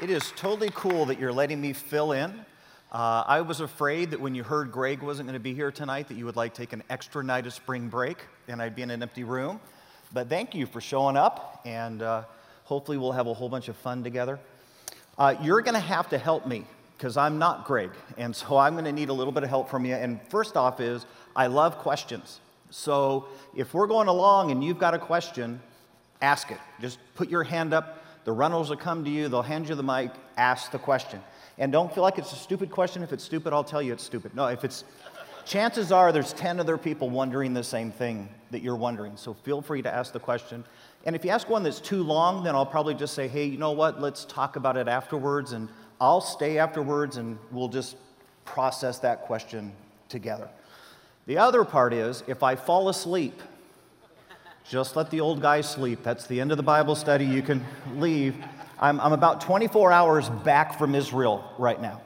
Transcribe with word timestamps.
It 0.00 0.08
is 0.08 0.32
totally 0.34 0.70
cool 0.72 1.04
that 1.06 1.20
you're 1.20 1.30
letting 1.30 1.60
me 1.60 1.74
fill 1.74 2.12
in. 2.12 2.30
Uh, 2.90 3.22
I 3.26 3.42
was 3.42 3.60
afraid 3.60 4.12
that 4.12 4.20
when 4.20 4.34
you 4.34 4.42
heard 4.42 4.72
Greg 4.72 5.02
wasn't 5.02 5.26
going 5.26 5.34
to 5.34 5.40
be 5.40 5.52
here 5.52 5.70
tonight, 5.70 6.08
that 6.08 6.16
you 6.16 6.24
would 6.24 6.36
like 6.36 6.54
take 6.54 6.72
an 6.72 6.82
extra 6.88 7.22
night 7.22 7.46
of 7.46 7.52
spring 7.52 7.88
break 7.88 8.16
and 8.48 8.62
I'd 8.62 8.74
be 8.74 8.80
in 8.80 8.90
an 8.90 9.02
empty 9.02 9.24
room. 9.24 9.60
But 10.10 10.30
thank 10.30 10.54
you 10.54 10.64
for 10.64 10.80
showing 10.80 11.18
up, 11.18 11.60
and 11.66 12.00
uh, 12.00 12.24
hopefully 12.64 12.96
we'll 12.96 13.12
have 13.12 13.26
a 13.26 13.34
whole 13.34 13.50
bunch 13.50 13.68
of 13.68 13.76
fun 13.76 14.02
together. 14.02 14.40
Uh, 15.18 15.34
you're 15.42 15.60
going 15.60 15.74
to 15.74 15.80
have 15.80 16.08
to 16.08 16.16
help 16.16 16.46
me 16.46 16.64
because 16.96 17.18
I'm 17.18 17.38
not 17.38 17.66
Greg, 17.66 17.90
and 18.16 18.34
so 18.34 18.56
I'm 18.56 18.72
going 18.72 18.86
to 18.86 18.92
need 18.92 19.10
a 19.10 19.12
little 19.12 19.34
bit 19.34 19.42
of 19.42 19.50
help 19.50 19.68
from 19.68 19.84
you. 19.84 19.96
And 19.96 20.18
first 20.30 20.56
off, 20.56 20.80
is 20.80 21.04
I 21.36 21.48
love 21.48 21.76
questions. 21.76 22.40
So 22.70 23.26
if 23.54 23.74
we're 23.74 23.86
going 23.86 24.08
along 24.08 24.50
and 24.50 24.64
you've 24.64 24.78
got 24.78 24.94
a 24.94 24.98
question, 24.98 25.60
ask 26.22 26.50
it. 26.50 26.58
Just 26.80 26.98
put 27.16 27.28
your 27.28 27.42
hand 27.42 27.74
up 27.74 27.99
the 28.24 28.32
runners 28.32 28.70
will 28.70 28.76
come 28.76 29.04
to 29.04 29.10
you, 29.10 29.28
they'll 29.28 29.42
hand 29.42 29.68
you 29.68 29.74
the 29.74 29.82
mic, 29.82 30.10
ask 30.36 30.70
the 30.70 30.78
question. 30.78 31.20
And 31.58 31.70
don't 31.72 31.92
feel 31.94 32.02
like 32.02 32.18
it's 32.18 32.32
a 32.32 32.36
stupid 32.36 32.70
question. 32.70 33.02
If 33.02 33.12
it's 33.12 33.24
stupid, 33.24 33.52
I'll 33.52 33.64
tell 33.64 33.82
you 33.82 33.92
it's 33.92 34.02
stupid. 34.02 34.34
No, 34.34 34.46
if 34.46 34.64
it's, 34.64 34.84
chances 35.44 35.92
are 35.92 36.12
there's 36.12 36.32
10 36.32 36.60
other 36.60 36.78
people 36.78 37.10
wondering 37.10 37.52
the 37.54 37.64
same 37.64 37.90
thing 37.90 38.28
that 38.50 38.62
you're 38.62 38.76
wondering. 38.76 39.16
So 39.16 39.34
feel 39.34 39.60
free 39.60 39.82
to 39.82 39.92
ask 39.92 40.12
the 40.12 40.20
question. 40.20 40.64
And 41.04 41.14
if 41.14 41.24
you 41.24 41.30
ask 41.30 41.48
one 41.48 41.62
that's 41.62 41.80
too 41.80 42.02
long, 42.02 42.44
then 42.44 42.54
I'll 42.54 42.66
probably 42.66 42.94
just 42.94 43.14
say, 43.14 43.28
hey, 43.28 43.44
you 43.44 43.58
know 43.58 43.72
what, 43.72 44.00
let's 44.00 44.24
talk 44.24 44.56
about 44.56 44.76
it 44.76 44.88
afterwards. 44.88 45.52
And 45.52 45.68
I'll 46.00 46.20
stay 46.20 46.58
afterwards 46.58 47.16
and 47.16 47.38
we'll 47.50 47.68
just 47.68 47.96
process 48.44 48.98
that 49.00 49.22
question 49.22 49.72
together. 50.08 50.48
The 51.26 51.38
other 51.38 51.64
part 51.64 51.92
is 51.92 52.24
if 52.26 52.42
I 52.42 52.56
fall 52.56 52.88
asleep, 52.88 53.40
just 54.68 54.96
let 54.96 55.10
the 55.10 55.20
old 55.20 55.40
guy 55.40 55.60
sleep. 55.60 56.02
That's 56.02 56.26
the 56.26 56.40
end 56.40 56.50
of 56.50 56.56
the 56.56 56.62
Bible 56.62 56.94
study. 56.94 57.24
You 57.24 57.42
can 57.42 57.64
leave. 57.96 58.36
I'm, 58.78 59.00
I'm 59.00 59.12
about 59.12 59.40
24 59.40 59.92
hours 59.92 60.28
back 60.28 60.78
from 60.78 60.94
Israel 60.94 61.44
right 61.58 61.80
now. 61.80 62.00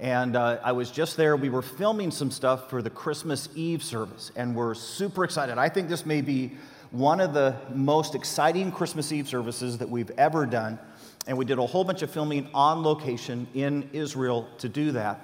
And 0.00 0.36
uh, 0.36 0.58
I 0.62 0.72
was 0.72 0.90
just 0.90 1.16
there. 1.16 1.36
We 1.36 1.48
were 1.48 1.62
filming 1.62 2.10
some 2.10 2.30
stuff 2.30 2.70
for 2.70 2.82
the 2.82 2.90
Christmas 2.90 3.48
Eve 3.54 3.82
service, 3.82 4.30
and 4.36 4.54
we're 4.54 4.74
super 4.74 5.24
excited. 5.24 5.58
I 5.58 5.68
think 5.68 5.88
this 5.88 6.06
may 6.06 6.20
be 6.20 6.52
one 6.92 7.20
of 7.20 7.34
the 7.34 7.56
most 7.74 8.14
exciting 8.14 8.70
Christmas 8.70 9.10
Eve 9.10 9.28
services 9.28 9.78
that 9.78 9.88
we've 9.88 10.10
ever 10.12 10.46
done. 10.46 10.78
And 11.26 11.36
we 11.36 11.44
did 11.44 11.58
a 11.58 11.66
whole 11.66 11.84
bunch 11.84 12.02
of 12.02 12.10
filming 12.10 12.48
on 12.54 12.82
location 12.82 13.46
in 13.54 13.90
Israel 13.92 14.48
to 14.58 14.68
do 14.68 14.92
that, 14.92 15.20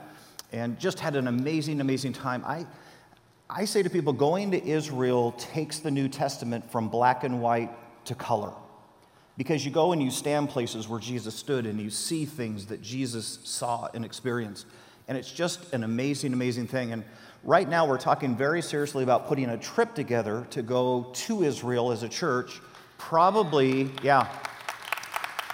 and 0.53 0.79
just 0.79 0.99
had 1.01 1.17
an 1.17 1.29
amazing, 1.29 1.81
amazing 1.81 2.13
time. 2.13 2.45
I, 2.45 2.67
I 3.57 3.67
say 3.67 3.85
to 3.85 3.91
people, 3.91 4.13
going 4.13 4.51
to 4.51 4.67
Israel 4.67 5.31
takes 5.39 5.79
the 5.79 5.91
New 5.93 6.09
Testament 6.09 6.69
from 6.73 6.89
black 6.89 7.23
and 7.23 7.41
white 7.41 7.71
to 8.07 8.17
color. 8.17 8.53
Because 9.37 9.65
you 9.65 9.71
go 9.71 9.93
and 9.93 10.03
you 10.03 10.11
stand 10.11 10.49
places 10.49 10.89
where 10.89 10.99
Jesus 10.99 11.37
stood 11.37 11.65
and 11.65 11.81
you 11.81 11.89
see 11.89 12.25
things 12.25 12.67
that 12.67 12.83
Jesus 12.83 13.39
saw 13.45 13.89
and 13.95 14.05
experienced. 14.05 14.67
And 15.07 15.17
it's 15.17 15.31
just 15.31 15.73
an 15.73 15.85
amazing, 15.85 16.33
amazing 16.33 16.67
thing. 16.67 16.93
And 16.93 17.05
right 17.45 17.69
now, 17.69 17.87
we're 17.87 17.97
talking 17.97 18.37
very 18.37 18.61
seriously 18.61 19.05
about 19.05 19.29
putting 19.29 19.49
a 19.49 19.57
trip 19.57 19.95
together 19.95 20.49
to 20.51 20.61
go 20.61 21.13
to 21.13 21.45
Israel 21.45 21.93
as 21.93 22.03
a 22.03 22.09
church. 22.09 22.61
Probably, 22.99 23.89
yeah. 24.03 24.27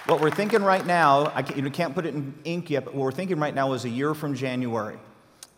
What 0.07 0.23
we're 0.23 0.31
thinking 0.31 0.63
right 0.63 0.87
now, 0.87 1.31
I 1.35 1.43
can't, 1.43 1.63
you 1.63 1.71
can't 1.71 1.95
put 1.95 2.07
it 2.07 2.15
in 2.15 2.35
ink 2.45 2.71
yet, 2.71 2.87
but 2.87 2.95
what 2.95 3.05
we're 3.05 3.13
thinking 3.13 3.39
right 3.39 3.55
now 3.55 3.75
is 3.75 3.85
a 3.85 3.91
year 3.91 4.15
from 4.15 4.35
January. 4.35 4.97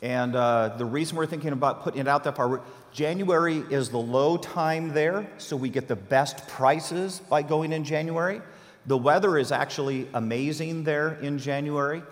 And 0.02 0.34
uh, 0.34 0.74
the 0.76 0.84
reason 0.84 1.16
we're 1.16 1.26
thinking 1.26 1.52
about 1.52 1.84
putting 1.84 2.00
it 2.00 2.08
out 2.08 2.24
that 2.24 2.34
far, 2.34 2.60
January 2.92 3.58
is 3.70 3.88
the 3.88 3.98
low 3.98 4.36
time 4.36 4.88
there, 4.88 5.30
so 5.38 5.56
we 5.56 5.68
get 5.68 5.86
the 5.86 5.96
best 5.96 6.48
prices 6.48 7.20
by 7.30 7.42
going 7.42 7.72
in 7.72 7.84
January. 7.84 8.42
The 8.86 8.98
weather 8.98 9.38
is 9.38 9.52
actually 9.52 10.08
amazing 10.12 10.82
there 10.82 11.14
in 11.22 11.38
January. 11.38 12.02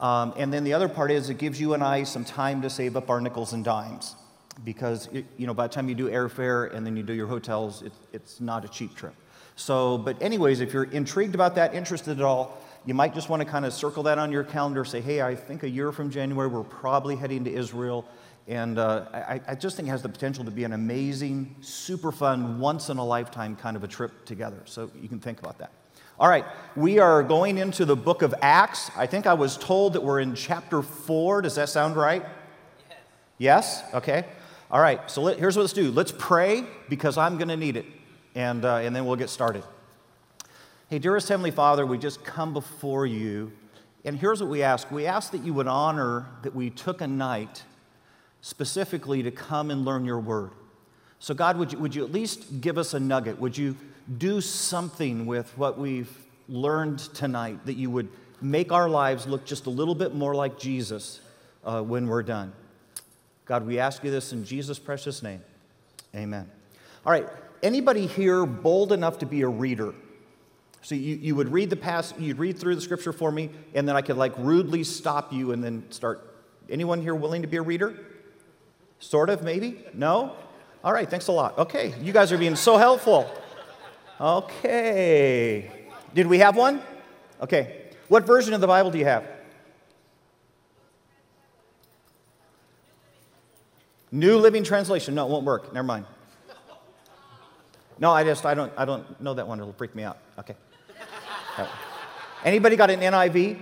Um, 0.00 0.34
and 0.36 0.52
then 0.52 0.64
the 0.64 0.72
other 0.72 0.88
part 0.88 1.12
is 1.12 1.30
it 1.30 1.38
gives 1.38 1.60
you 1.60 1.74
and 1.74 1.82
I 1.82 2.02
some 2.02 2.24
time 2.24 2.60
to 2.62 2.70
save 2.70 2.96
up 2.96 3.08
our 3.08 3.20
nickels 3.20 3.52
and 3.52 3.64
dimes 3.64 4.16
because 4.64 5.08
you 5.12 5.46
know 5.46 5.54
by 5.54 5.68
the 5.68 5.72
time 5.72 5.88
you 5.88 5.94
do 5.94 6.08
airfare 6.08 6.74
and 6.74 6.84
then 6.84 6.96
you 6.96 7.04
do 7.04 7.12
your 7.12 7.28
hotels, 7.28 7.82
it, 7.82 7.92
it's 8.12 8.40
not 8.40 8.64
a 8.64 8.68
cheap 8.68 8.96
trip. 8.96 9.14
So, 9.54 9.98
but 9.98 10.20
anyways, 10.22 10.60
if 10.60 10.72
you're 10.72 10.84
intrigued 10.84 11.34
about 11.34 11.56
that, 11.56 11.74
interested 11.74 12.18
at 12.18 12.24
all, 12.24 12.60
you 12.86 12.94
might 12.94 13.14
just 13.14 13.28
want 13.28 13.40
to 13.42 13.48
kind 13.48 13.64
of 13.64 13.72
circle 13.72 14.04
that 14.04 14.18
on 14.18 14.32
your 14.32 14.44
calendar, 14.44 14.84
say, 14.84 15.00
hey, 15.00 15.20
I 15.22 15.34
think 15.34 15.62
a 15.62 15.68
year 15.68 15.92
from 15.92 16.10
January, 16.10 16.48
we're 16.48 16.62
probably 16.62 17.16
heading 17.16 17.44
to 17.44 17.52
Israel. 17.52 18.06
And 18.46 18.78
uh, 18.78 19.06
I, 19.12 19.40
I, 19.46 19.54
just 19.54 19.76
think 19.76 19.88
it 19.88 19.90
has 19.90 20.00
the 20.00 20.08
potential 20.08 20.42
to 20.44 20.50
be 20.50 20.64
an 20.64 20.72
amazing, 20.72 21.56
super 21.60 22.10
fun, 22.10 22.58
once 22.58 22.88
in 22.88 22.96
a 22.96 23.04
lifetime 23.04 23.56
kind 23.56 23.76
of 23.76 23.84
a 23.84 23.88
trip 23.88 24.24
together. 24.24 24.62
So 24.64 24.90
you 24.98 25.06
can 25.06 25.20
think 25.20 25.38
about 25.38 25.58
that. 25.58 25.70
All 26.18 26.28
right, 26.28 26.46
we 26.74 26.98
are 26.98 27.22
going 27.22 27.58
into 27.58 27.84
the 27.84 27.94
book 27.94 28.22
of 28.22 28.34
Acts. 28.40 28.90
I 28.96 29.06
think 29.06 29.26
I 29.26 29.34
was 29.34 29.58
told 29.58 29.92
that 29.92 30.02
we're 30.02 30.20
in 30.20 30.34
chapter 30.34 30.80
four. 30.80 31.42
Does 31.42 31.56
that 31.56 31.68
sound 31.68 31.94
right? 31.94 32.24
Yes? 33.38 33.82
yes? 33.82 33.94
Okay. 33.94 34.24
All 34.70 34.80
right, 34.80 35.10
so 35.10 35.22
let, 35.22 35.38
here's 35.38 35.56
what 35.56 35.62
let's 35.62 35.74
do 35.74 35.90
let's 35.90 36.12
pray 36.12 36.64
because 36.88 37.18
I'm 37.18 37.36
going 37.36 37.48
to 37.48 37.56
need 37.56 37.76
it, 37.76 37.86
and, 38.34 38.64
uh, 38.64 38.76
and 38.76 38.96
then 38.96 39.04
we'll 39.04 39.16
get 39.16 39.30
started. 39.30 39.62
Hey, 40.90 40.98
dearest 40.98 41.28
Heavenly 41.28 41.50
Father, 41.50 41.84
we 41.84 41.98
just 41.98 42.24
come 42.24 42.54
before 42.54 43.04
you, 43.04 43.52
and 44.06 44.18
here's 44.18 44.40
what 44.40 44.48
we 44.48 44.62
ask 44.62 44.90
we 44.90 45.04
ask 45.04 45.32
that 45.32 45.44
you 45.44 45.52
would 45.52 45.66
honor 45.66 46.24
that 46.40 46.54
we 46.54 46.70
took 46.70 47.02
a 47.02 47.06
night 47.06 47.62
specifically 48.40 49.22
to 49.22 49.30
come 49.30 49.70
and 49.70 49.84
learn 49.84 50.06
your 50.06 50.18
word. 50.18 50.52
So, 51.18 51.34
God, 51.34 51.58
would 51.58 51.74
you, 51.74 51.78
would 51.78 51.94
you 51.94 52.02
at 52.04 52.10
least 52.10 52.62
give 52.62 52.78
us 52.78 52.94
a 52.94 53.00
nugget? 53.00 53.38
Would 53.38 53.58
you 53.58 53.76
do 54.16 54.40
something 54.40 55.26
with 55.26 55.52
what 55.58 55.78
we've 55.78 56.10
learned 56.48 57.00
tonight 57.00 57.66
that 57.66 57.74
you 57.74 57.90
would 57.90 58.08
make 58.40 58.72
our 58.72 58.88
lives 58.88 59.26
look 59.26 59.44
just 59.44 59.66
a 59.66 59.70
little 59.70 59.94
bit 59.94 60.14
more 60.14 60.34
like 60.34 60.58
Jesus 60.58 61.20
uh, 61.64 61.82
when 61.82 62.06
we're 62.08 62.22
done? 62.22 62.50
God, 63.44 63.66
we 63.66 63.78
ask 63.78 64.02
you 64.04 64.10
this 64.10 64.32
in 64.32 64.42
Jesus' 64.42 64.78
precious 64.78 65.22
name. 65.22 65.42
Amen. 66.14 66.50
All 67.04 67.12
right, 67.12 67.28
anybody 67.62 68.06
here 68.06 68.46
bold 68.46 68.90
enough 68.90 69.18
to 69.18 69.26
be 69.26 69.42
a 69.42 69.48
reader? 69.48 69.92
So 70.82 70.94
you, 70.94 71.16
you 71.16 71.34
would 71.34 71.50
read 71.50 71.70
the 71.70 71.76
past, 71.76 72.18
you'd 72.18 72.38
read 72.38 72.58
through 72.58 72.74
the 72.74 72.80
scripture 72.80 73.12
for 73.12 73.30
me, 73.30 73.50
and 73.74 73.88
then 73.88 73.96
I 73.96 74.02
could 74.02 74.16
like 74.16 74.32
rudely 74.38 74.84
stop 74.84 75.32
you 75.32 75.52
and 75.52 75.62
then 75.62 75.84
start. 75.90 76.34
Anyone 76.70 77.00
here 77.02 77.14
willing 77.14 77.42
to 77.42 77.48
be 77.48 77.56
a 77.56 77.62
reader? 77.62 77.98
Sort 78.98 79.30
of, 79.30 79.42
maybe? 79.42 79.84
No? 79.94 80.36
All 80.84 80.92
right, 80.92 81.08
thanks 81.08 81.28
a 81.28 81.32
lot. 81.32 81.58
Okay, 81.58 81.94
you 82.00 82.12
guys 82.12 82.32
are 82.32 82.38
being 82.38 82.56
so 82.56 82.76
helpful. 82.76 83.30
Okay. 84.20 85.70
Did 86.14 86.26
we 86.26 86.38
have 86.38 86.56
one? 86.56 86.82
Okay. 87.40 87.84
What 88.08 88.26
version 88.26 88.54
of 88.54 88.60
the 88.60 88.66
Bible 88.66 88.90
do 88.90 88.98
you 88.98 89.04
have? 89.04 89.24
New 94.10 94.38
Living 94.38 94.64
Translation. 94.64 95.14
No, 95.14 95.26
it 95.26 95.30
won't 95.30 95.44
work. 95.44 95.72
Never 95.72 95.86
mind. 95.86 96.06
No, 97.98 98.10
I 98.10 98.24
just 98.24 98.46
I 98.46 98.54
don't 98.54 98.72
I 98.76 98.84
don't 98.84 99.20
know 99.20 99.34
that 99.34 99.46
one. 99.46 99.60
It'll 99.60 99.72
freak 99.72 99.94
me 99.94 100.04
out. 100.04 100.18
Okay. 100.38 100.54
Anybody 102.44 102.76
got 102.76 102.90
an 102.90 103.00
NIV? 103.00 103.58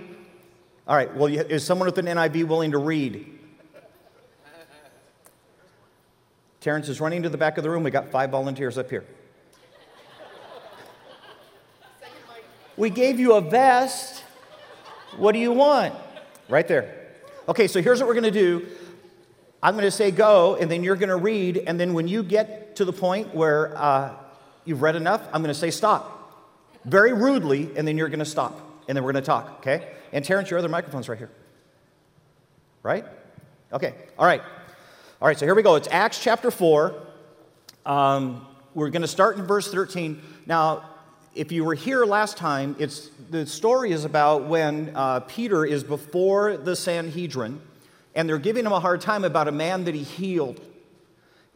All 0.87 0.95
right, 0.95 1.13
well, 1.15 1.27
is 1.27 1.65
someone 1.65 1.87
with 1.87 1.97
an 1.97 2.05
NIV 2.05 2.47
willing 2.47 2.71
to 2.71 2.77
read? 2.77 3.39
Terrence 6.61 6.89
is 6.89 7.01
running 7.01 7.23
to 7.23 7.29
the 7.29 7.37
back 7.37 7.57
of 7.57 7.63
the 7.63 7.69
room. 7.69 7.83
We 7.83 7.91
got 7.91 8.09
five 8.09 8.29
volunteers 8.29 8.77
up 8.77 8.89
here. 8.89 9.05
We 12.75 12.89
gave 12.89 13.19
you 13.19 13.33
a 13.33 13.41
vest. 13.41 14.23
What 15.17 15.31
do 15.31 15.39
you 15.39 15.51
want? 15.51 15.95
Right 16.47 16.67
there. 16.67 17.07
Okay, 17.49 17.67
so 17.67 17.81
here's 17.81 17.99
what 17.99 18.07
we're 18.07 18.13
going 18.13 18.23
to 18.25 18.31
do. 18.31 18.67
I'm 19.63 19.73
going 19.73 19.85
to 19.85 19.91
say 19.91 20.11
go, 20.11 20.55
and 20.55 20.69
then 20.69 20.83
you're 20.83 20.95
going 20.95 21.09
to 21.09 21.15
read, 21.15 21.57
and 21.57 21.79
then 21.79 21.93
when 21.93 22.07
you 22.07 22.21
get 22.21 22.75
to 22.75 22.85
the 22.85 22.93
point 22.93 23.33
where 23.33 23.75
uh, 23.75 24.13
you've 24.63 24.81
read 24.81 24.95
enough, 24.95 25.27
I'm 25.33 25.41
going 25.41 25.53
to 25.53 25.59
say 25.59 25.71
stop 25.71 26.16
very 26.85 27.13
rudely, 27.13 27.69
and 27.75 27.87
then 27.87 27.97
you're 27.97 28.09
going 28.09 28.19
to 28.19 28.25
stop, 28.25 28.83
and 28.87 28.95
then 28.95 29.03
we're 29.03 29.11
going 29.11 29.23
to 29.23 29.27
talk, 29.27 29.57
okay? 29.59 29.93
And 30.11 30.23
Terrence, 30.23 30.49
your 30.49 30.59
other 30.59 30.69
microphone's 30.69 31.09
right 31.09 31.17
here. 31.17 31.31
Right? 32.83 33.05
Okay, 33.73 33.93
all 34.17 34.25
right. 34.25 34.41
All 35.21 35.27
right, 35.27 35.37
so 35.37 35.45
here 35.45 35.55
we 35.55 35.63
go. 35.63 35.75
It's 35.75 35.87
Acts 35.91 36.21
chapter 36.21 36.51
4. 36.51 36.95
Um, 37.85 38.45
we're 38.73 38.89
going 38.89 39.01
to 39.01 39.07
start 39.07 39.37
in 39.37 39.45
verse 39.45 39.71
13. 39.71 40.21
Now, 40.45 40.89
if 41.33 41.51
you 41.51 41.63
were 41.63 41.75
here 41.75 42.05
last 42.05 42.37
time, 42.37 42.75
it's, 42.79 43.09
the 43.29 43.45
story 43.45 43.91
is 43.91 44.05
about 44.05 44.45
when 44.45 44.91
uh, 44.95 45.21
Peter 45.21 45.65
is 45.65 45.83
before 45.83 46.57
the 46.57 46.75
Sanhedrin, 46.75 47.61
and 48.15 48.27
they're 48.27 48.37
giving 48.37 48.65
him 48.65 48.71
a 48.71 48.79
hard 48.79 49.01
time 49.01 49.23
about 49.23 49.47
a 49.47 49.51
man 49.51 49.83
that 49.85 49.95
he 49.95 50.03
healed. 50.03 50.59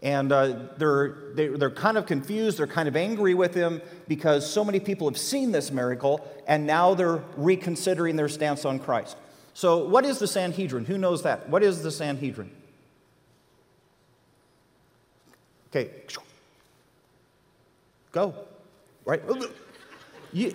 And 0.01 0.31
uh, 0.31 0.55
they're, 0.77 1.33
they, 1.35 1.47
are 1.47 1.57
they 1.57 1.65
are 1.65 1.69
kind 1.69 1.97
of 1.97 2.07
confused, 2.07 2.57
they're 2.57 2.65
kind 2.67 2.87
of 2.87 2.95
angry 2.95 3.35
with 3.35 3.53
him 3.53 3.81
because 4.07 4.51
so 4.51 4.65
many 4.65 4.79
people 4.79 5.07
have 5.07 5.17
seen 5.17 5.51
this 5.51 5.71
miracle 5.71 6.27
and 6.47 6.65
now 6.65 6.95
they're 6.95 7.23
reconsidering 7.37 8.15
their 8.15 8.29
stance 8.29 8.65
on 8.65 8.79
Christ. 8.79 9.15
So, 9.53 9.85
what 9.85 10.05
is 10.05 10.17
the 10.17 10.27
Sanhedrin? 10.27 10.85
Who 10.85 10.97
knows 10.97 11.23
that? 11.23 11.49
What 11.49 11.61
is 11.61 11.83
the 11.83 11.91
Sanhedrin? 11.91 12.51
Okay, 15.69 15.91
go. 18.11 18.33
Right? 19.05 19.21
You, 20.33 20.53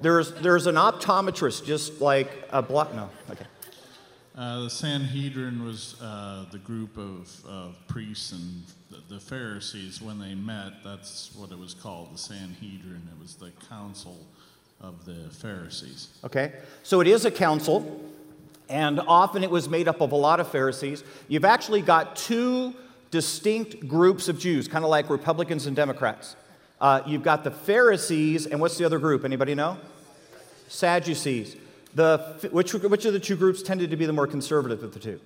There's, 0.00 0.32
there's 0.32 0.66
an 0.66 0.76
optometrist 0.76 1.64
just 1.64 2.00
like 2.00 2.30
a 2.50 2.62
block. 2.62 2.94
No, 2.94 3.10
okay. 3.30 3.44
Uh, 4.38 4.60
the 4.60 4.70
Sanhedrin 4.70 5.64
was 5.64 6.00
uh, 6.00 6.44
the 6.52 6.58
group 6.58 6.96
of, 6.96 7.28
priests 7.88 8.30
and 8.30 8.62
the, 8.88 9.14
the, 9.14 9.20
Pharisees. 9.20 10.00
When 10.00 10.20
they 10.20 10.36
met, 10.36 10.74
that's 10.84 11.34
what 11.34 11.50
it 11.50 11.58
was 11.58 11.74
called 11.74 12.14
the 12.14 12.18
Sanhedrin. 12.18 13.02
It 13.12 13.20
was 13.20 13.34
the 13.34 13.50
council 13.68 14.16
of 14.80 15.04
the 15.04 15.28
Pharisees. 15.30 16.10
Okay, 16.24 16.52
so 16.84 17.00
it 17.00 17.08
is 17.08 17.24
a 17.24 17.32
council, 17.32 18.00
and 18.68 19.00
often 19.08 19.42
it 19.42 19.50
was 19.50 19.68
made 19.68 19.88
up 19.88 20.00
of 20.00 20.12
a 20.12 20.16
lot 20.16 20.38
of 20.38 20.46
Pharisees. 20.46 21.02
You've 21.26 21.44
actually 21.44 21.82
got 21.82 22.14
two 22.14 22.76
distinct 23.10 23.88
groups 23.88 24.28
of 24.28 24.38
Jews, 24.38 24.68
kind 24.68 24.84
of 24.84 24.90
like 24.90 25.10
Republicans 25.10 25.66
and 25.66 25.74
Democrats. 25.74 26.36
Uh, 26.80 27.02
you've 27.04 27.24
got 27.24 27.42
the 27.42 27.50
Pharisees, 27.50 28.46
and 28.46 28.60
what's 28.60 28.78
the 28.78 28.84
other 28.84 29.00
group? 29.00 29.24
Anybody 29.24 29.56
know? 29.56 29.78
Sadducees. 30.68 31.56
The, 31.98 32.48
which, 32.52 32.74
which 32.74 33.06
of 33.06 33.12
the 33.12 33.18
two 33.18 33.34
groups 33.34 33.60
tended 33.60 33.90
to 33.90 33.96
be 33.96 34.06
the 34.06 34.12
more 34.12 34.28
conservative 34.28 34.84
of 34.84 34.94
the 34.94 35.00
two? 35.00 35.20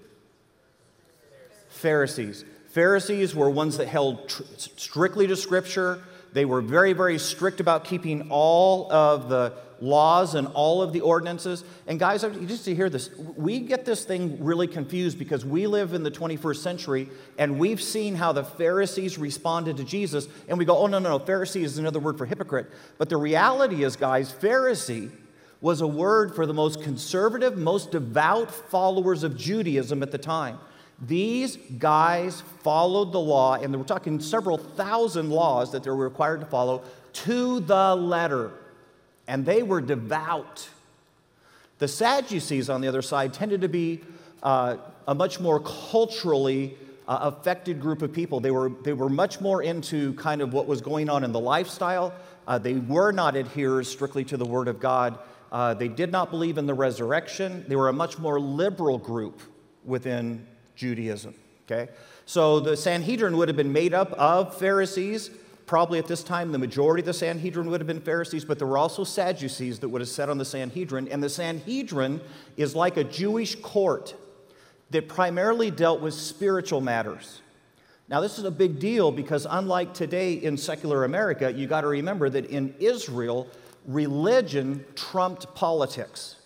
Pharisees. 1.69 2.46
Pharisees 2.70 3.34
were 3.34 3.50
ones 3.50 3.76
that 3.76 3.88
held 3.88 4.26
tr- 4.26 4.44
strictly 4.56 5.26
to 5.26 5.36
Scripture. 5.36 6.02
They 6.32 6.46
were 6.46 6.62
very, 6.62 6.94
very 6.94 7.19
strict 7.19 7.60
about 7.60 7.84
keeping 7.84 8.30
all 8.30 8.90
of 8.90 9.28
the 9.28 9.52
laws 9.82 10.34
and 10.34 10.48
all 10.54 10.80
of 10.80 10.94
the 10.94 11.02
ordinances. 11.02 11.62
And 11.86 12.00
guys, 12.00 12.22
you 12.22 12.46
just 12.46 12.64
to 12.64 12.74
hear 12.74 12.88
this, 12.88 13.10
we 13.19 13.60
get 13.60 13.84
this 13.84 14.06
thing 14.06 14.42
really 14.42 14.66
confused 14.66 15.19
because 15.19 15.44
we 15.44 15.66
live 15.66 15.92
in 15.92 16.02
the 16.02 16.10
21st 16.10 16.56
century 16.56 17.10
and 17.36 17.58
we've 17.58 17.82
seen 17.82 18.14
how 18.14 18.32
the 18.32 18.44
Pharisees 18.44 19.19
responded 19.19 19.76
to 19.76 19.84
Jesus, 19.84 20.26
and 20.48 20.56
we 20.56 20.64
go, 20.64 20.78
oh, 20.78 20.86
no, 20.86 20.98
no, 20.98 21.19
no, 21.19 21.19
Pharisee 21.22 21.64
is 21.64 21.76
another 21.76 22.00
word 22.00 22.16
for 22.16 22.24
hypocrite. 22.24 22.70
But 22.96 23.10
the 23.10 23.19
reality 23.19 23.84
is, 23.84 23.94
guys, 23.94 24.32
Pharisee 24.32 25.10
was 25.62 25.80
a 25.80 25.86
word 25.86 26.34
for 26.34 26.44
the 26.44 26.52
most 26.52 26.82
conservative, 26.82 27.56
most 27.56 27.92
devout 27.92 28.50
followers 28.50 29.22
of 29.22 29.36
Judaism 29.36 30.02
at 30.02 30.10
the 30.10 30.18
time. 30.18 30.58
These 31.00 31.56
guys 31.78 32.42
followed 32.62 33.12
the 33.12 33.20
law, 33.20 33.54
and 33.54 33.74
we're 33.74 33.84
talking 33.84 34.20
several 34.20 34.58
thousand 34.58 35.30
laws 35.30 35.72
that 35.72 35.84
they 35.84 35.90
were 35.90 35.96
required 35.96 36.40
to 36.40 36.46
follow 36.46 36.82
to 37.12 37.60
the 37.60 37.96
letter 37.96 38.52
and 39.28 39.46
they 39.46 39.62
were 39.62 39.80
devout. 39.80 40.68
The 41.78 41.88
Sadducees, 41.88 42.68
on 42.68 42.80
the 42.80 42.88
other 42.88 43.02
side, 43.02 43.32
tended 43.32 43.62
to 43.62 43.68
be 43.68 44.00
uh, 44.42 44.76
a 45.06 45.14
much 45.14 45.40
more 45.40 45.60
culturally 45.60 46.76
uh, 47.08 47.32
affected 47.32 47.80
group 47.80 48.02
of 48.02 48.12
people. 48.12 48.40
They 48.40 48.50
were, 48.50 48.68
they 48.68 48.92
were 48.92 49.08
much 49.08 49.40
more 49.40 49.62
into 49.62 50.14
kind 50.14 50.40
of 50.40 50.52
what 50.52 50.66
was 50.66 50.80
going 50.80 51.08
on 51.08 51.24
in 51.24 51.32
the 51.32 51.40
lifestyle. 51.40 52.12
Uh, 52.46 52.58
they 52.58 52.74
were 52.74 53.12
not 53.12 53.34
adherers 53.34 53.86
strictly 53.86 54.24
to 54.24 54.36
the 54.36 54.44
Word 54.44 54.68
of 54.68 54.80
God. 54.80 55.18
Uh, 55.52 55.75
they 55.75 55.88
did 55.88 56.10
not 56.10 56.31
believe 56.31 56.56
in 56.56 56.64
the 56.66 56.75
resurrection. 56.75 57.64
They 57.69 57.76
were 57.76 57.90
a 57.90 57.93
much 57.93 58.19
more 58.19 58.40
liberal 58.40 58.96
group 58.99 59.40
within 59.84 60.46
Judaism. 60.75 61.34
Okay? 61.66 61.93
So 62.25 62.58
the 62.58 62.76
Sanhedrin 62.76 63.37
would 63.37 63.49
have 63.49 63.56
been 63.56 63.72
made 63.72 63.93
up 63.93 64.12
of 64.12 64.56
Pharisees, 64.56 65.31
probably 65.66 65.99
at 65.99 66.06
this 66.06 66.22
time, 66.22 66.52
the 66.52 66.58
majority 66.58 67.02
of 67.02 67.06
the 67.06 67.14
Sanhedrin 67.14 67.70
would 67.70 67.81
have 67.81 67.87
been 67.87 68.00
Pharisees, 68.00 68.44
but 68.44 68.58
there 68.58 68.66
were 68.66 68.78
also 68.78 69.04
Sadducees 69.04 69.78
that 69.81 69.88
would 69.88 70.00
have 70.00 70.08
sat 70.08 70.28
on 70.28 70.38
the 70.38 70.44
Sanhedrin. 70.44 71.08
And 71.08 71.22
the 71.22 71.28
Sanhedrin 71.28 72.20
is 72.56 72.75
like 72.75 72.96
a 72.96 73.05
Jewish 73.05 73.55
court 73.56 74.14
that 74.90 75.08
primarily 75.08 75.70
dealt 75.70 76.00
with 76.00 76.14
spiritual 76.14 76.81
matters. 76.81 77.40
Now, 78.08 78.20
this 78.20 78.38
is 78.38 78.44
a 78.44 78.50
big 78.50 78.78
deal 78.78 79.10
because, 79.10 79.46
unlike 79.48 79.94
today 79.94 80.34
in 80.34 80.56
secular 80.58 81.05
America, 81.05 81.50
you 81.50 81.66
got 81.66 81.82
to 81.82 81.87
remember 81.87 82.28
that 82.28 82.46
in 82.46 82.75
Israel, 82.78 83.48
religion 83.87 84.84
trumped 84.94 85.55
politics. 85.55 86.37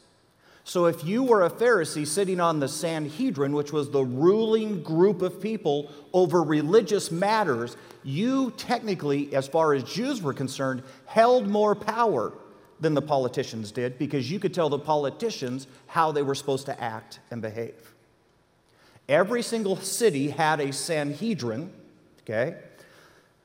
So, 0.65 0.87
if 0.87 1.05
you 1.05 1.23
were 1.23 1.45
a 1.45 1.51
Pharisee 1.51 2.07
sitting 2.07 2.41
on 2.41 2.59
the 2.59 2.67
Sanhedrin, 2.67 3.53
which 3.53 3.73
was 3.73 3.91
the 3.91 4.05
ruling 4.05 4.83
group 4.83 5.23
of 5.23 5.41
people 5.41 5.93
over 6.13 6.43
religious 6.43 7.13
matters, 7.13 7.77
you 8.03 8.53
technically, 8.57 9.33
as 9.35 9.47
far 9.47 9.75
as 9.75 9.85
Jews 9.85 10.23
were 10.23 10.33
concerned, 10.33 10.83
held 11.07 11.47
more 11.47 11.77
power 11.77 12.33
than 12.81 12.95
the 12.95 13.03
politicians 13.03 13.73
did 13.73 13.99
because 13.99 14.31
you 14.31 14.39
could 14.39 14.53
tell 14.53 14.69
the 14.69 14.79
politicians 14.79 15.67
how 15.87 16.13
they 16.13 16.23
were 16.23 16.35
supposed 16.35 16.67
to 16.67 16.81
act 16.83 17.21
and 17.31 17.41
behave. 17.41 17.95
Every 19.09 19.43
single 19.43 19.77
city 19.77 20.31
had 20.31 20.61
a 20.61 20.73
Sanhedrin, 20.73 21.73
okay? 22.23 22.57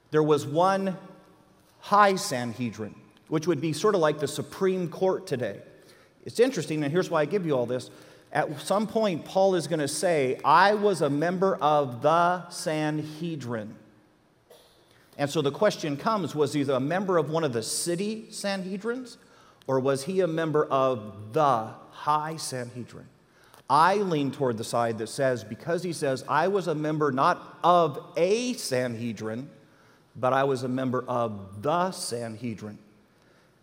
There 0.10 0.24
was 0.24 0.46
one 0.46 0.98
high 1.80 2.16
Sanhedrin, 2.16 2.96
which 3.32 3.48
would 3.48 3.62
be 3.62 3.72
sort 3.72 3.96
of 3.96 4.02
like 4.02 4.20
the 4.20 4.28
Supreme 4.28 4.90
Court 4.90 5.26
today. 5.26 5.62
It's 6.26 6.38
interesting, 6.38 6.84
and 6.84 6.92
here's 6.92 7.10
why 7.10 7.22
I 7.22 7.26
give 7.26 7.46
you 7.46 7.54
all 7.54 7.66
this. 7.66 7.90
At 8.34 8.60
some 8.60 8.88
point, 8.88 9.24
Paul 9.24 9.56
is 9.56 9.68
going 9.68 9.80
to 9.80 9.88
say, 9.88 10.38
I 10.44 10.74
was 10.74 11.02
a 11.02 11.10
member 11.10 11.56
of 11.56 12.02
the 12.02 12.50
Sanhedrin. 12.50 13.74
And 15.18 15.30
so 15.30 15.42
the 15.42 15.52
question 15.52 15.96
comes 15.96 16.36
was 16.36 16.52
he 16.52 16.64
a 16.64 16.82
member 16.82 17.18
of 17.18 17.30
one 17.30 17.46
of 17.46 17.54
the 17.54 17.64
city 17.64 18.28
Sanhedrins 18.32 19.16
or 19.66 19.80
was 19.80 20.04
he 20.04 20.20
a 20.20 20.28
member 20.28 20.66
of 20.66 21.32
the 21.32 21.70
high 21.92 22.36
Sanhedrin? 22.36 23.08
I 23.70 23.96
lean 23.96 24.32
toward 24.32 24.58
the 24.58 24.66
side 24.66 24.98
that 24.98 25.08
says, 25.08 25.46
because 25.46 25.84
he 25.84 25.94
says, 25.94 26.26
I 26.28 26.50
was 26.50 26.68
a 26.68 26.76
member 26.76 27.14
not 27.14 27.60
of 27.64 28.12
a 28.18 28.56
Sanhedrin, 28.56 29.50
but 30.18 30.34
I 30.34 30.44
was 30.44 30.64
a 30.64 30.68
member 30.68 31.06
of 31.08 31.62
the 31.62 31.92
Sanhedrin. 31.92 32.78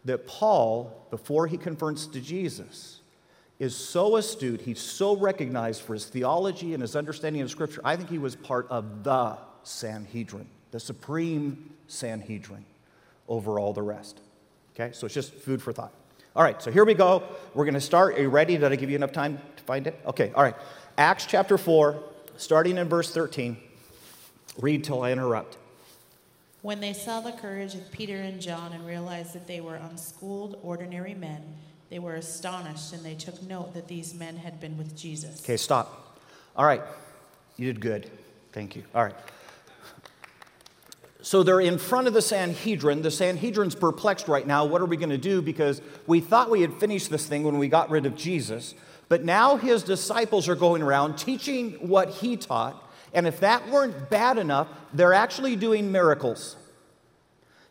That 0.04 0.26
Paul, 0.26 1.06
before 1.10 1.46
he 1.46 1.56
confronts 1.56 2.06
to 2.06 2.20
Jesus, 2.20 3.00
is 3.58 3.74
so 3.74 4.16
astute, 4.16 4.60
he's 4.60 4.80
so 4.80 5.16
recognized 5.16 5.82
for 5.82 5.94
his 5.94 6.06
theology 6.06 6.72
and 6.72 6.80
his 6.80 6.94
understanding 6.94 7.42
of 7.42 7.50
Scripture. 7.50 7.80
I 7.84 7.96
think 7.96 8.08
he 8.08 8.18
was 8.18 8.36
part 8.36 8.66
of 8.70 9.02
the 9.02 9.36
Sanhedrin 9.64 10.48
the 10.70 10.80
supreme 10.80 11.70
Sanhedrin 11.86 12.64
over 13.28 13.58
all 13.58 13.72
the 13.72 13.82
rest. 13.82 14.20
Okay, 14.74 14.92
so 14.92 15.06
it's 15.06 15.14
just 15.14 15.32
food 15.34 15.62
for 15.62 15.72
thought. 15.72 15.92
All 16.36 16.42
right, 16.42 16.60
so 16.62 16.70
here 16.70 16.84
we 16.84 16.94
go. 16.94 17.22
We're 17.54 17.64
going 17.64 17.74
to 17.74 17.80
start. 17.80 18.14
Are 18.14 18.22
you 18.22 18.28
ready? 18.28 18.56
Did 18.56 18.70
I 18.70 18.76
give 18.76 18.90
you 18.90 18.96
enough 18.96 19.12
time 19.12 19.40
to 19.56 19.62
find 19.64 19.86
it? 19.86 19.98
Okay, 20.06 20.30
all 20.34 20.42
right. 20.42 20.54
Acts 20.96 21.26
chapter 21.26 21.58
4, 21.58 22.00
starting 22.36 22.78
in 22.78 22.88
verse 22.88 23.12
13. 23.12 23.56
Read 24.58 24.84
till 24.84 25.02
I 25.02 25.12
interrupt. 25.12 25.56
When 26.62 26.80
they 26.80 26.92
saw 26.92 27.20
the 27.20 27.32
courage 27.32 27.74
of 27.74 27.90
Peter 27.92 28.16
and 28.16 28.40
John 28.40 28.72
and 28.72 28.86
realized 28.86 29.32
that 29.34 29.46
they 29.46 29.60
were 29.60 29.76
unschooled, 29.76 30.58
ordinary 30.62 31.14
men, 31.14 31.42
they 31.88 31.98
were 31.98 32.14
astonished 32.16 32.92
and 32.92 33.04
they 33.04 33.14
took 33.14 33.42
note 33.42 33.74
that 33.74 33.88
these 33.88 34.14
men 34.14 34.36
had 34.36 34.60
been 34.60 34.76
with 34.76 34.96
Jesus. 34.96 35.40
Okay, 35.42 35.56
stop. 35.56 36.18
All 36.56 36.66
right, 36.66 36.82
you 37.56 37.66
did 37.72 37.80
good. 37.80 38.10
Thank 38.52 38.74
you. 38.74 38.82
All 38.94 39.04
right. 39.04 39.14
So 41.20 41.42
they're 41.42 41.60
in 41.60 41.78
front 41.78 42.06
of 42.06 42.14
the 42.14 42.22
Sanhedrin. 42.22 43.02
The 43.02 43.10
Sanhedrin's 43.10 43.74
perplexed 43.74 44.28
right 44.28 44.46
now. 44.46 44.64
What 44.64 44.80
are 44.80 44.86
we 44.86 44.96
going 44.96 45.10
to 45.10 45.18
do? 45.18 45.42
Because 45.42 45.82
we 46.06 46.20
thought 46.20 46.48
we 46.48 46.62
had 46.62 46.72
finished 46.74 47.10
this 47.10 47.26
thing 47.26 47.42
when 47.42 47.58
we 47.58 47.68
got 47.68 47.90
rid 47.90 48.06
of 48.06 48.16
Jesus. 48.16 48.74
But 49.08 49.24
now 49.24 49.56
his 49.56 49.82
disciples 49.82 50.48
are 50.48 50.54
going 50.54 50.82
around 50.82 51.18
teaching 51.18 51.72
what 51.86 52.10
he 52.10 52.36
taught. 52.36 52.82
And 53.12 53.26
if 53.26 53.40
that 53.40 53.68
weren't 53.68 54.10
bad 54.10 54.38
enough, 54.38 54.68
they're 54.92 55.14
actually 55.14 55.56
doing 55.56 55.90
miracles. 55.90 56.56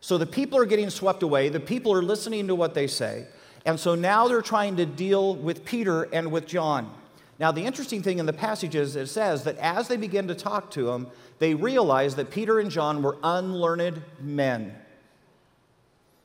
So 0.00 0.18
the 0.18 0.26
people 0.26 0.58
are 0.58 0.66
getting 0.66 0.90
swept 0.90 1.22
away. 1.22 1.48
The 1.48 1.60
people 1.60 1.92
are 1.92 2.02
listening 2.02 2.46
to 2.48 2.54
what 2.54 2.74
they 2.74 2.86
say. 2.86 3.26
And 3.64 3.78
so 3.78 3.94
now 3.94 4.28
they're 4.28 4.42
trying 4.42 4.76
to 4.76 4.86
deal 4.86 5.34
with 5.34 5.64
Peter 5.64 6.04
and 6.04 6.30
with 6.30 6.46
John. 6.46 6.92
Now, 7.38 7.52
the 7.52 7.64
interesting 7.64 8.02
thing 8.02 8.18
in 8.18 8.26
the 8.26 8.32
passage 8.32 8.74
is 8.74 8.96
it 8.96 9.06
says 9.06 9.44
that 9.44 9.56
as 9.58 9.86
they 9.86 9.96
begin 9.96 10.26
to 10.28 10.34
talk 10.34 10.70
to 10.72 10.90
him, 10.90 11.06
they 11.38 11.54
realized 11.54 12.16
that 12.16 12.30
Peter 12.30 12.58
and 12.58 12.70
John 12.70 13.02
were 13.02 13.16
unlearned 13.22 14.02
men. 14.20 14.74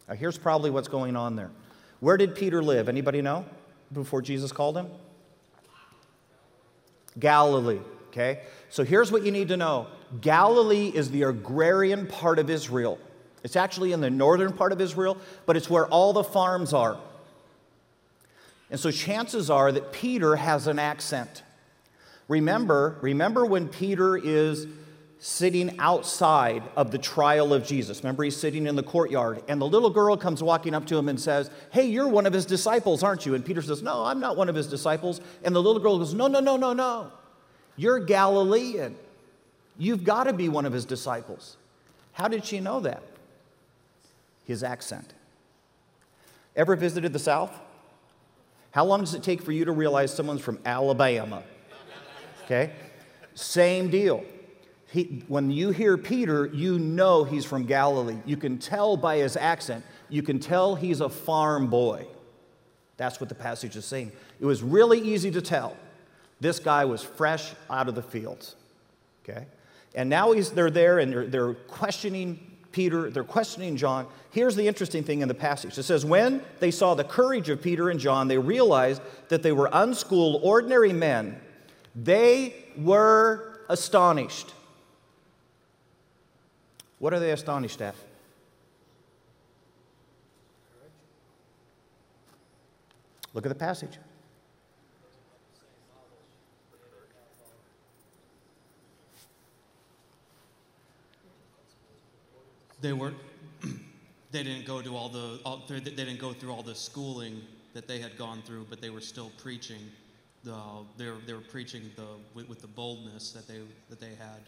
Now, 0.08 0.16
here's 0.16 0.38
probably 0.38 0.72
what's 0.72 0.88
going 0.88 1.16
on 1.16 1.36
there. 1.36 1.52
Where 2.00 2.18
did 2.18 2.36
Peter 2.36 2.64
live? 2.64 2.90
Anybody 2.90 3.22
know 3.22 3.46
before 3.92 4.22
Jesus 4.22 4.52
called 4.52 4.76
him? 4.76 4.88
Galilee, 7.20 7.80
okay? 8.14 8.42
So 8.70 8.84
here's 8.84 9.12
what 9.12 9.24
you 9.24 9.32
need 9.32 9.50
to 9.50 9.58
know 9.58 9.88
Galilee 10.22 10.92
is 10.94 11.12
the 11.12 11.24
agrarian 11.24 12.08
part 12.08 12.40
of 12.40 12.50
Israel. 12.50 13.00
It's 13.44 13.58
actually 13.58 13.92
in 13.92 14.00
the 14.00 14.10
northern 14.10 14.54
part 14.54 14.72
of 14.72 14.80
Israel, 14.80 15.18
but 15.46 15.58
it's 15.58 15.70
where 15.70 15.86
all 15.88 16.14
the 16.14 16.24
farms 16.24 16.72
are. 16.72 16.98
And 18.72 18.80
so 18.80 18.90
chances 18.90 19.50
are 19.50 19.72
that 19.72 19.92
Peter 19.92 20.38
has 20.38 20.68
an 20.68 20.80
accent. 20.80 21.44
Remember, 22.30 22.98
remember 23.02 23.46
when 23.46 23.68
Peter 23.68 24.16
is 24.16 24.66
sitting 25.20 25.78
outside 25.80 26.64
of 26.76 26.92
the 26.92 26.98
trial 26.98 27.54
of 27.54 27.66
Jesus. 27.66 28.00
Remember, 28.00 28.24
he's 28.24 28.36
sitting 28.36 28.66
in 28.66 28.76
the 28.76 28.84
courtyard, 28.84 29.44
and 29.48 29.60
the 29.60 29.66
little 29.66 29.90
girl 29.90 30.18
comes 30.18 30.42
walking 30.42 30.74
up 30.74 30.86
to 30.88 30.98
him 30.98 31.08
and 31.08 31.20
says, 31.20 31.50
Hey, 31.72 31.86
you're 31.86 32.08
one 32.08 32.26
of 32.26 32.34
his 32.34 32.46
disciples, 32.46 33.04
aren't 33.04 33.26
you? 33.26 33.36
And 33.36 33.46
Peter 33.46 33.62
says, 33.62 33.82
No, 33.82 34.04
I'm 34.06 34.20
not 34.20 34.38
one 34.38 34.50
of 34.50 34.56
his 34.56 34.68
disciples. 34.68 35.22
And 35.44 35.56
the 35.56 35.62
little 35.62 35.82
girl 35.82 35.98
goes, 35.98 36.14
No, 36.14 36.28
no, 36.28 36.40
no, 36.40 36.58
no, 36.58 36.74
no. 36.74 37.12
You're 37.76 38.00
Galilean. 38.00 38.96
You've 39.78 40.04
got 40.04 40.26
to 40.26 40.34
be 40.34 40.50
one 40.50 40.66
of 40.66 40.74
his 40.74 40.86
disciples. 40.86 41.58
How 42.14 42.28
did 42.28 42.46
she 42.46 42.60
know 42.60 42.80
that? 42.82 43.04
His 44.46 44.64
accent. 44.64 45.14
Ever 46.56 46.76
visited 46.76 47.14
the 47.14 47.20
South? 47.20 47.60
How 48.72 48.86
long 48.86 49.00
does 49.02 49.14
it 49.14 49.24
take 49.24 49.42
for 49.42 49.52
you 49.52 49.66
to 49.66 49.72
realize 49.72 50.14
someone's 50.14 50.42
from 50.42 50.60
Alabama? 50.66 51.44
Okay? 52.46 52.72
Same 53.34 53.90
deal. 53.90 54.24
He, 54.88 55.24
when 55.28 55.50
you 55.50 55.72
hear 55.72 55.98
Peter, 55.98 56.46
you 56.46 56.78
know 56.78 57.24
he's 57.24 57.46
from 57.46 57.66
Galilee. 57.66 58.18
You 58.26 58.38
can 58.38 58.60
tell 58.60 58.96
by 58.96 59.18
his 59.18 59.36
accent. 59.36 59.84
You 60.10 60.22
can 60.22 60.40
tell 60.40 60.76
he's 60.76 61.02
a 61.02 61.10
farm 61.10 61.68
boy. 61.68 62.06
That's 62.98 63.20
what 63.20 63.30
the 63.30 63.36
passage 63.36 63.76
is 63.76 63.86
saying. 63.86 64.12
It 64.40 64.46
was 64.46 64.62
really 64.62 65.00
easy 65.00 65.32
to 65.32 65.42
tell. 65.42 65.76
This 66.44 66.60
guy 66.60 66.84
was 66.84 67.02
fresh 67.02 67.54
out 67.70 67.88
of 67.88 67.96
the 67.96 68.02
fields. 68.02 68.58
Okay? 69.24 69.46
And 69.96 70.10
now 70.10 70.34
he's, 70.34 70.52
they're 70.52 70.70
there 70.70 71.00
and 71.00 71.10
they're, 71.10 71.26
they're 71.26 71.54
questioning 71.54 72.52
Peter, 72.74 73.10
they're 73.10 73.24
questioning 73.24 73.78
John. 73.78 74.08
Here's 74.32 74.58
the 74.58 74.68
interesting 74.68 75.06
thing 75.06 75.22
in 75.22 75.30
the 75.30 75.34
passage 75.34 75.78
it 75.78 75.84
says, 75.84 76.04
When 76.04 76.42
they 76.60 76.70
saw 76.70 76.96
the 76.96 77.06
courage 77.06 77.48
of 77.48 77.62
Peter 77.62 77.90
and 77.90 77.98
John, 77.98 78.28
they 78.28 78.38
realized 78.38 79.02
that 79.30 79.42
they 79.42 79.54
were 79.54 79.70
unschooled, 79.72 80.42
ordinary 80.44 80.92
men. 80.92 81.40
They 81.96 82.54
were 82.76 83.62
astonished. 83.70 84.54
What 87.00 87.14
are 87.14 87.20
they 87.20 87.32
astonished 87.32 87.82
at? 87.82 87.96
Look 93.34 93.46
at 93.46 93.50
the 93.50 93.56
passage. 93.56 93.98
They 102.84 102.92
were. 102.92 103.14
they 104.32 104.44
didn't 104.44 104.66
go 104.66 104.82
to 104.82 104.96
all 104.96 105.08
the. 105.08 105.40
All, 105.46 105.64
they 105.70 105.80
didn't 105.80 106.20
go 106.20 106.34
through 106.34 106.52
all 106.52 106.64
the 106.64 106.76
schooling 106.76 107.42
that 107.74 107.88
they 107.88 108.00
had 108.00 108.18
gone 108.18 108.42
through, 108.46 108.68
but 108.70 108.82
they 108.82 108.90
were 108.90 109.02
still 109.02 109.32
preaching. 109.42 109.80
The, 110.44 110.54
they, 110.98 111.08
were, 111.08 111.18
they 111.26 111.34
were 111.34 111.40
preaching 111.40 111.90
the, 111.96 112.06
with, 112.34 112.50
with 112.50 112.60
the 112.60 112.68
boldness 112.68 113.32
that 113.32 113.48
they, 113.48 113.60
that 113.90 114.02
they 114.02 114.10
had, 114.20 114.42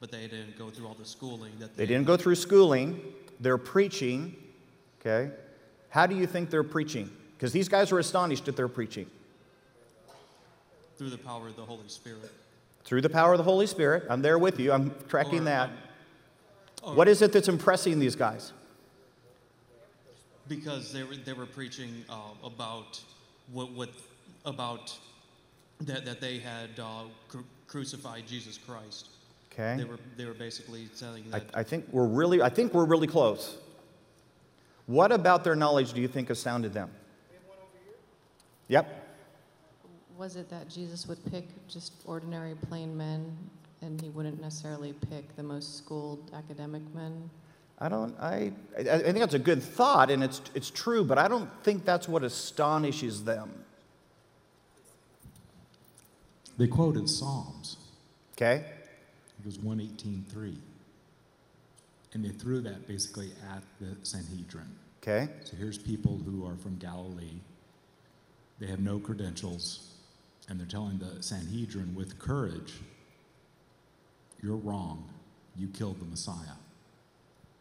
but 0.00 0.10
they 0.10 0.22
didn't 0.22 0.58
go 0.58 0.70
through 0.70 0.86
all 0.86 0.94
the 0.94 1.04
schooling 1.04 1.52
that 1.58 1.76
they, 1.76 1.84
they 1.84 1.92
didn't 1.92 2.06
go 2.06 2.16
through 2.16 2.36
schooling. 2.36 2.98
They're 3.40 3.58
preaching. 3.58 4.34
Okay. 5.00 5.30
How 5.90 6.06
do 6.06 6.16
you 6.16 6.26
think 6.26 6.48
they're 6.48 6.62
preaching? 6.62 7.10
Because 7.36 7.52
these 7.52 7.68
guys 7.68 7.92
were 7.92 7.98
astonished 7.98 8.48
at 8.48 8.56
their 8.56 8.68
preaching. 8.68 9.06
Through 10.96 11.10
the 11.10 11.18
power 11.18 11.48
of 11.48 11.56
the 11.56 11.64
Holy 11.64 11.88
Spirit. 11.88 12.32
Through 12.84 13.02
the 13.02 13.10
power 13.10 13.32
of 13.32 13.38
the 13.38 13.44
Holy 13.44 13.66
Spirit. 13.66 14.04
I'm 14.08 14.22
there 14.22 14.38
with 14.38 14.58
you. 14.58 14.72
I'm 14.72 14.94
tracking 15.08 15.40
or, 15.40 15.44
that. 15.44 15.68
Um, 15.68 15.76
or, 16.82 16.94
what 16.94 17.08
is 17.08 17.22
it 17.22 17.32
that's 17.32 17.48
impressing 17.48 17.98
these 17.98 18.16
guys? 18.16 18.52
Because 20.48 20.92
they 20.92 21.04
were, 21.04 21.14
they 21.14 21.32
were 21.32 21.46
preaching 21.46 22.04
uh, 22.10 22.14
about 22.44 23.00
what, 23.52 23.70
what 23.72 23.90
about 24.44 24.98
that, 25.82 26.04
that 26.04 26.20
they 26.20 26.38
had 26.38 26.70
uh, 26.78 27.04
cru- 27.28 27.44
crucified 27.66 28.26
Jesus 28.26 28.58
Christ. 28.58 29.08
Okay. 29.52 29.76
They 29.76 29.84
were, 29.84 29.98
they 30.16 30.24
were 30.24 30.34
basically 30.34 30.88
saying 30.94 31.24
that. 31.30 31.44
I, 31.54 31.60
I, 31.60 31.62
think 31.62 31.86
we're 31.92 32.06
really, 32.06 32.42
I 32.42 32.48
think 32.48 32.74
we're 32.74 32.86
really 32.86 33.06
close. 33.06 33.56
What 34.86 35.12
about 35.12 35.44
their 35.44 35.54
knowledge 35.54 35.92
do 35.92 36.00
you 36.00 36.08
think 36.08 36.30
astounded 36.30 36.72
them? 36.72 36.90
Yep. 38.68 38.98
Was 40.16 40.36
it 40.36 40.48
that 40.50 40.68
Jesus 40.68 41.06
would 41.06 41.18
pick 41.30 41.44
just 41.68 41.92
ordinary 42.06 42.54
plain 42.54 42.96
men 42.96 43.36
and 43.82 44.00
he 44.00 44.08
wouldn't 44.08 44.40
necessarily 44.40 44.94
pick 45.10 45.36
the 45.36 45.42
most 45.42 45.76
schooled 45.76 46.30
academic 46.34 46.82
men? 46.94 47.30
I 47.78 47.88
don't, 47.88 48.18
I, 48.20 48.52
I 48.78 48.84
think 48.84 49.18
that's 49.18 49.34
a 49.34 49.40
good 49.40 49.62
thought 49.62 50.10
and 50.10 50.22
it's, 50.22 50.40
it's 50.54 50.70
true, 50.70 51.04
but 51.04 51.18
I 51.18 51.28
don't 51.28 51.50
think 51.64 51.84
that's 51.84 52.08
what 52.08 52.22
astonishes 52.22 53.24
them. 53.24 53.50
They 56.58 56.68
quoted 56.68 57.08
Psalms. 57.08 57.76
Okay. 58.36 58.64
It 59.40 59.46
was 59.46 59.58
118.3. 59.58 60.54
And 62.14 62.24
they 62.24 62.28
threw 62.28 62.60
that 62.60 62.86
basically 62.86 63.32
at 63.52 63.62
the 63.80 63.96
Sanhedrin. 64.04 64.76
Okay. 65.02 65.28
So 65.44 65.56
here's 65.56 65.78
people 65.78 66.20
who 66.24 66.46
are 66.46 66.56
from 66.56 66.76
Galilee 66.76 67.40
they 68.60 68.68
have 68.68 68.78
no 68.78 69.00
credentials, 69.00 69.94
and 70.48 70.56
they're 70.60 70.68
telling 70.68 70.98
the 70.98 71.20
Sanhedrin 71.20 71.96
with 71.96 72.16
courage, 72.20 72.74
You're 74.42 74.56
wrong. 74.56 75.08
You 75.56 75.68
killed 75.68 76.00
the 76.00 76.04
Messiah. 76.04 76.56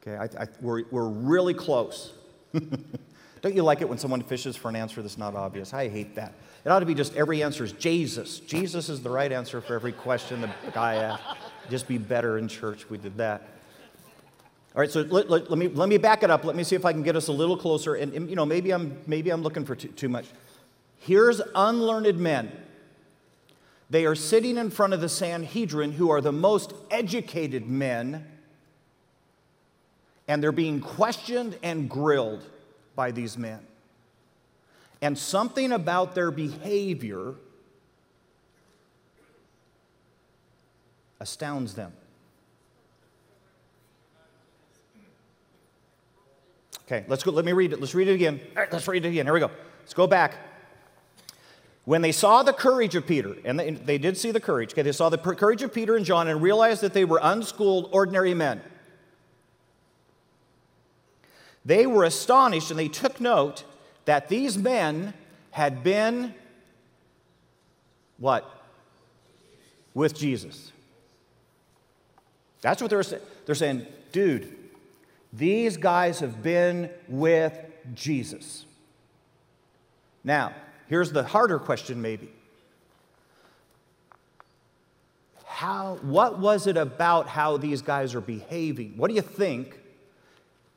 Okay, 0.02 0.18
I, 0.18 0.44
I, 0.44 0.48
we're, 0.62 0.84
we're 0.90 1.08
really 1.08 1.54
close. 1.54 2.14
Don't 3.42 3.56
you 3.56 3.64
like 3.64 3.82
it 3.82 3.90
when 3.90 3.98
someone 3.98 4.22
fishes 4.22 4.56
for 4.56 4.70
an 4.70 4.76
answer 4.76 5.02
that's 5.02 5.18
not 5.18 5.36
obvious? 5.36 5.74
I 5.74 5.90
hate 5.90 6.16
that. 6.16 6.34
It 6.64 6.70
ought 6.70 6.80
to 6.80 6.86
be 6.86 6.94
just 6.94 7.16
every 7.16 7.42
answer 7.44 7.64
is 7.64 7.72
Jesus. 7.74 8.40
Jesus 8.40 8.90
is 8.90 9.02
the 9.02 9.10
right 9.10 9.32
answer 9.32 9.62
for 9.62 9.76
every 9.76 9.92
question 9.92 10.42
the 10.42 10.50
guy 10.74 10.96
asked. 10.96 11.24
Just 11.70 11.88
be 11.88 11.98
better 11.98 12.38
in 12.38 12.48
church. 12.48 12.90
We 12.90 12.98
did 12.98 13.18
that. 13.18 13.48
All 14.76 14.80
right, 14.80 14.90
so 14.90 15.02
let, 15.02 15.30
let, 15.30 15.50
let, 15.50 15.58
me, 15.58 15.68
let 15.68 15.90
me 15.90 15.98
back 15.98 16.24
it 16.24 16.32
up. 16.32 16.46
Let 16.46 16.56
me 16.56 16.64
see 16.64 16.76
if 16.76 16.86
I 16.86 16.94
can 16.94 17.04
get 17.04 17.16
us 17.16 17.28
a 17.28 17.32
little 17.32 17.58
closer. 17.58 17.96
And, 17.96 18.14
and 18.14 18.30
you 18.30 18.36
know, 18.36 18.46
maybe 18.46 18.72
I'm, 18.72 18.98
maybe 19.06 19.30
I'm 19.32 19.42
looking 19.42 19.66
for 19.66 19.76
too, 19.76 19.90
too 19.90 20.10
much. 20.10 20.28
Here's 21.00 21.42
unlearned 21.56 22.18
men. 22.18 22.52
They 23.92 24.06
are 24.06 24.16
sitting 24.16 24.56
in 24.56 24.70
front 24.70 24.94
of 24.94 25.02
the 25.02 25.10
Sanhedrin, 25.10 25.92
who 25.92 26.12
are 26.12 26.22
the 26.22 26.32
most 26.32 26.74
educated 26.90 27.68
men, 27.68 28.26
and 30.30 30.42
they're 30.42 30.54
being 30.54 30.80
questioned 30.80 31.58
and 31.62 31.90
grilled 31.90 32.42
by 32.96 33.12
these 33.12 33.38
men. 33.38 33.60
And 35.02 35.18
something 35.18 35.74
about 35.74 36.16
their 36.16 36.32
behavior 36.32 37.34
astounds 41.20 41.74
them. 41.74 41.92
Okay, 46.86 47.04
let's 47.10 47.24
go. 47.24 47.32
Let 47.32 47.44
me 47.44 47.52
read 47.52 47.74
it. 47.74 47.82
Let's 47.82 47.94
read 47.94 48.08
it 48.08 48.14
again. 48.14 48.40
All 48.56 48.64
right, 48.64 48.72
let's 48.72 48.88
read 48.88 49.04
it 49.04 49.10
again. 49.10 49.26
Here 49.26 49.34
we 49.34 49.42
go. 49.42 49.52
Let's 49.82 49.94
go 49.94 50.08
back. 50.08 50.51
When 51.86 52.02
they 52.02 52.12
saw 52.12 52.44
the 52.44 52.54
courage 52.54 52.96
of 52.96 53.08
Peter, 53.08 53.36
and 53.44 53.60
they, 53.60 53.72
they 53.72 53.98
did 53.98 54.18
see 54.18 54.32
the 54.32 54.40
courage, 54.40 54.74
okay, 54.74 54.84
they 54.84 54.92
saw 54.92 55.10
the 55.10 55.18
courage 55.18 55.64
of 55.64 55.74
Peter 55.74 55.96
and 55.96 56.06
John 56.06 56.28
and 56.28 56.42
realized 56.42 56.82
that 56.82 56.94
they 56.94 57.06
were 57.06 57.20
unschooled, 57.22 57.90
ordinary 57.92 58.34
men. 58.34 58.62
They 61.66 61.86
were 61.88 62.04
astonished 62.04 62.72
and 62.72 62.80
they 62.80 62.88
took 62.88 63.20
note 63.20 63.64
that 64.06 64.30
these 64.30 64.58
men 64.58 65.14
had 65.52 65.84
been 65.84 66.34
what? 68.18 68.50
With 69.94 70.16
Jesus. 70.16 70.72
That's 72.62 72.82
what 72.82 72.90
they're 72.90 73.04
saying. 73.04 73.24
They're 73.46 73.56
saying, 73.56 73.88
dude, 74.12 74.56
these 75.34 75.78
guys 75.78 76.20
have 76.20 76.44
been 76.44 76.90
with 77.08 77.58
Jesus. 77.96 78.66
Now, 80.24 80.54
Here's 80.92 81.14
the 81.14 81.24
harder 81.24 81.58
question, 81.58 82.02
maybe. 82.02 82.28
How, 85.46 86.00
what 86.02 86.40
was 86.40 86.68
it 86.68 86.76
about 86.76 87.30
how 87.30 87.56
these 87.56 87.82
guys 87.82 88.14
are 88.14 88.20
behaving? 88.20 88.98
What 88.98 89.08
do 89.08 89.14
you 89.14 89.22
think 89.22 89.80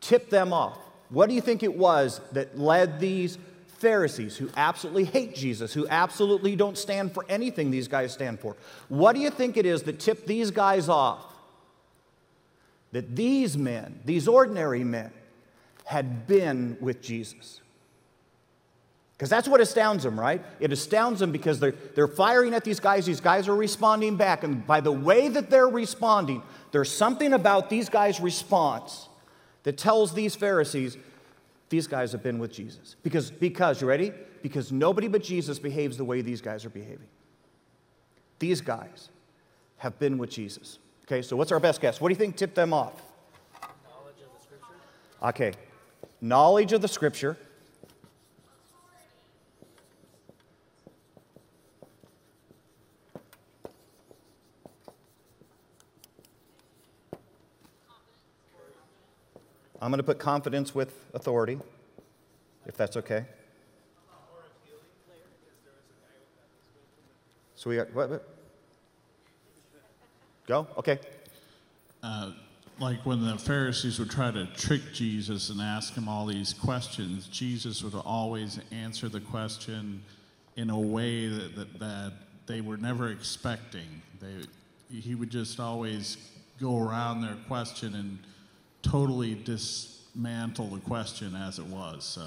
tipped 0.00 0.30
them 0.30 0.52
off? 0.52 0.78
What 1.08 1.28
do 1.28 1.34
you 1.34 1.40
think 1.40 1.64
it 1.64 1.76
was 1.76 2.20
that 2.30 2.56
led 2.56 3.00
these 3.00 3.38
Pharisees, 3.78 4.36
who 4.36 4.50
absolutely 4.56 5.02
hate 5.02 5.34
Jesus, 5.34 5.72
who 5.72 5.84
absolutely 5.88 6.54
don't 6.54 6.78
stand 6.78 7.12
for 7.12 7.26
anything 7.28 7.72
these 7.72 7.88
guys 7.88 8.12
stand 8.12 8.38
for, 8.38 8.54
what 8.88 9.14
do 9.14 9.20
you 9.20 9.30
think 9.30 9.56
it 9.56 9.66
is 9.66 9.82
that 9.82 9.98
tipped 9.98 10.28
these 10.28 10.52
guys 10.52 10.88
off? 10.88 11.24
That 12.92 13.16
these 13.16 13.58
men, 13.58 13.98
these 14.04 14.28
ordinary 14.28 14.84
men, 14.84 15.10
had 15.86 16.28
been 16.28 16.76
with 16.80 17.02
Jesus. 17.02 17.62
Because 19.16 19.30
that's 19.30 19.46
what 19.46 19.60
astounds 19.60 20.02
them, 20.02 20.18
right? 20.18 20.44
It 20.58 20.72
astounds 20.72 21.20
them 21.20 21.30
because 21.30 21.60
they're, 21.60 21.74
they're 21.94 22.08
firing 22.08 22.52
at 22.52 22.64
these 22.64 22.80
guys. 22.80 23.06
These 23.06 23.20
guys 23.20 23.48
are 23.48 23.54
responding 23.54 24.16
back. 24.16 24.42
And 24.42 24.66
by 24.66 24.80
the 24.80 24.90
way 24.90 25.28
that 25.28 25.50
they're 25.50 25.68
responding, 25.68 26.42
there's 26.72 26.90
something 26.90 27.32
about 27.32 27.70
these 27.70 27.88
guys' 27.88 28.20
response 28.20 29.08
that 29.62 29.78
tells 29.78 30.14
these 30.14 30.34
Pharisees 30.34 30.96
these 31.68 31.86
guys 31.86 32.12
have 32.12 32.22
been 32.22 32.38
with 32.38 32.52
Jesus. 32.52 32.96
Because, 33.02 33.30
because, 33.30 33.80
you 33.80 33.86
ready? 33.86 34.12
Because 34.42 34.72
nobody 34.72 35.08
but 35.08 35.22
Jesus 35.22 35.58
behaves 35.58 35.96
the 35.96 36.04
way 36.04 36.20
these 36.20 36.40
guys 36.40 36.64
are 36.64 36.70
behaving. 36.70 37.08
These 38.40 38.60
guys 38.60 39.10
have 39.78 39.98
been 39.98 40.18
with 40.18 40.30
Jesus. 40.30 40.78
Okay, 41.06 41.22
so 41.22 41.36
what's 41.36 41.52
our 41.52 41.60
best 41.60 41.80
guess? 41.80 42.00
What 42.00 42.08
do 42.08 42.12
you 42.12 42.18
think 42.18 42.36
tipped 42.36 42.54
them 42.54 42.72
off? 42.72 42.92
Knowledge 43.62 44.14
of 44.24 44.32
the 44.36 44.42
Scripture. 44.42 44.74
Okay, 45.22 45.52
knowledge 46.20 46.72
of 46.72 46.82
the 46.82 46.88
Scripture. 46.88 47.36
I'm 59.84 59.90
going 59.90 59.98
to 59.98 60.02
put 60.02 60.18
confidence 60.18 60.74
with 60.74 60.94
authority. 61.12 61.58
if 62.64 62.74
that's 62.74 62.96
okay. 62.96 63.26
So 67.54 67.68
we 67.68 67.76
got, 67.76 67.92
what, 67.92 68.08
what? 68.08 68.28
Go? 70.46 70.66
Okay. 70.78 70.98
Uh, 72.02 72.30
like 72.80 73.04
when 73.04 73.26
the 73.26 73.36
Pharisees 73.36 73.98
would 73.98 74.10
try 74.10 74.30
to 74.30 74.46
trick 74.56 74.80
Jesus 74.94 75.50
and 75.50 75.60
ask 75.60 75.92
him 75.92 76.08
all 76.08 76.24
these 76.24 76.54
questions, 76.54 77.26
Jesus 77.26 77.82
would 77.82 77.94
always 77.94 78.58
answer 78.72 79.10
the 79.10 79.20
question 79.20 80.02
in 80.56 80.70
a 80.70 80.80
way 80.80 81.28
that, 81.28 81.56
that, 81.56 81.78
that 81.78 82.12
they 82.46 82.62
were 82.62 82.78
never 82.78 83.10
expecting. 83.10 84.00
They, 84.18 84.46
he 84.98 85.14
would 85.14 85.28
just 85.28 85.60
always 85.60 86.16
go 86.58 86.78
around 86.78 87.20
their 87.20 87.36
question 87.48 87.94
and 87.94 88.18
totally 88.84 89.34
dismantle 89.34 90.68
the 90.68 90.80
question 90.80 91.34
as 91.34 91.58
it 91.58 91.66
was. 91.66 92.04
So 92.04 92.22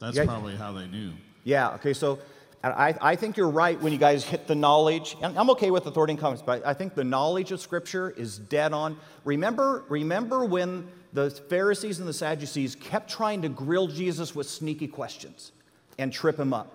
that's 0.00 0.16
Yeah. 0.16 0.24
probably 0.24 0.56
how 0.56 0.72
they 0.72 0.86
knew. 0.86 1.12
Yeah, 1.44 1.74
okay, 1.74 1.94
so 1.94 2.18
I, 2.64 2.94
I 3.00 3.16
think 3.16 3.36
you're 3.36 3.48
right 3.48 3.80
when 3.80 3.92
you 3.92 3.98
guys 3.98 4.24
hit 4.24 4.48
the 4.48 4.54
knowledge. 4.56 5.16
And 5.22 5.38
I'm 5.38 5.48
okay 5.50 5.70
with 5.70 5.86
authority 5.86 6.12
and 6.12 6.20
comments, 6.20 6.42
but 6.44 6.66
I 6.66 6.74
think 6.74 6.94
the 6.94 7.04
knowledge 7.04 7.52
of 7.52 7.60
Scripture 7.60 8.10
is 8.10 8.38
dead 8.38 8.72
on. 8.72 8.98
Remember, 9.24 9.84
remember 9.88 10.44
when 10.44 10.88
the 11.12 11.30
Pharisees 11.30 12.00
and 12.00 12.08
the 12.08 12.12
Sadducees 12.12 12.74
kept 12.74 13.08
trying 13.08 13.42
to 13.42 13.48
grill 13.48 13.86
Jesus 13.86 14.34
with 14.34 14.48
sneaky 14.48 14.88
questions 14.88 15.52
and 15.98 16.12
trip 16.12 16.38
him 16.38 16.52
up? 16.52 16.72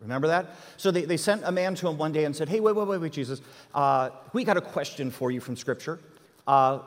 Remember 0.00 0.26
that? 0.28 0.50
So 0.76 0.90
they, 0.90 1.06
they 1.06 1.16
sent 1.16 1.42
a 1.44 1.52
man 1.52 1.74
to 1.76 1.88
him 1.88 1.96
one 1.96 2.12
day 2.12 2.26
and 2.26 2.36
said, 2.36 2.50
Hey, 2.50 2.60
wait, 2.60 2.76
wait, 2.76 2.86
wait, 2.86 3.00
wait, 3.00 3.12
Jesus. 3.12 3.40
Uh, 3.74 4.10
we 4.34 4.44
got 4.44 4.58
a 4.58 4.60
question 4.60 5.10
for 5.10 5.30
you 5.30 5.40
from 5.40 5.56
Scripture. 5.56 5.98
Uh, 6.46 6.80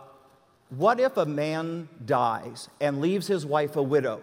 what 0.69 0.99
if 0.99 1.17
a 1.17 1.25
man 1.25 1.89
dies 2.05 2.69
and 2.79 3.01
leaves 3.01 3.27
his 3.27 3.45
wife 3.45 3.75
a 3.75 3.83
widow? 3.83 4.21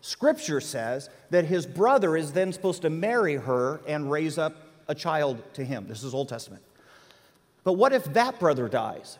Scripture 0.00 0.60
says 0.60 1.10
that 1.30 1.44
his 1.44 1.66
brother 1.66 2.16
is 2.16 2.32
then 2.32 2.52
supposed 2.52 2.82
to 2.82 2.90
marry 2.90 3.36
her 3.36 3.80
and 3.86 4.10
raise 4.10 4.38
up 4.38 4.54
a 4.88 4.94
child 4.94 5.42
to 5.54 5.64
him. 5.64 5.86
This 5.88 6.02
is 6.02 6.14
Old 6.14 6.28
Testament. 6.28 6.62
But 7.64 7.74
what 7.74 7.92
if 7.92 8.04
that 8.14 8.40
brother 8.40 8.68
dies? 8.68 9.18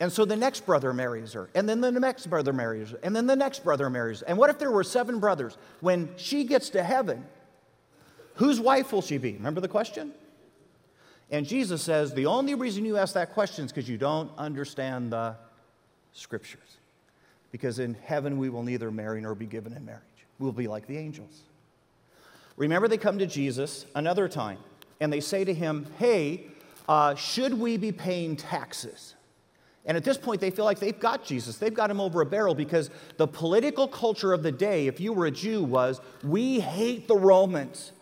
And 0.00 0.12
so 0.12 0.24
the 0.24 0.36
next 0.36 0.64
brother 0.64 0.92
marries 0.92 1.32
her, 1.32 1.50
and 1.54 1.68
then 1.68 1.80
the 1.80 1.90
next 1.90 2.28
brother 2.28 2.52
marries 2.52 2.90
her, 2.90 3.00
and 3.02 3.16
then 3.16 3.26
the 3.26 3.34
next 3.34 3.64
brother 3.64 3.90
marries 3.90 4.20
her. 4.20 4.26
And 4.28 4.38
what 4.38 4.48
if 4.48 4.58
there 4.58 4.70
were 4.70 4.84
seven 4.84 5.18
brothers? 5.18 5.56
When 5.80 6.10
she 6.16 6.44
gets 6.44 6.70
to 6.70 6.84
heaven, 6.84 7.24
whose 8.34 8.60
wife 8.60 8.92
will 8.92 9.02
she 9.02 9.18
be? 9.18 9.32
Remember 9.32 9.60
the 9.60 9.68
question? 9.68 10.12
And 11.30 11.46
Jesus 11.46 11.82
says 11.82 12.14
the 12.14 12.26
only 12.26 12.54
reason 12.54 12.84
you 12.84 12.96
ask 12.96 13.14
that 13.14 13.34
question 13.34 13.64
is 13.64 13.72
because 13.72 13.88
you 13.88 13.98
don't 13.98 14.30
understand 14.38 15.12
the 15.12 15.36
scriptures. 16.18 16.76
Because 17.50 17.78
in 17.78 17.94
heaven 18.04 18.38
we 18.38 18.50
will 18.50 18.62
neither 18.62 18.90
marry 18.90 19.20
nor 19.20 19.34
be 19.34 19.46
given 19.46 19.72
in 19.72 19.84
marriage. 19.84 20.02
We'll 20.38 20.52
be 20.52 20.68
like 20.68 20.86
the 20.86 20.98
angels. 20.98 21.42
Remember, 22.56 22.88
they 22.88 22.98
come 22.98 23.18
to 23.18 23.26
Jesus 23.26 23.86
another 23.94 24.28
time 24.28 24.58
and 25.00 25.12
they 25.12 25.20
say 25.20 25.44
to 25.44 25.54
him, 25.54 25.86
Hey, 25.98 26.46
uh, 26.88 27.14
should 27.14 27.54
we 27.54 27.76
be 27.76 27.92
paying 27.92 28.36
taxes? 28.36 29.14
And 29.86 29.96
at 29.96 30.04
this 30.04 30.18
point, 30.18 30.40
they 30.40 30.50
feel 30.50 30.66
like 30.66 30.80
they've 30.80 30.98
got 30.98 31.24
Jesus. 31.24 31.56
They've 31.56 31.72
got 31.72 31.90
him 31.90 32.00
over 32.00 32.20
a 32.20 32.26
barrel 32.26 32.54
because 32.54 32.90
the 33.16 33.26
political 33.26 33.88
culture 33.88 34.34
of 34.34 34.42
the 34.42 34.52
day, 34.52 34.86
if 34.86 35.00
you 35.00 35.14
were 35.14 35.26
a 35.26 35.30
Jew, 35.30 35.62
was 35.62 36.00
we 36.22 36.60
hate 36.60 37.08
the 37.08 37.16
Romans. 37.16 37.92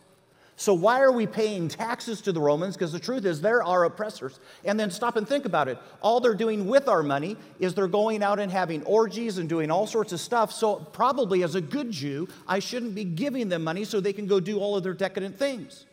So 0.59 0.73
why 0.73 1.01
are 1.01 1.13
we 1.13 1.27
paying 1.27 1.69
taxes 1.69 2.23
to 2.23 2.33
the 2.33 2.41
Romans? 2.41 2.77
Because 2.77 2.91
the 2.91 2.99
truth 2.99 3.27
is, 3.27 3.43
they're 3.43 3.63
our 3.63 3.85
oppressors. 3.85 4.41
And 4.65 4.81
then 4.81 4.91
stop 4.91 5.17
and 5.17 5.29
think 5.29 5.45
about 5.45 5.69
it. 5.69 5.79
All 6.01 6.19
they're 6.19 6.35
doing 6.35 6.67
with 6.67 6.89
our 6.89 7.03
money 7.03 7.37
is 7.59 7.75
they're 7.75 7.87
going 7.87 8.23
out 8.23 8.41
and 8.41 8.51
having 8.51 8.83
orgies 8.85 9.37
and 9.37 9.51
doing 9.51 9.71
all 9.71 9.87
sorts 9.87 10.13
of 10.13 10.21
stuff. 10.21 10.51
So, 10.51 10.77
probably 10.77 11.43
as 11.43 11.57
a 11.57 11.61
good 11.61 11.91
Jew, 11.91 12.27
I 12.49 12.61
shouldn't 12.61 12.95
be 12.95 13.05
giving 13.05 13.51
them 13.51 13.65
money 13.65 13.85
so 13.85 14.01
they 14.01 14.15
can 14.15 14.27
go 14.27 14.41
do 14.41 14.59
all 14.59 14.77
of 14.77 14.83
their 14.83 14.95
decadent 14.95 15.39
things. 15.39 15.85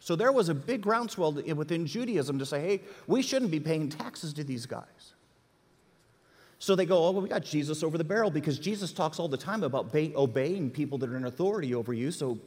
So, 0.00 0.16
there 0.16 0.32
was 0.32 0.48
a 0.48 0.54
big 0.54 0.80
groundswell 0.80 1.32
within 1.32 1.86
Judaism 1.86 2.40
to 2.40 2.46
say, 2.46 2.60
hey, 2.60 2.80
we 3.06 3.22
shouldn't 3.22 3.52
be 3.52 3.60
paying 3.60 3.88
taxes 3.88 4.32
to 4.32 4.42
these 4.42 4.66
guys. 4.66 5.12
So 6.58 6.76
they 6.76 6.86
go, 6.86 7.06
oh, 7.06 7.10
well, 7.10 7.22
we 7.22 7.28
got 7.28 7.42
Jesus 7.42 7.82
over 7.82 7.98
the 7.98 8.04
barrel 8.04 8.30
because 8.30 8.56
Jesus 8.56 8.92
talks 8.92 9.18
all 9.18 9.26
the 9.26 9.36
time 9.36 9.64
about 9.64 9.92
obeying 9.92 10.70
people 10.70 10.96
that 10.98 11.10
are 11.10 11.16
in 11.16 11.24
authority 11.24 11.74
over 11.74 11.92
you. 11.92 12.12
So 12.12 12.38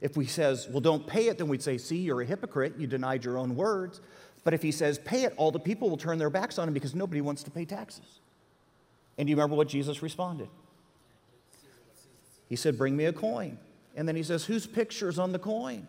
if 0.00 0.14
he 0.14 0.24
says, 0.24 0.66
well, 0.70 0.80
don't 0.80 1.06
pay 1.06 1.28
it, 1.28 1.38
then 1.38 1.48
we'd 1.48 1.62
say, 1.62 1.76
see, 1.78 1.98
you're 1.98 2.22
a 2.22 2.24
hypocrite. 2.24 2.74
You 2.78 2.86
denied 2.86 3.24
your 3.24 3.36
own 3.38 3.54
words. 3.54 4.00
But 4.44 4.54
if 4.54 4.62
he 4.62 4.72
says, 4.72 4.98
pay 4.98 5.24
it, 5.24 5.34
all 5.36 5.50
the 5.50 5.58
people 5.58 5.90
will 5.90 5.98
turn 5.98 6.18
their 6.18 6.30
backs 6.30 6.58
on 6.58 6.66
him 6.68 6.74
because 6.74 6.94
nobody 6.94 7.20
wants 7.20 7.42
to 7.42 7.50
pay 7.50 7.64
taxes. 7.66 8.20
And 9.18 9.26
do 9.26 9.30
you 9.30 9.36
remember 9.36 9.56
what 9.56 9.68
Jesus 9.68 10.02
responded? 10.02 10.48
He 12.48 12.56
said, 12.56 12.78
bring 12.78 12.96
me 12.96 13.04
a 13.04 13.12
coin. 13.12 13.58
And 13.94 14.08
then 14.08 14.16
he 14.16 14.22
says, 14.22 14.44
whose 14.44 14.66
picture's 14.66 15.18
on 15.18 15.32
the 15.32 15.38
coin? 15.38 15.86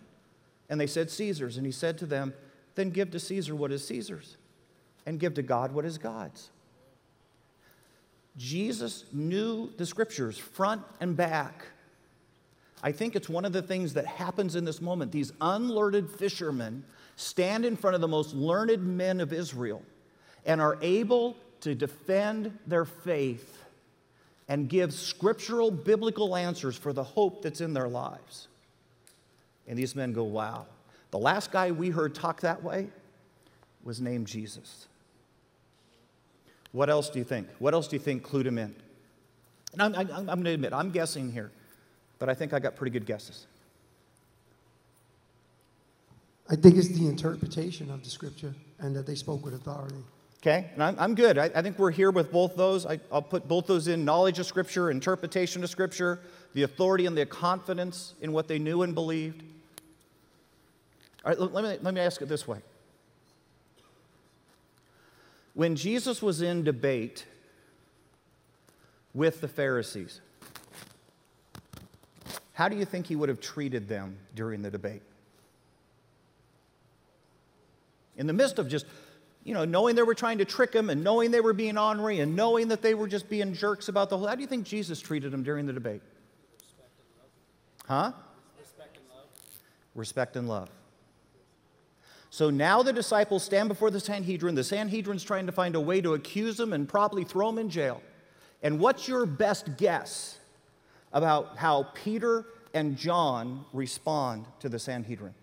And 0.70 0.80
they 0.80 0.88
said, 0.88 1.10
Caesar's. 1.10 1.58
And 1.58 1.66
he 1.66 1.72
said 1.72 1.98
to 2.00 2.06
them, 2.06 2.34
then 2.76 2.90
give 2.90 3.12
to 3.12 3.20
Caesar 3.20 3.56
what 3.56 3.72
is 3.72 3.86
Caesar's, 3.88 4.38
and 5.06 5.20
give 5.20 5.34
to 5.36 5.42
God 5.42 5.72
what 5.72 5.86
is 5.86 5.98
God's. 5.98 6.50
Jesus 8.38 9.06
knew 9.12 9.72
the 9.78 9.86
scriptures 9.86 10.38
front 10.38 10.82
and 11.00 11.18
back. 11.18 11.66
I 12.84 12.92
think 12.92 13.16
it's 13.16 13.30
one 13.30 13.46
of 13.46 13.54
the 13.54 13.62
things 13.62 13.94
that 13.94 14.06
happens 14.06 14.56
in 14.56 14.66
this 14.66 14.82
moment. 14.82 15.12
These 15.12 15.34
unlearned 15.40 16.10
fishermen 16.10 16.84
stand 17.16 17.66
in 17.66 17.76
front 17.76 17.96
of 17.96 18.02
the 18.02 18.08
most 18.08 18.34
learned 18.34 18.98
men 18.98 19.22
of 19.22 19.32
Israel 19.32 19.84
and 20.46 20.60
are 20.60 20.78
able 20.82 21.38
to 21.62 21.76
defend 21.76 22.58
their 22.66 22.86
faith 22.86 23.64
and 24.48 24.68
give 24.68 24.94
scriptural 24.94 25.70
biblical 25.70 26.36
answers 26.36 26.76
for 26.76 26.92
the 26.92 27.04
hope 27.04 27.44
that's 27.44 27.62
in 27.62 27.74
their 27.74 27.88
lives. 27.88 28.48
And 29.68 29.78
these 29.78 29.96
men 29.96 30.12
go, 30.12 30.24
wow. 30.24 30.66
The 31.12 31.20
last 31.20 31.52
guy 31.52 31.72
we 31.72 31.90
heard 31.90 32.16
talk 32.16 32.42
that 32.42 32.64
way 32.64 32.88
was 33.84 34.02
named 34.02 34.28
Jesus. 34.28 34.88
What 36.72 36.90
else 36.90 37.10
do 37.10 37.20
you 37.20 37.26
think? 37.26 37.48
What 37.60 37.74
else 37.74 37.88
do 37.88 37.96
you 37.96 38.02
think 38.02 38.28
clued 38.28 38.46
him 38.46 38.58
in? 38.58 38.74
And 39.74 39.82
I'm, 39.82 39.96
I'm, 39.96 40.10
I'm 40.12 40.26
going 40.26 40.44
to 40.46 40.52
admit, 40.52 40.74
I'm 40.74 40.90
guessing 40.90 41.32
here 41.32 41.52
but 42.22 42.30
I 42.30 42.36
think 42.36 42.54
I 42.54 42.60
got 42.60 42.76
pretty 42.76 42.92
good 42.92 43.08
guesses. 43.08 43.48
I 46.48 46.56
think 46.56 46.78
it's 46.78 46.90
the 46.90 47.08
interpretation 47.08 47.90
of 47.90 48.04
the 48.04 48.12
scripture 48.12 48.54
and 48.78 48.96
that 48.96 49.08
they 49.08 49.16
spoke 49.16 49.44
with 49.44 49.56
authority. 49.56 50.04
Okay, 50.38 50.70
and 50.76 50.84
I'm, 50.84 50.96
I'm 51.00 51.16
good. 51.16 51.40
I, 51.40 51.46
I 51.46 51.64
think 51.64 51.80
we're 51.80 51.90
here 51.90 52.12
with 52.12 52.32
both 52.32 52.56
those. 52.56 52.86
I, 52.86 53.00
I'll 53.12 53.24
put 53.24 53.48
both 53.48 53.66
those 53.66 53.88
in 53.88 54.06
knowledge 54.06 54.38
of 54.38 54.46
Scripture, 54.46 54.92
interpretation 54.92 55.64
of 55.64 55.70
Scripture, 55.72 56.20
the 56.54 56.62
authority 56.62 57.08
and 57.08 57.18
the 57.18 57.26
confidence 57.26 58.14
in 58.22 58.32
what 58.34 58.48
they 58.48 58.60
knew 58.60 58.84
and 58.84 58.94
believed. 58.94 59.42
All 61.26 61.32
right, 61.32 61.40
let 61.40 61.64
me, 61.64 61.78
let 61.82 61.94
me 61.94 62.02
ask 62.02 62.22
it 62.22 62.28
this 62.28 62.48
way. 62.48 62.60
When 65.54 65.76
Jesus 65.76 66.22
was 66.22 66.42
in 66.42 66.64
debate 66.64 67.26
with 69.14 69.42
the 69.42 69.48
Pharisees, 69.48 70.22
how 72.62 72.70
do 72.70 72.76
you 72.76 72.86
think 72.86 73.08
he 73.08 73.16
would 73.16 73.28
have 73.28 73.42
treated 73.42 73.90
them 73.90 74.16
during 74.36 74.62
the 74.62 74.70
debate? 74.70 75.02
In 78.16 78.28
the 78.28 78.34
midst 78.34 78.60
of 78.60 78.68
just, 78.68 78.86
you 79.44 79.56
know, 79.56 79.66
knowing 79.66 79.96
they 79.96 80.04
were 80.04 80.14
trying 80.14 80.38
to 80.38 80.46
trick 80.46 80.72
him 80.72 80.92
and 80.92 81.04
knowing 81.04 81.32
they 81.32 81.42
were 81.42 81.54
being 81.54 81.76
ornery 81.76 82.20
and 82.20 82.36
knowing 82.36 82.68
that 82.68 82.84
they 82.84 82.94
were 82.94 83.08
just 83.08 83.28
being 83.32 83.56
jerks 83.56 83.90
about 83.90 84.12
the 84.12 84.18
whole, 84.20 84.28
how 84.28 84.36
do 84.36 84.42
you 84.42 84.48
think 84.48 84.68
Jesus 84.68 85.00
treated 85.02 85.32
them 85.32 85.42
during 85.42 85.66
the 85.66 85.74
debate? 85.74 86.04
Huh? 87.88 88.12
Respect 88.60 88.96
and 88.96 89.06
love. 89.10 89.26
Respect 89.96 90.36
and 90.36 90.48
love. 90.48 90.70
So 92.30 92.52
now 92.52 92.84
the 92.84 92.94
disciples 92.94 93.42
stand 93.42 93.70
before 93.70 93.90
the 93.90 94.00
Sanhedrin. 94.00 94.54
The 94.54 94.64
Sanhedrin's 94.64 95.24
trying 95.24 95.48
to 95.48 95.52
find 95.52 95.74
a 95.74 95.82
way 95.82 96.00
to 96.02 96.14
accuse 96.14 96.58
them 96.58 96.74
and 96.74 96.88
probably 96.88 97.24
throw 97.24 97.48
them 97.48 97.58
in 97.58 97.72
jail. 97.72 98.04
And 98.62 98.80
what's 98.80 99.08
your 99.08 99.26
best 99.26 99.78
guess 99.78 100.38
about 101.14 101.58
how 101.58 101.84
Peter 101.94 102.46
and 102.74 102.98
John 102.98 103.66
respond 103.74 104.46
to 104.60 104.70
the 104.70 104.80
Sanhedrin? 104.80 105.34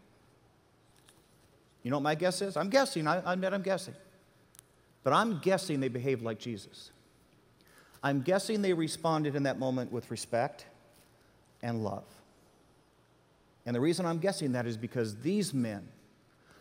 You 1.83 1.91
know 1.91 1.97
what 1.97 2.03
my 2.03 2.15
guess 2.15 2.43
is? 2.43 2.57
I'm 2.57 2.69
guessing. 2.69 3.07
I, 3.07 3.33
admit 3.33 3.53
I'm 3.53 3.63
guessing. 3.63 3.95
But 5.05 5.13
I'm 5.13 5.39
guessing 5.39 5.81
they 5.81 5.89
behaved 5.89 6.23
like 6.23 6.39
Jesus. 6.39 6.91
I'm 8.03 8.23
guessing 8.23 8.63
they 8.63 8.73
responded 8.73 9.35
in 9.37 9.45
that 9.45 9.59
moment 9.59 9.93
with 9.93 10.11
respect 10.11 10.67
and 11.63 11.83
love. 11.83 12.05
And 13.67 13.75
the 13.75 13.81
reason 13.81 14.07
I'm 14.07 14.19
guessing 14.19 14.53
that 14.53 14.67
is 14.67 14.77
because 14.77 15.17
these 15.17 15.53
men, 15.53 15.87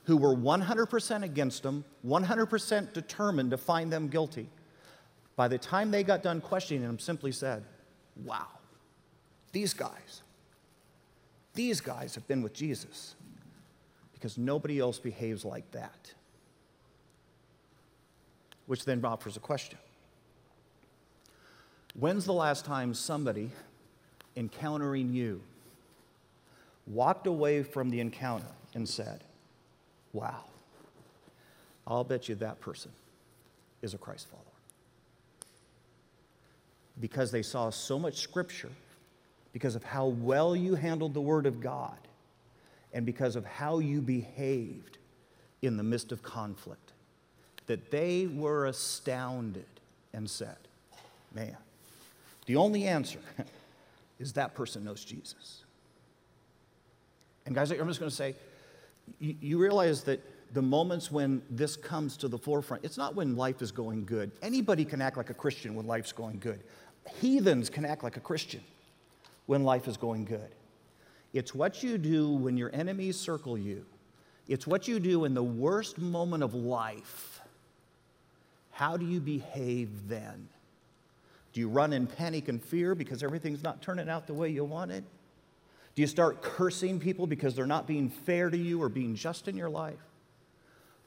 who 0.05 0.17
were 0.17 0.35
100% 0.35 1.23
against 1.23 1.63
them, 1.63 1.83
100% 2.05 2.93
determined 2.93 3.51
to 3.51 3.57
find 3.57 3.91
them 3.91 4.07
guilty, 4.07 4.49
by 5.35 5.47
the 5.47 5.57
time 5.57 5.91
they 5.91 6.03
got 6.03 6.23
done 6.23 6.41
questioning 6.41 6.83
them, 6.83 6.99
simply 6.99 7.31
said, 7.31 7.63
Wow, 8.25 8.47
these 9.51 9.73
guys, 9.73 10.21
these 11.53 11.81
guys 11.81 12.15
have 12.15 12.27
been 12.27 12.41
with 12.41 12.53
Jesus 12.53 13.15
because 14.13 14.37
nobody 14.37 14.79
else 14.79 14.99
behaves 14.99 15.45
like 15.45 15.69
that. 15.71 16.13
Which 18.65 18.83
then 18.85 19.03
offers 19.05 19.37
a 19.37 19.39
question 19.39 19.77
When's 21.95 22.25
the 22.25 22.33
last 22.33 22.65
time 22.65 22.93
somebody 22.93 23.51
encountering 24.35 25.13
you, 25.13 25.41
walked 26.85 27.27
away 27.27 27.63
from 27.63 27.89
the 27.89 27.99
encounter 27.99 28.45
and 28.73 28.87
said, 28.87 29.23
Wow, 30.13 30.45
I'll 31.85 32.03
bet 32.03 32.29
you 32.29 32.35
that 32.35 32.61
person 32.61 32.91
is 33.81 33.93
a 33.93 33.97
Christ 33.97 34.27
follower. 34.29 34.43
Because 36.99 37.31
they 37.31 37.41
saw 37.43 37.69
so 37.69 37.99
much 37.99 38.17
scripture, 38.19 38.71
because 39.57 39.75
of 39.75 39.83
how 39.83 40.05
well 40.05 40.55
you 40.55 40.75
handled 40.75 41.15
the 41.15 41.19
Word 41.19 41.47
of 41.47 41.59
God, 41.59 41.97
and 42.93 43.07
because 43.07 43.35
of 43.35 43.43
how 43.43 43.79
you 43.79 44.01
behaved 44.01 44.99
in 45.63 45.77
the 45.77 45.83
midst 45.83 46.11
of 46.11 46.21
conflict, 46.21 46.93
that 47.65 47.89
they 47.89 48.27
were 48.27 48.67
astounded 48.67 49.65
and 50.13 50.29
said, 50.29 50.57
Man, 51.33 51.57
the 52.45 52.55
only 52.55 52.85
answer 52.85 53.17
is 54.19 54.33
that 54.33 54.53
person 54.53 54.83
knows 54.83 55.03
Jesus. 55.03 55.63
And 57.47 57.55
guys, 57.55 57.71
I'm 57.71 57.87
just 57.87 57.99
going 57.99 58.11
to 58.11 58.15
say, 58.15 58.35
you, 59.19 59.35
you 59.41 59.57
realize 59.57 60.03
that 60.03 60.21
the 60.53 60.61
moments 60.61 61.11
when 61.11 61.41
this 61.49 61.75
comes 61.75 62.15
to 62.17 62.27
the 62.27 62.37
forefront, 62.37 62.85
it's 62.85 62.97
not 62.97 63.15
when 63.15 63.35
life 63.35 63.63
is 63.63 63.71
going 63.71 64.05
good. 64.05 64.31
Anybody 64.43 64.85
can 64.85 65.01
act 65.01 65.17
like 65.17 65.31
a 65.31 65.33
Christian 65.33 65.73
when 65.73 65.87
life's 65.87 66.11
going 66.11 66.37
good. 66.37 66.59
Heathens 67.19 67.71
can 67.71 67.85
act 67.85 68.03
like 68.03 68.17
a 68.17 68.21
Christian 68.21 68.61
when 69.47 69.63
life 69.63 69.87
is 69.87 69.97
going 69.97 70.25
good. 70.25 70.49
It's 71.33 71.53
what 71.53 71.83
you 71.83 71.97
do 71.97 72.29
when 72.29 72.57
your 72.57 72.69
enemies 72.73 73.19
circle 73.19 73.57
you. 73.57 73.85
It's 74.47 74.65
what 74.65 74.87
you 74.87 74.99
do 74.99 75.25
in 75.25 75.33
the 75.33 75.43
worst 75.43 75.97
moment 75.97 76.43
of 76.43 76.53
life. 76.53 77.41
How 78.71 78.95
do 78.95 79.05
you 79.05 79.19
behave 79.19 80.07
then? 80.07 80.47
Do 81.51 81.59
you 81.59 81.69
run 81.69 81.91
in 81.91 82.07
panic 82.07 82.47
and 82.47 82.61
fear 82.61 82.93
because 82.93 83.23
everything's 83.23 83.63
not 83.63 83.81
turning 83.81 84.09
out 84.09 84.27
the 84.27 84.33
way 84.33 84.49
you 84.49 84.63
wanted? 84.63 85.03
Do 85.95 86.01
you 86.01 86.07
start 86.07 86.43
cursing 86.43 86.99
people 86.99 87.25
because 87.25 87.55
they're 87.55 87.65
not 87.65 87.87
being 87.87 88.09
fair 88.09 88.51
to 88.51 88.57
you 88.57 88.81
or 88.81 88.89
being 88.89 89.15
just 89.15 89.47
in 89.47 89.57
your 89.57 89.69
life? 89.69 89.97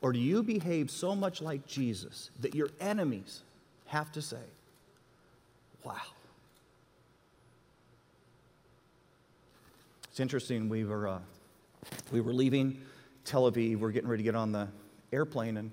Or 0.02 0.12
do 0.12 0.18
you 0.18 0.42
behave 0.42 0.90
so 0.90 1.14
much 1.14 1.40
like 1.40 1.66
Jesus 1.66 2.30
that 2.40 2.54
your 2.54 2.70
enemies 2.80 3.42
have 3.86 4.10
to 4.12 4.22
say, 4.22 4.42
wow? 5.84 5.94
It's 10.10 10.18
interesting, 10.18 10.68
we 10.68 10.82
were, 10.82 11.06
uh, 11.06 11.18
we 12.10 12.20
were 12.20 12.32
leaving 12.32 12.80
Tel 13.24 13.48
Aviv, 13.48 13.54
we 13.54 13.76
we're 13.76 13.92
getting 13.92 14.08
ready 14.08 14.24
to 14.24 14.24
get 14.24 14.34
on 14.34 14.50
the 14.50 14.66
airplane, 15.12 15.56
and 15.56 15.70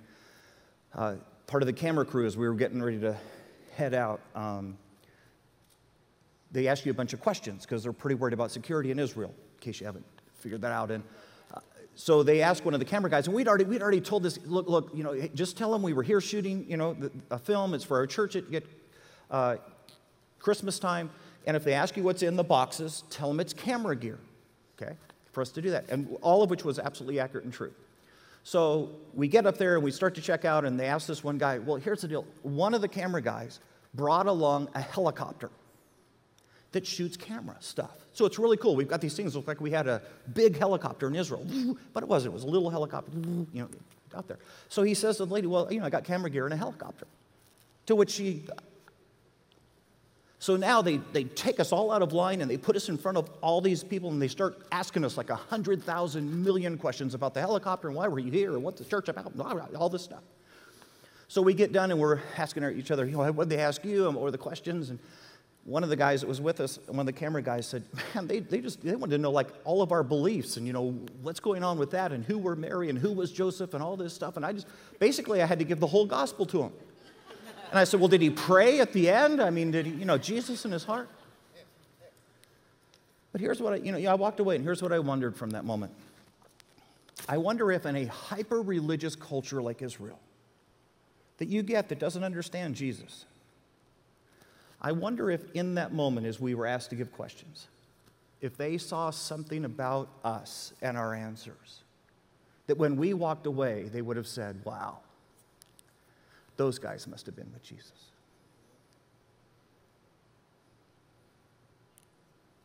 uh, 0.93 1.15
part 1.47 1.63
of 1.63 1.67
the 1.67 1.73
camera 1.73 2.05
crew, 2.05 2.27
as 2.27 2.37
we 2.37 2.47
were 2.47 2.53
getting 2.53 2.79
ready 2.79 2.99
to 2.99 3.17
head 3.75 3.95
out, 3.95 4.21
um, 4.35 4.77
they 6.51 6.67
ask 6.67 6.85
you 6.85 6.91
a 6.91 6.93
bunch 6.93 7.13
of 7.13 7.19
questions 7.19 7.63
because 7.65 7.81
they're 7.81 7.91
pretty 7.91 8.13
worried 8.13 8.35
about 8.35 8.51
security 8.51 8.91
in 8.91 8.99
Israel, 8.99 9.33
in 9.55 9.59
case 9.59 9.79
you 9.79 9.87
haven't 9.87 10.05
figured 10.35 10.61
that 10.61 10.71
out. 10.71 10.91
And 10.91 11.03
uh, 11.51 11.59
so 11.95 12.21
they 12.21 12.43
asked 12.43 12.63
one 12.63 12.75
of 12.75 12.79
the 12.79 12.85
camera 12.85 13.09
guys, 13.09 13.25
and 13.25 13.35
we'd 13.35 13.47
already, 13.47 13.63
we'd 13.63 13.81
already 13.81 14.01
told 14.01 14.21
this, 14.21 14.37
look, 14.45 14.69
look, 14.69 14.91
you 14.93 15.03
know, 15.03 15.19
just 15.33 15.57
tell 15.57 15.71
them 15.71 15.81
we 15.81 15.93
were 15.93 16.03
here 16.03 16.21
shooting, 16.21 16.63
you 16.69 16.77
know, 16.77 16.93
the, 16.93 17.11
a 17.31 17.39
film. 17.39 17.73
It's 17.73 17.83
for 17.83 17.97
our 17.97 18.05
church 18.05 18.35
at, 18.35 18.53
at 18.53 18.63
uh, 19.31 19.55
Christmas 20.37 20.77
time. 20.77 21.09
And 21.47 21.57
if 21.57 21.63
they 21.63 21.73
ask 21.73 21.97
you 21.97 22.03
what's 22.03 22.21
in 22.21 22.35
the 22.35 22.43
boxes, 22.43 23.03
tell 23.09 23.29
them 23.29 23.39
it's 23.39 23.53
camera 23.53 23.95
gear, 23.95 24.19
okay, 24.81 24.95
for 25.31 25.41
us 25.41 25.49
to 25.51 25.61
do 25.61 25.71
that. 25.71 25.89
And 25.89 26.17
all 26.21 26.43
of 26.43 26.49
which 26.49 26.63
was 26.63 26.79
absolutely 26.79 27.19
accurate 27.19 27.45
and 27.45 27.53
true. 27.53 27.73
So 28.43 28.91
we 29.13 29.27
get 29.27 29.45
up 29.45 29.57
there 29.57 29.75
and 29.75 29.83
we 29.83 29.91
start 29.91 30.15
to 30.15 30.21
check 30.21 30.45
out, 30.45 30.63
and 30.63 30.79
they 30.79 30.85
ask 30.85 31.05
this 31.07 31.23
one 31.23 31.37
guy, 31.37 31.59
well, 31.59 31.75
here's 31.75 32.01
the 32.01 32.07
deal. 32.07 32.25
One 32.43 32.73
of 32.73 32.81
the 32.81 32.87
camera 32.87 33.21
guys 33.21 33.59
brought 33.93 34.27
along 34.27 34.69
a 34.73 34.81
helicopter 34.81 35.49
that 36.71 36.85
shoots 36.85 37.17
camera 37.17 37.55
stuff. 37.59 37.97
So 38.13 38.25
it's 38.25 38.39
really 38.39 38.57
cool. 38.57 38.75
We've 38.75 38.87
got 38.87 39.01
these 39.01 39.15
things 39.15 39.35
look 39.35 39.47
like 39.47 39.61
we 39.61 39.71
had 39.71 39.87
a 39.87 40.01
big 40.33 40.57
helicopter 40.57 41.07
in 41.07 41.15
Israel, 41.15 41.45
but 41.93 42.03
it 42.03 42.09
wasn't. 42.09 42.31
It 42.31 42.35
was 42.35 42.43
a 42.43 42.47
little 42.47 42.69
helicopter, 42.69 43.11
you 43.15 43.47
know, 43.53 43.69
out 44.15 44.27
there. 44.27 44.39
So 44.69 44.83
he 44.83 44.93
says 44.93 45.17
to 45.17 45.25
the 45.25 45.33
lady, 45.33 45.47
"Well, 45.47 45.71
you 45.71 45.79
know, 45.79 45.85
I 45.85 45.89
got 45.89 46.03
camera 46.03 46.29
gear 46.29 46.45
and 46.45 46.53
a 46.53 46.57
helicopter." 46.57 47.05
To 47.87 47.95
which 47.95 48.11
she 48.11 48.43
so 50.39 50.55
now 50.55 50.81
they, 50.81 50.97
they 51.13 51.23
take 51.23 51.59
us 51.59 51.71
all 51.71 51.91
out 51.91 52.01
of 52.01 52.13
line 52.13 52.41
and 52.41 52.49
they 52.49 52.57
put 52.57 52.75
us 52.75 52.89
in 52.89 52.97
front 52.97 53.17
of 53.17 53.29
all 53.41 53.59
these 53.59 53.83
people 53.83 54.11
and 54.11 54.21
they 54.21 54.27
start 54.27 54.57
asking 54.71 55.03
us 55.03 55.17
like 55.17 55.31
a 55.31 55.35
hundred 55.35 55.83
thousand 55.83 56.43
million 56.43 56.77
questions 56.77 57.15
about 57.15 57.33
the 57.33 57.39
helicopter 57.39 57.87
and 57.87 57.97
why 57.97 58.07
were 58.07 58.19
you 58.19 58.31
here 58.31 58.53
and 58.53 58.63
what's 58.63 58.79
the 58.79 58.85
church 58.85 59.09
about, 59.09 59.33
all 59.75 59.89
this 59.89 60.03
stuff. 60.03 60.21
So 61.27 61.41
we 61.41 61.53
get 61.53 61.73
done 61.73 61.91
and 61.91 61.99
we're 61.99 62.19
asking 62.37 62.63
each 62.77 62.91
other, 62.91 63.05
you 63.05 63.13
know, 63.13 63.31
what 63.31 63.49
did 63.49 63.57
they 63.57 63.63
ask 63.63 63.83
you? 63.83 64.07
Or 64.07 64.29
the 64.29 64.37
questions. 64.37 64.91
And 64.91 64.99
one 65.65 65.83
of 65.83 65.89
the 65.89 65.95
guys 65.95 66.21
that 66.21 66.27
was 66.27 66.39
with 66.39 66.61
us, 66.61 66.79
one 66.85 66.99
of 66.99 67.05
the 67.07 67.13
camera 67.13 67.41
guys 67.41 67.67
said, 67.67 67.83
man, 68.15 68.27
they, 68.27 68.39
they 68.39 68.61
just 68.61 68.81
they 68.83 68.95
wanted 68.95 69.17
to 69.17 69.21
know 69.21 69.31
like 69.31 69.49
all 69.65 69.81
of 69.81 69.91
our 69.91 70.03
beliefs 70.03 70.55
and, 70.55 70.67
you 70.67 70.71
know, 70.71 70.91
what's 71.23 71.39
going 71.39 71.63
on 71.63 71.79
with 71.79 71.91
that 71.91 72.11
and 72.11 72.23
who 72.23 72.37
were 72.37 72.55
Mary 72.55 72.89
and 72.89 72.99
who 72.99 73.11
was 73.11 73.31
Joseph 73.31 73.73
and 73.73 73.83
all 73.83 73.97
this 73.97 74.13
stuff. 74.13 74.37
And 74.37 74.45
I 74.45 74.53
just, 74.53 74.67
basically 74.99 75.41
I 75.41 75.47
had 75.47 75.57
to 75.59 75.65
give 75.65 75.79
the 75.79 75.87
whole 75.87 76.05
gospel 76.05 76.45
to 76.45 76.61
him. 76.61 76.71
And 77.69 77.79
I 77.79 77.83
said, 77.83 77.99
well, 77.99 78.07
did 78.07 78.21
he 78.21 78.29
pray 78.29 78.79
at 78.79 78.93
the 78.93 79.09
end? 79.09 79.41
I 79.41 79.49
mean, 79.49 79.71
did 79.71 79.85
he, 79.85 79.91
you 79.93 80.05
know, 80.05 80.17
Jesus 80.17 80.65
in 80.65 80.71
his 80.71 80.83
heart? 80.83 81.09
But 83.31 83.41
here's 83.41 83.61
what 83.61 83.73
I, 83.73 83.75
you 83.77 83.91
know, 83.91 84.09
I 84.09 84.15
walked 84.15 84.39
away 84.39 84.55
and 84.55 84.63
here's 84.63 84.81
what 84.81 84.91
I 84.91 84.99
wondered 84.99 85.35
from 85.35 85.51
that 85.51 85.65
moment. 85.65 85.91
I 87.27 87.37
wonder 87.37 87.71
if 87.71 87.85
in 87.85 87.95
a 87.95 88.05
hyper 88.05 88.61
religious 88.61 89.15
culture 89.15 89.61
like 89.61 89.81
Israel, 89.81 90.19
that 91.37 91.49
you 91.49 91.61
get 91.61 91.89
that 91.89 91.99
doesn't 91.99 92.23
understand 92.23 92.75
Jesus, 92.75 93.25
I 94.81 94.91
wonder 94.91 95.29
if 95.29 95.43
in 95.53 95.75
that 95.75 95.93
moment, 95.93 96.25
as 96.25 96.39
we 96.39 96.55
were 96.55 96.65
asked 96.65 96.89
to 96.91 96.95
give 96.95 97.11
questions, 97.11 97.67
if 98.41 98.55
they 98.55 98.77
saw 98.77 99.09
something 99.09 99.65
about 99.65 100.09
us 100.23 100.73
and 100.81 100.95
our 100.95 101.13
answers, 101.13 101.81
that 102.67 102.77
when 102.77 102.95
we 102.95 103.13
walked 103.13 103.45
away, 103.45 103.89
they 103.91 104.01
would 104.01 104.17
have 104.17 104.27
said, 104.27 104.61
Wow, 104.63 104.99
those 106.57 106.79
guys 106.79 107.07
must 107.07 107.25
have 107.27 107.35
been 107.35 107.51
with 107.53 107.63
Jesus. 107.63 108.11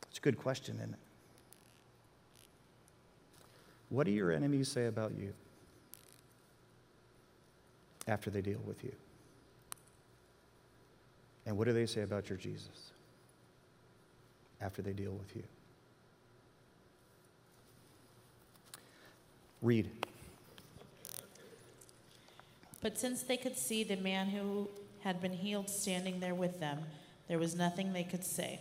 It's 0.09 0.19
a 0.19 0.23
good 0.23 0.39
question, 0.39 0.77
isn't 0.77 0.95
it? 0.95 0.99
What 3.91 4.07
do 4.07 4.13
your 4.13 4.33
enemies 4.33 4.69
say 4.69 4.87
about 4.87 5.13
you 5.19 5.35
after 8.09 8.31
they 8.31 8.41
deal 8.41 8.61
with 8.67 8.83
you? 8.83 8.93
And 11.45 11.59
what 11.59 11.67
do 11.67 11.73
they 11.73 11.87
say 11.87 12.03
about 12.03 12.29
your 12.31 12.39
Jesus 12.39 12.93
after 14.61 14.81
they 14.81 14.93
deal 14.93 15.13
with 15.13 15.37
you? 15.37 15.43
Read. 19.61 19.91
But 22.83 22.99
since 22.99 23.23
they 23.23 23.37
could 23.37 23.57
see 23.57 23.85
the 23.85 23.97
man 23.97 24.29
who 24.29 24.69
had 25.01 25.23
been 25.23 25.33
healed 25.33 25.71
standing 25.71 26.21
there 26.21 26.35
with 26.35 26.61
them, 26.61 26.81
there 27.29 27.39
was 27.39 27.55
nothing 27.55 27.93
they 27.93 28.05
could 28.05 28.25
say. 28.25 28.61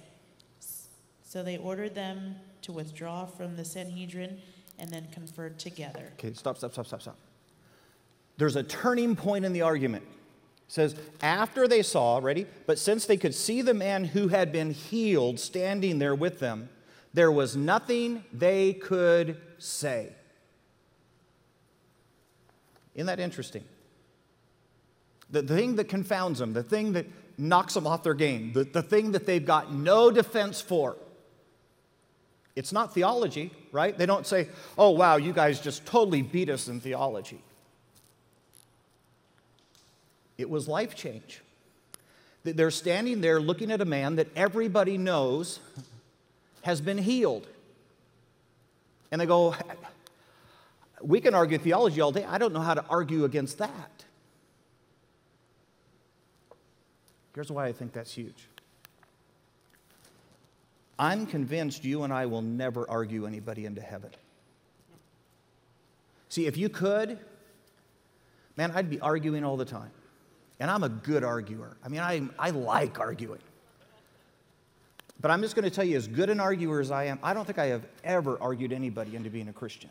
So 1.24 1.44
they 1.44 1.58
ordered 1.58 1.96
them 1.96 2.36
to 2.62 2.72
withdraw 2.72 3.26
from 3.26 3.56
the 3.56 3.66
Sanhedrin 3.66 4.40
and 4.78 4.90
then 4.90 5.08
conferred 5.12 5.58
together. 5.60 6.12
Okay, 6.20 6.34
stop, 6.34 6.58
stop, 6.58 6.74
stop, 6.74 6.86
stop, 6.86 7.02
stop. 7.02 7.18
There's 8.38 8.56
a 8.56 8.64
turning 8.64 9.16
point 9.16 9.46
in 9.46 9.54
the 9.54 9.62
argument 9.62 10.04
It 10.04 10.12
says, 10.68 10.96
after 11.22 11.68
they 11.68 11.84
saw, 11.84 12.20
ready? 12.22 12.46
But 12.66 12.80
since 12.80 13.06
they 13.06 13.18
could 13.18 13.36
see 13.36 13.62
the 13.62 13.74
man 13.74 14.06
who 14.06 14.30
had 14.30 14.52
been 14.52 14.72
healed 14.72 15.40
standing 15.40 16.00
there 16.00 16.16
with 16.16 16.40
them, 16.40 16.70
there 17.14 17.32
was 17.32 17.56
nothing 17.56 18.24
they 18.32 18.74
could 18.74 19.38
say. 19.58 20.14
Isn't 22.96 23.08
that 23.08 23.20
interesting? 23.20 23.64
The, 25.32 25.44
thing 25.44 25.76
that 25.78 25.86
confounds 25.86 26.40
them, 26.40 26.54
the 26.54 26.64
thing 26.64 26.94
that 26.94 27.08
knocks 27.38 27.74
them 27.74 27.88
off 27.88 28.04
their 28.04 28.14
game, 28.14 28.52
the, 28.54 28.66
the 28.66 28.84
thing 28.84 29.14
that 29.14 29.26
they've 29.26 29.46
got 29.46 29.74
no 29.74 30.12
defense 30.12 30.62
for. 30.62 30.98
It's 32.56 32.74
not 32.74 32.94
theology, 32.94 33.52
right? 33.72 33.98
They 33.98 34.06
don't 34.06 34.28
say, 34.28 34.50
oh, 34.78 34.90
wow, 34.90 35.16
you 35.16 35.32
guys 35.32 35.62
just 35.62 35.86
totally 35.86 36.22
beat 36.22 36.50
us 36.50 36.68
in 36.68 36.82
theology. 36.82 37.42
It 40.38 40.50
was 40.50 40.68
life 40.68 40.96
change. 40.96 41.42
They're 42.44 42.72
standing 42.72 43.22
there 43.22 43.40
looking 43.40 43.72
at 43.72 43.82
a 43.82 43.86
man 43.86 44.16
that 44.16 44.28
everybody 44.36 44.98
knows 44.98 45.60
has 46.64 46.82
been 46.82 46.98
healed. 46.98 47.48
And 49.12 49.22
they 49.22 49.26
go, 49.26 49.56
We 51.02 51.22
can 51.22 51.36
argue 51.36 51.58
theology 51.58 52.02
all 52.02 52.12
day. 52.12 52.26
I 52.26 52.38
don't 52.38 52.54
know 52.54 52.62
how 52.62 52.74
to 52.74 52.84
argue 52.90 53.26
against 53.26 53.60
that. 53.60 54.06
Here's 57.34 57.52
why 57.52 57.68
I 57.68 57.72
think 57.72 57.94
that's 57.94 58.14
huge. 58.14 58.48
I'm 61.00 61.26
convinced 61.26 61.84
you 61.84 62.04
and 62.04 62.14
I 62.14 62.26
will 62.26 62.42
never 62.42 62.90
argue 62.90 63.26
anybody 63.26 63.66
into 63.66 63.82
heaven. 63.82 64.12
See, 66.30 66.46
if 66.46 66.58
you 66.58 66.70
could, 66.70 67.18
man, 68.56 68.72
I'd 68.72 68.90
be 68.90 69.00
arguing 69.00 69.44
all 69.44 69.58
the 69.58 69.66
time. 69.66 69.92
And 70.60 70.70
I'm 70.70 70.84
a 70.84 70.90
good 70.90 71.24
arguer. 71.24 71.76
I 71.84 71.90
mean, 71.90 72.02
I, 72.02 72.22
I 72.38 72.52
like 72.52 73.00
arguing. 73.00 73.40
But 75.20 75.32
I'm 75.32 75.42
just 75.42 75.56
going 75.56 75.64
to 75.64 75.72
tell 75.72 75.84
you, 75.84 75.98
as 75.98 76.08
good 76.08 76.30
an 76.30 76.40
arguer 76.40 76.80
as 76.80 76.92
I 76.92 77.06
am, 77.06 77.20
I 77.24 77.34
don't 77.34 77.46
think 77.46 77.58
I 77.58 77.66
have 77.68 77.86
ever 78.04 78.40
argued 78.40 78.72
anybody 78.72 79.16
into 79.16 79.30
being 79.30 79.48
a 79.50 79.54
Christian. 79.54 79.90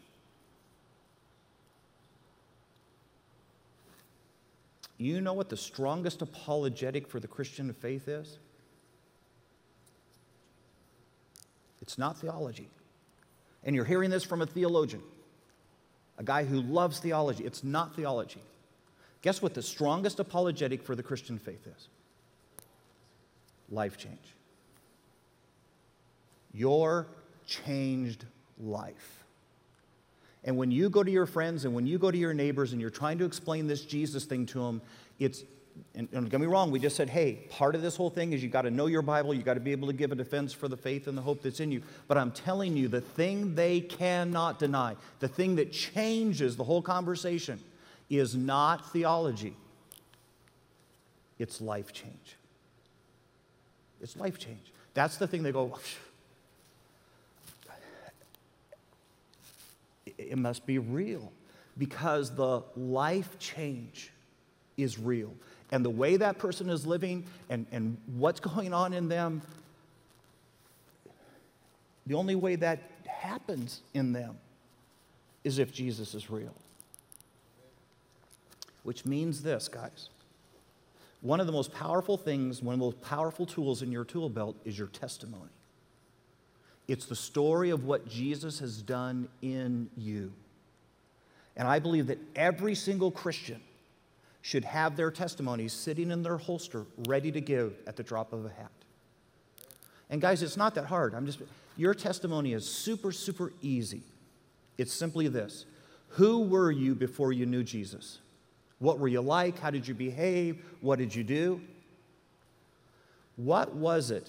You 5.01 5.23
know 5.23 5.33
what 5.33 5.49
the 5.49 5.57
strongest 5.57 6.21
apologetic 6.21 7.09
for 7.09 7.21
the 7.21 7.27
Christian 7.27 7.73
faith 7.73 8.07
is? 8.07 8.39
It's 11.81 11.97
not 11.97 12.19
theology. 12.19 12.69
And 13.65 13.75
you're 13.75 13.87
hearing 13.87 14.11
this 14.11 14.25
from 14.25 14.43
a 14.43 14.47
theologian, 14.47 15.03
a 16.19 16.23
guy 16.23 16.45
who 16.45 16.61
loves 16.61 16.99
theology. 16.99 17.45
It's 17.45 17.65
not 17.65 17.97
theology. 17.97 18.43
Guess 19.23 19.41
what 19.41 19.55
the 19.55 19.63
strongest 19.63 20.21
apologetic 20.21 20.83
for 20.83 20.95
the 20.95 21.03
Christian 21.03 21.39
faith 21.39 21.67
is? 21.67 21.89
Life 23.71 23.97
change. 23.97 24.35
Your 26.53 27.07
changed 27.47 28.27
life. 28.59 29.20
And 30.45 30.57
when 30.57 30.71
you 30.71 30.89
go 30.89 31.03
to 31.03 31.11
your 31.11 31.27
friends 31.27 31.65
and 31.65 31.75
when 31.75 31.87
you 31.87 31.99
go 31.99 32.11
to 32.11 32.17
your 32.17 32.33
neighbors 32.33 32.73
and 32.73 32.81
you're 32.81 32.91
trying 32.91 33.19
to 33.19 33.25
explain 33.25 33.67
this 33.67 33.85
Jesus 33.85 34.25
thing 34.25 34.47
to 34.47 34.61
them, 34.61 34.81
it's, 35.19 35.45
and 35.95 36.11
don't 36.11 36.29
get 36.29 36.41
me 36.41 36.47
wrong, 36.47 36.71
we 36.71 36.79
just 36.79 36.97
said, 36.97 37.11
hey, 37.11 37.47
part 37.51 37.75
of 37.75 37.83
this 37.83 37.97
whole 37.97 38.11
thing 38.11 38.33
is 38.33 38.43
you 38.43 38.49
got 38.49 38.63
to 38.63 38.71
know 38.71 38.87
your 38.87 39.03
Bible, 39.03 39.35
you 39.35 39.43
got 39.43 39.55
to 39.55 39.61
be 39.61 39.73
able 39.73 39.89
to 39.89 39.95
give 39.95 40.13
a 40.13 40.15
defense 40.15 40.53
for 40.53 40.67
the 40.67 40.77
faith 40.77 41.07
and 41.09 41.17
the 41.17 41.23
hope 41.23 41.43
that's 41.43 41.61
in 41.61 41.71
you. 41.71 41.83
But 42.09 42.17
I'm 42.17 42.31
telling 42.31 42.77
you, 42.77 42.89
the 42.89 43.01
thing 43.03 43.55
they 43.55 43.81
cannot 43.81 44.59
deny, 44.59 44.97
the 45.19 45.29
thing 45.29 45.57
that 45.57 45.73
changes 45.73 46.57
the 46.57 46.65
whole 46.65 46.83
conversation, 46.83 47.61
is 48.09 48.35
not 48.35 48.93
theology, 48.93 49.55
it's 51.39 51.61
life 51.61 51.93
change. 51.93 52.37
It's 54.01 54.17
life 54.17 54.39
change. 54.39 54.73
That's 54.95 55.17
the 55.19 55.27
thing 55.27 55.43
they 55.43 55.53
go, 55.53 55.79
it 60.29 60.39
must 60.39 60.67
be 60.67 60.79
real 60.79 61.33
because 61.79 62.35
the 62.35 62.63
life 62.77 63.39
change 63.39 64.11
is 64.77 64.99
real. 64.99 65.33
And 65.73 65.85
the 65.85 65.91
way 65.91 66.17
that 66.17 66.39
person 66.39 66.69
is 66.69 66.87
living 66.87 67.25
and, 67.49 67.67
and 67.71 67.97
what's 68.17 68.41
going 68.41 68.75
on 68.75 68.93
in 68.93 69.09
them, 69.09 69.43
the 72.07 72.15
only 72.15 72.35
way 72.35 72.57
that 72.57 72.91
happens 73.07 73.83
in 73.95 74.13
them 74.13 74.37
is 75.45 75.59
if 75.59 75.73
Jesus 75.73 76.15
is 76.15 76.31
real. 76.31 76.55
Which 78.83 79.05
means 79.05 79.43
this, 79.43 79.69
guys. 79.69 80.09
One 81.21 81.39
of 81.39 81.47
the 81.47 81.53
most 81.53 81.73
powerful 81.73 82.17
things, 82.17 82.63
one 82.63 82.75
of 82.75 82.79
the 82.79 82.87
most 82.87 83.03
powerful 83.03 83.45
tools 83.47 83.83
in 83.83 83.93
your 83.93 84.05
tool 84.05 84.31
belt 84.31 84.57
is 84.65 84.79
your 84.79 84.89
testimony. 84.89 85.51
It's 86.89 87.07
the 87.07 87.17
story 87.17 87.71
of 87.71 87.85
what 87.85 88.09
Jesus 88.09 88.59
has 88.59 88.83
done 88.83 89.29
in 89.43 89.89
you. 89.97 90.33
And 91.57 91.69
I 91.69 91.79
believe 91.79 92.07
that 92.09 92.19
every 92.35 92.75
single 92.75 93.11
Christian 93.11 93.61
should 94.43 94.65
have 94.65 94.97
their 94.97 95.11
testimonies 95.11 95.73
sitting 95.73 96.11
in 96.11 96.23
their 96.23 96.39
holster, 96.39 96.87
ready 97.07 97.31
to 97.31 97.41
give 97.41 97.75
at 97.87 97.97
the 97.97 98.03
drop 98.03 98.33
of 98.33 98.45
a 98.45 98.49
hat. 98.49 98.71
And 100.09 100.21
guys, 100.21 100.43
it's 100.43 100.57
not 100.57 100.75
that 100.75 100.87
hard. 100.87 101.15
I'm 101.15 101.27
just, 101.27 101.41
your 101.77 101.95
testimony 101.95 102.53
is 102.53 102.69
super, 102.69 103.13
super 103.13 103.53
easy. 103.63 104.03
It's 104.79 104.93
simply 104.93 105.29
this 105.29 105.67
Who 106.09 106.43
were 106.43 106.71
you 106.71 106.95
before 106.95 107.33
you 107.33 107.47
knew 107.47 107.63
Jesus? 107.63 108.19
What 108.79 108.99
were 108.99 109.09
you 109.09 109.21
like? 109.21 109.59
How 109.59 109.71
did 109.71 109.87
you 109.87 109.95
behave? 109.95 110.65
What 110.81 110.99
did 110.99 111.15
you 111.15 111.23
do? 111.23 111.61
What 113.37 113.75
was 113.75 114.11
it 114.11 114.29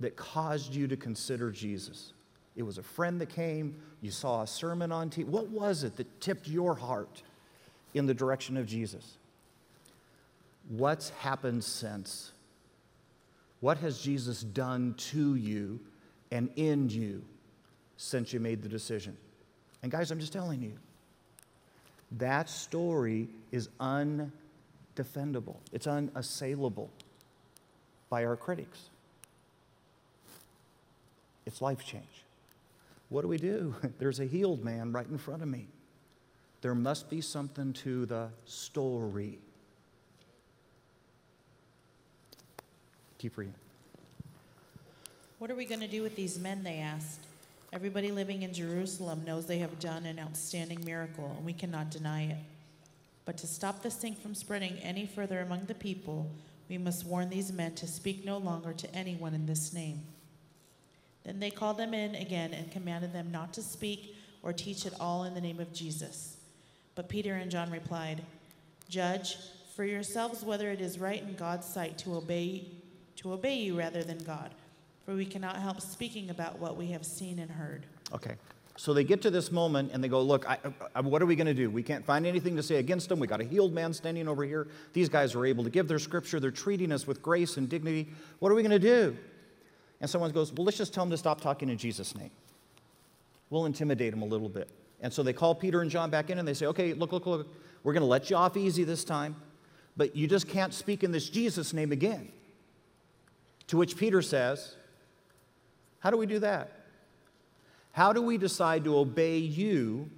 that 0.00 0.16
caused 0.16 0.74
you 0.74 0.86
to 0.88 0.96
consider 0.96 1.50
Jesus? 1.50 2.12
It 2.56 2.62
was 2.62 2.78
a 2.78 2.82
friend 2.82 3.20
that 3.20 3.28
came, 3.28 3.76
you 4.00 4.10
saw 4.10 4.42
a 4.42 4.46
sermon 4.46 4.90
on 4.90 5.10
TV. 5.10 5.26
What 5.26 5.48
was 5.48 5.84
it 5.84 5.96
that 5.96 6.20
tipped 6.20 6.48
your 6.48 6.74
heart 6.74 7.22
in 7.94 8.06
the 8.06 8.14
direction 8.14 8.56
of 8.56 8.66
Jesus? 8.66 9.18
What's 10.68 11.10
happened 11.10 11.62
since? 11.62 12.32
What 13.60 13.78
has 13.78 14.00
Jesus 14.00 14.42
done 14.42 14.94
to 14.98 15.34
you 15.34 15.80
and 16.30 16.50
in 16.56 16.88
you 16.88 17.22
since 17.96 18.32
you 18.32 18.40
made 18.40 18.62
the 18.62 18.68
decision? 18.68 19.16
And 19.82 19.92
guys, 19.92 20.10
I'm 20.10 20.18
just 20.18 20.32
telling 20.32 20.62
you, 20.62 20.72
that 22.12 22.48
story 22.48 23.28
is 23.52 23.68
undefendable, 23.80 25.56
it's 25.72 25.86
unassailable 25.86 26.90
by 28.08 28.24
our 28.24 28.36
critics. 28.36 28.90
It's 31.46 31.62
life 31.62 31.84
change. 31.84 32.04
What 33.08 33.22
do 33.22 33.28
we 33.28 33.38
do? 33.38 33.74
There's 33.98 34.20
a 34.20 34.24
healed 34.24 34.64
man 34.64 34.92
right 34.92 35.06
in 35.06 35.16
front 35.16 35.42
of 35.42 35.48
me. 35.48 35.68
There 36.60 36.74
must 36.74 37.08
be 37.08 37.20
something 37.20 37.72
to 37.74 38.06
the 38.06 38.28
story. 38.44 39.38
Keep 43.18 43.38
reading. 43.38 43.54
What 45.38 45.50
are 45.50 45.54
we 45.54 45.64
going 45.64 45.80
to 45.80 45.88
do 45.88 46.02
with 46.02 46.16
these 46.16 46.38
men? 46.38 46.64
They 46.64 46.78
asked. 46.78 47.20
Everybody 47.72 48.10
living 48.10 48.42
in 48.42 48.52
Jerusalem 48.52 49.22
knows 49.24 49.46
they 49.46 49.58
have 49.58 49.78
done 49.78 50.06
an 50.06 50.18
outstanding 50.18 50.84
miracle, 50.84 51.34
and 51.36 51.44
we 51.44 51.52
cannot 51.52 51.90
deny 51.90 52.24
it. 52.24 52.38
But 53.24 53.36
to 53.38 53.46
stop 53.46 53.82
this 53.82 53.96
thing 53.96 54.14
from 54.14 54.34
spreading 54.34 54.78
any 54.82 55.04
further 55.04 55.40
among 55.40 55.66
the 55.66 55.74
people, 55.74 56.30
we 56.68 56.78
must 56.78 57.04
warn 57.04 57.28
these 57.28 57.52
men 57.52 57.74
to 57.74 57.86
speak 57.86 58.24
no 58.24 58.38
longer 58.38 58.72
to 58.72 58.94
anyone 58.94 59.34
in 59.34 59.46
this 59.46 59.72
name. 59.72 60.00
Then 61.26 61.40
they 61.40 61.50
called 61.50 61.76
them 61.76 61.92
in 61.92 62.14
again 62.14 62.54
and 62.54 62.70
commanded 62.70 63.12
them 63.12 63.32
not 63.32 63.52
to 63.54 63.62
speak 63.62 64.16
or 64.42 64.52
teach 64.52 64.86
at 64.86 64.98
all 65.00 65.24
in 65.24 65.34
the 65.34 65.40
name 65.40 65.58
of 65.58 65.72
Jesus. 65.72 66.36
But 66.94 67.08
Peter 67.08 67.34
and 67.34 67.50
John 67.50 67.70
replied, 67.70 68.22
Judge 68.88 69.36
for 69.74 69.84
yourselves 69.84 70.44
whether 70.44 70.70
it 70.70 70.80
is 70.80 71.00
right 71.00 71.20
in 71.20 71.34
God's 71.34 71.66
sight 71.66 71.98
to 71.98 72.14
obey 72.14 72.68
to 73.16 73.32
obey 73.32 73.56
you 73.56 73.76
rather 73.78 74.04
than 74.04 74.18
God, 74.18 74.54
for 75.04 75.14
we 75.14 75.24
cannot 75.24 75.56
help 75.56 75.80
speaking 75.80 76.28
about 76.28 76.58
what 76.58 76.76
we 76.76 76.88
have 76.88 77.04
seen 77.04 77.38
and 77.38 77.50
heard. 77.50 77.86
Okay. 78.14 78.34
So 78.76 78.92
they 78.92 79.04
get 79.04 79.22
to 79.22 79.30
this 79.30 79.50
moment 79.50 79.90
and 79.92 80.04
they 80.04 80.08
go, 80.08 80.20
Look, 80.20 80.48
I, 80.48 80.58
I, 80.94 81.00
what 81.00 81.22
are 81.22 81.26
we 81.26 81.34
going 81.34 81.46
to 81.46 81.54
do? 81.54 81.70
We 81.70 81.82
can't 81.82 82.04
find 82.04 82.26
anything 82.26 82.56
to 82.56 82.62
say 82.62 82.76
against 82.76 83.08
them. 83.08 83.18
We 83.18 83.26
got 83.26 83.40
a 83.40 83.44
healed 83.44 83.72
man 83.72 83.94
standing 83.94 84.28
over 84.28 84.44
here. 84.44 84.68
These 84.92 85.08
guys 85.08 85.34
are 85.34 85.44
able 85.46 85.64
to 85.64 85.70
give 85.70 85.88
their 85.88 85.98
scripture. 85.98 86.38
They're 86.38 86.50
treating 86.50 86.92
us 86.92 87.06
with 87.06 87.22
grace 87.22 87.56
and 87.56 87.68
dignity. 87.68 88.08
What 88.38 88.52
are 88.52 88.54
we 88.54 88.62
going 88.62 88.70
to 88.70 88.78
do? 88.78 89.16
And 90.00 90.10
someone 90.10 90.30
goes, 90.30 90.52
Well, 90.52 90.64
let's 90.64 90.78
just 90.78 90.92
tell 90.92 91.04
them 91.04 91.10
to 91.10 91.16
stop 91.16 91.40
talking 91.40 91.68
in 91.68 91.78
Jesus' 91.78 92.14
name. 92.14 92.30
We'll 93.50 93.66
intimidate 93.66 94.12
them 94.12 94.22
a 94.22 94.26
little 94.26 94.48
bit. 94.48 94.68
And 95.00 95.12
so 95.12 95.22
they 95.22 95.32
call 95.32 95.54
Peter 95.54 95.82
and 95.82 95.90
John 95.90 96.10
back 96.10 96.30
in 96.30 96.38
and 96.38 96.46
they 96.46 96.54
say, 96.54 96.66
Okay, 96.66 96.94
look, 96.94 97.12
look, 97.12 97.26
look. 97.26 97.48
We're 97.82 97.92
going 97.92 98.02
to 98.02 98.08
let 98.08 98.30
you 98.30 98.36
off 98.36 98.56
easy 98.56 98.82
this 98.82 99.04
time, 99.04 99.36
but 99.96 100.16
you 100.16 100.26
just 100.26 100.48
can't 100.48 100.74
speak 100.74 101.04
in 101.04 101.12
this 101.12 101.28
Jesus 101.28 101.72
name 101.72 101.92
again. 101.92 102.32
To 103.68 103.76
which 103.76 103.96
Peter 103.96 104.22
says, 104.22 104.74
How 106.00 106.10
do 106.10 106.16
we 106.16 106.26
do 106.26 106.38
that? 106.40 106.72
How 107.92 108.12
do 108.12 108.20
we 108.20 108.36
decide 108.36 108.84
to 108.84 108.98
obey 108.98 109.38
you 109.38 110.10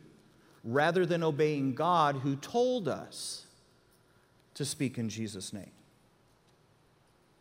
rather 0.65 1.07
than 1.07 1.23
obeying 1.23 1.75
God 1.75 2.17
who 2.17 2.35
told 2.37 2.89
us 2.89 3.47
to 4.55 4.65
speak 4.65 4.99
in 4.99 5.09
Jesus' 5.09 5.53
name? 5.53 5.71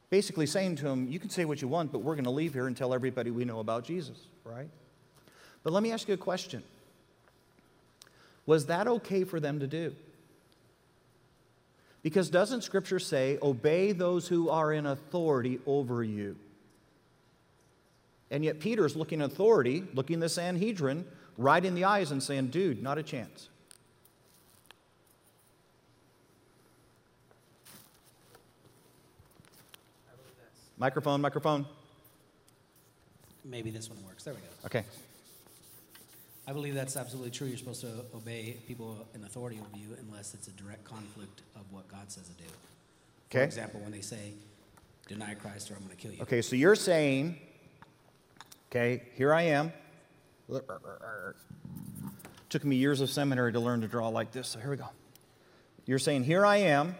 Basically 0.09 0.45
saying 0.45 0.77
to 0.77 0.87
him, 0.87 1.07
You 1.09 1.19
can 1.19 1.29
say 1.29 1.45
what 1.45 1.61
you 1.61 1.67
want, 1.67 1.91
but 1.91 1.99
we're 1.99 2.15
going 2.15 2.25
to 2.25 2.31
leave 2.31 2.53
here 2.53 2.67
and 2.67 2.75
tell 2.75 2.93
everybody 2.93 3.31
we 3.31 3.45
know 3.45 3.59
about 3.59 3.83
Jesus, 3.83 4.17
right? 4.43 4.69
But 5.63 5.73
let 5.73 5.83
me 5.83 5.91
ask 5.91 6.07
you 6.07 6.13
a 6.13 6.17
question 6.17 6.63
Was 8.45 8.67
that 8.67 8.87
okay 8.87 9.23
for 9.23 9.39
them 9.39 9.59
to 9.59 9.67
do? 9.67 9.95
Because 12.03 12.29
doesn't 12.29 12.61
Scripture 12.61 12.99
say, 12.99 13.37
obey 13.41 13.91
those 13.91 14.29
who 14.29 14.49
are 14.49 14.71
in 14.71 14.85
authority 14.85 15.59
over 15.65 16.03
you? 16.03 16.37
And 18.31 18.45
yet 18.45 18.59
Peter's 18.59 18.95
looking 18.95 19.21
at 19.21 19.31
authority, 19.31 19.83
looking 19.93 20.19
the 20.19 20.29
Sanhedrin 20.29 21.05
right 21.37 21.63
in 21.63 21.75
the 21.75 21.83
eyes 21.83 22.11
and 22.11 22.21
saying, 22.21 22.47
dude, 22.47 22.81
not 22.81 22.97
a 22.97 23.03
chance. 23.03 23.49
Microphone, 30.77 31.21
microphone. 31.21 31.65
Maybe 33.43 33.71
this 33.71 33.89
one 33.89 33.97
works. 34.05 34.23
There 34.23 34.33
we 34.33 34.39
go. 34.41 34.47
Okay. 34.65 34.83
I 36.47 36.53
believe 36.53 36.75
that's 36.75 36.95
absolutely 36.95 37.31
true. 37.31 37.47
You're 37.47 37.57
supposed 37.57 37.81
to 37.81 38.05
obey 38.15 38.57
people 38.67 39.05
in 39.15 39.23
authority 39.23 39.59
over 39.59 39.77
you 39.77 39.97
unless 40.07 40.33
it's 40.33 40.47
a 40.47 40.51
direct 40.51 40.83
conflict 40.83 41.41
of 41.55 41.61
what 41.71 41.87
God 41.87 42.09
says 42.11 42.27
to 42.27 42.33
do. 42.33 42.49
Okay. 43.29 43.39
For 43.39 43.43
example, 43.43 43.79
when 43.81 43.91
they 43.91 44.01
say, 44.01 44.33
deny 45.07 45.33
Christ 45.33 45.71
or 45.71 45.75
I'm 45.75 45.81
going 45.81 45.95
to 45.95 45.97
kill 45.97 46.11
you. 46.11 46.21
Okay, 46.21 46.41
so 46.41 46.55
you're 46.55 46.75
saying, 46.75 47.37
okay, 48.69 49.03
here 49.15 49.33
I 49.33 49.43
am. 49.43 49.73
Took 52.49 52.63
me 52.63 52.75
years 52.75 53.01
of 53.01 53.09
seminary 53.09 53.51
to 53.53 53.59
learn 53.59 53.81
to 53.81 53.87
draw 53.87 54.07
like 54.09 54.31
this, 54.31 54.47
so 54.47 54.59
here 54.59 54.69
we 54.69 54.77
go. 54.77 54.89
You're 55.85 55.99
saying, 55.99 56.23
here 56.23 56.45
I 56.45 56.57
am. 56.57 56.95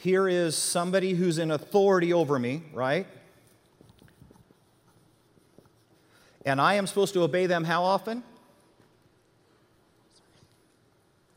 Here 0.00 0.28
is 0.28 0.56
somebody 0.56 1.14
who's 1.14 1.38
in 1.38 1.50
authority 1.50 2.12
over 2.12 2.38
me, 2.38 2.62
right? 2.72 3.04
And 6.46 6.60
I 6.60 6.74
am 6.74 6.86
supposed 6.86 7.14
to 7.14 7.22
obey 7.22 7.46
them 7.46 7.64
how 7.64 7.82
often? 7.82 8.22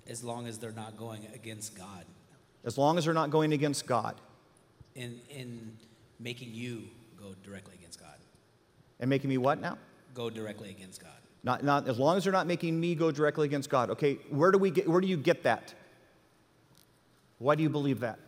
As 0.08 0.24
long 0.24 0.46
as 0.46 0.60
they're 0.60 0.72
not 0.72 0.96
going 0.96 1.26
against 1.34 1.76
God 1.76 2.06
As 2.64 2.78
long 2.78 2.98
as 3.00 3.06
they're 3.06 3.14
not 3.16 3.32
going 3.32 3.52
against 3.52 3.88
God. 3.88 4.16
in, 4.94 5.20
in 5.30 5.78
making 6.20 6.54
you 6.54 6.84
go 7.20 7.34
directly 7.44 7.74
against 7.80 8.00
God. 8.00 8.16
And 9.00 9.10
making 9.10 9.30
me 9.32 9.40
what 9.40 9.60
now? 9.60 9.80
Go 10.14 10.30
directly 10.30 10.70
against 10.70 11.02
God. 11.02 11.10
Not, 11.44 11.64
not 11.64 11.88
as 11.88 11.98
long 11.98 12.16
as 12.18 12.26
they're 12.26 12.34
not 12.34 12.46
making 12.46 12.80
me 12.80 12.94
go 12.94 13.10
directly 13.10 13.46
against 13.46 13.72
God. 13.72 13.90
Okay, 13.90 14.20
where 14.30 14.52
do 14.52 14.60
we 14.60 14.70
get 14.70 14.88
where 14.88 15.02
do 15.02 15.08
you 15.08 15.18
get 15.18 15.42
that? 15.44 15.74
Why 17.40 17.56
do 17.56 17.64
you 17.64 17.70
believe 17.70 18.02
that? 18.02 18.20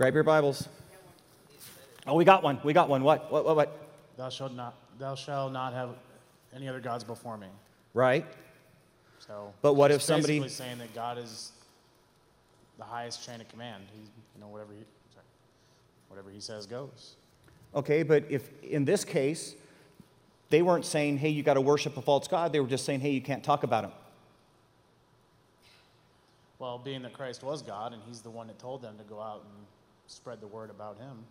Grab 0.00 0.14
your 0.14 0.24
Bibles. 0.24 0.66
Oh, 2.06 2.14
we 2.14 2.24
got 2.24 2.42
one. 2.42 2.58
We 2.64 2.72
got 2.72 2.88
one. 2.88 3.02
What? 3.02 3.30
What? 3.30 3.44
What? 3.44 3.54
What? 3.54 3.88
Thou 4.16 4.30
shalt 4.30 4.54
not, 4.54 4.74
thou 4.98 5.14
shalt 5.14 5.52
not 5.52 5.74
have 5.74 5.90
any 6.56 6.68
other 6.70 6.80
gods 6.80 7.04
before 7.04 7.36
me. 7.36 7.48
Right? 7.92 8.24
So, 9.18 9.52
But 9.60 9.74
what 9.74 9.90
if 9.90 10.00
somebody- 10.00 10.38
basically 10.38 10.64
saying 10.64 10.78
that 10.78 10.94
God 10.94 11.18
is 11.18 11.52
the 12.78 12.84
highest 12.84 13.26
chain 13.26 13.42
of 13.42 13.48
command? 13.48 13.84
He, 13.92 14.00
you 14.00 14.40
know, 14.40 14.48
whatever 14.48 14.72
he, 14.72 14.78
sorry, 15.12 15.26
whatever 16.08 16.30
he 16.30 16.40
says 16.40 16.64
goes. 16.64 17.16
Okay, 17.74 18.02
but 18.02 18.24
if 18.30 18.50
in 18.62 18.86
this 18.86 19.04
case, 19.04 19.54
they 20.48 20.62
weren't 20.62 20.86
saying, 20.86 21.18
hey, 21.18 21.28
you 21.28 21.42
got 21.42 21.54
to 21.54 21.60
worship 21.60 21.98
a 21.98 22.00
false 22.00 22.26
God, 22.26 22.54
they 22.54 22.60
were 22.60 22.68
just 22.68 22.86
saying, 22.86 23.00
hey, 23.00 23.10
you 23.10 23.20
can't 23.20 23.44
talk 23.44 23.64
about 23.64 23.84
him. 23.84 23.92
Well, 26.58 26.78
being 26.78 27.02
that 27.02 27.12
Christ 27.12 27.42
was 27.42 27.60
God 27.60 27.92
and 27.92 28.00
He's 28.06 28.22
the 28.22 28.30
one 28.30 28.46
that 28.46 28.58
told 28.58 28.80
them 28.80 28.96
to 28.96 29.04
go 29.04 29.20
out 29.20 29.44
and 29.44 29.66
spread 30.10 30.40
the 30.40 30.46
word 30.46 30.70
about 30.70 30.98
Him, 30.98 31.24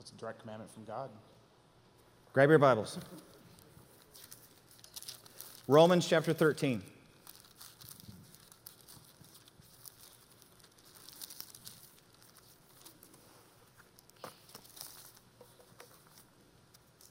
it's 0.00 0.10
a 0.10 0.14
direct 0.14 0.40
commandment 0.40 0.72
from 0.72 0.84
God. 0.84 1.08
Grab 2.32 2.50
your 2.50 2.58
Bibles. 2.58 2.98
Romans 5.68 6.06
chapter 6.06 6.32
13. 6.32 6.82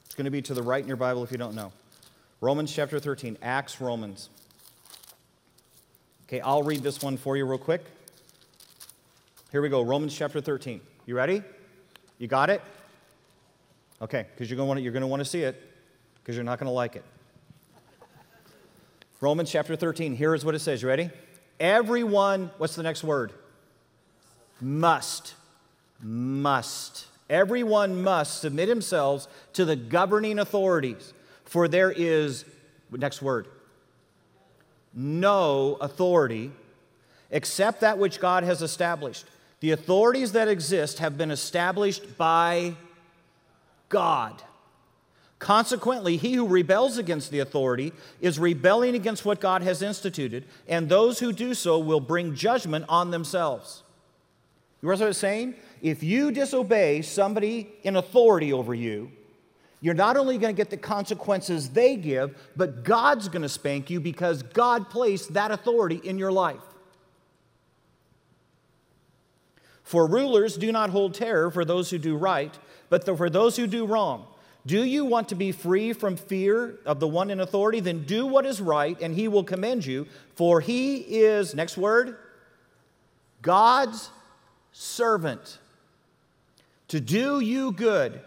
It's 0.05 0.13
going 0.15 0.25
to 0.25 0.31
be 0.31 0.41
to 0.41 0.53
the 0.53 0.61
right 0.61 0.81
in 0.81 0.87
your 0.87 0.97
Bible 0.97 1.23
if 1.23 1.31
you 1.31 1.37
don't 1.37 1.55
know. 1.55 1.71
Romans 2.41 2.73
chapter 2.73 2.99
13, 2.99 3.37
Acts, 3.41 3.81
Romans. 3.81 4.29
Okay, 6.27 6.41
I'll 6.41 6.63
read 6.63 6.81
this 6.81 7.03
one 7.03 7.17
for 7.17 7.37
you 7.37 7.45
real 7.45 7.59
quick. 7.59 7.85
Here 9.51 9.61
we 9.61 9.69
go, 9.69 9.83
Romans 9.83 10.15
chapter 10.15 10.41
13. 10.41 10.81
You 11.05 11.15
ready? 11.15 11.43
You 12.17 12.27
got 12.27 12.49
it? 12.49 12.61
Okay, 14.01 14.25
because 14.33 14.49
you're 14.49 14.57
going 14.57 14.83
to 14.83 15.07
want 15.07 15.19
to 15.19 15.25
see 15.25 15.43
it 15.43 15.61
because 16.15 16.35
you're 16.35 16.43
not 16.43 16.59
going 16.59 16.67
to 16.67 16.73
like 16.73 16.95
it. 16.95 17.03
Romans 19.21 19.51
chapter 19.51 19.75
13, 19.75 20.15
here 20.15 20.33
is 20.33 20.43
what 20.43 20.55
it 20.55 20.59
says. 20.59 20.81
You 20.81 20.87
ready? 20.87 21.11
Everyone, 21.59 22.49
what's 22.57 22.75
the 22.75 22.83
next 22.83 23.03
word? 23.03 23.31
Must. 24.59 25.35
Must. 26.01 27.05
Everyone 27.29 28.01
must 28.01 28.41
submit 28.41 28.67
themselves 28.67 29.27
to 29.53 29.63
the 29.63 29.75
governing 29.75 30.39
authorities, 30.39 31.13
for 31.43 31.67
there 31.67 31.91
is, 31.91 32.45
next 32.91 33.21
word, 33.21 33.47
no 34.95 35.77
authority 35.81 36.51
except 37.29 37.81
that 37.81 37.97
which 37.97 38.19
God 38.19 38.43
has 38.43 38.61
established. 38.61 39.25
The 39.59 39.71
authorities 39.71 40.31
that 40.31 40.47
exist 40.47 40.99
have 40.99 41.17
been 41.17 41.31
established 41.31 42.17
by 42.17 42.75
God. 43.89 44.41
Consequently, 45.37 46.17
he 46.17 46.33
who 46.33 46.47
rebels 46.47 46.97
against 46.97 47.29
the 47.29 47.39
authority 47.39 47.91
is 48.21 48.39
rebelling 48.39 48.95
against 48.95 49.25
what 49.25 49.41
God 49.41 49.61
has 49.63 49.81
instituted, 49.81 50.45
and 50.67 50.87
those 50.87 51.19
who 51.19 51.33
do 51.33 51.53
so 51.53 51.77
will 51.77 51.99
bring 51.99 52.35
judgment 52.35 52.85
on 52.87 53.11
themselves. 53.11 53.83
You 54.81 54.89
realize 54.89 55.01
what 55.01 55.07
I'm 55.07 55.13
saying? 55.13 55.55
If 55.81 56.03
you 56.03 56.31
disobey 56.31 57.01
somebody 57.01 57.69
in 57.83 57.95
authority 57.95 58.53
over 58.53 58.73
you, 58.73 59.11
you're 59.81 59.93
not 59.93 60.17
only 60.17 60.37
going 60.37 60.53
to 60.53 60.57
get 60.57 60.69
the 60.69 60.77
consequences 60.77 61.69
they 61.69 61.95
give, 61.95 62.35
but 62.55 62.83
God's 62.83 63.29
going 63.29 63.41
to 63.41 63.49
spank 63.49 63.89
you 63.89 63.99
because 63.99 64.41
God 64.41 64.89
placed 64.89 65.33
that 65.33 65.51
authority 65.51 66.01
in 66.03 66.17
your 66.17 66.31
life. 66.31 66.61
For 69.83 70.07
rulers 70.07 70.57
do 70.57 70.71
not 70.71 70.89
hold 70.89 71.13
terror 71.13 71.51
for 71.51 71.63
those 71.63 71.91
who 71.91 71.99
do 71.99 72.17
right, 72.17 72.57
but 72.89 73.05
for 73.05 73.29
those 73.29 73.55
who 73.55 73.67
do 73.67 73.85
wrong. 73.85 74.25
Do 74.65 74.83
you 74.83 75.05
want 75.05 75.29
to 75.29 75.35
be 75.35 75.51
free 75.51 75.93
from 75.93 76.17
fear 76.17 76.79
of 76.85 76.99
the 76.99 77.07
one 77.07 77.29
in 77.29 77.39
authority? 77.39 77.79
Then 77.79 78.03
do 78.03 78.25
what 78.25 78.47
is 78.47 78.59
right, 78.59 78.99
and 78.99 79.13
he 79.13 79.27
will 79.27 79.43
commend 79.43 79.85
you. 79.85 80.07
For 80.33 80.59
he 80.59 80.97
is, 80.97 81.53
next 81.53 81.77
word, 81.77 82.17
God's 83.43 84.09
servant 84.71 85.59
to 86.87 86.99
do 86.99 87.39
you 87.39 87.71
good. 87.71 88.19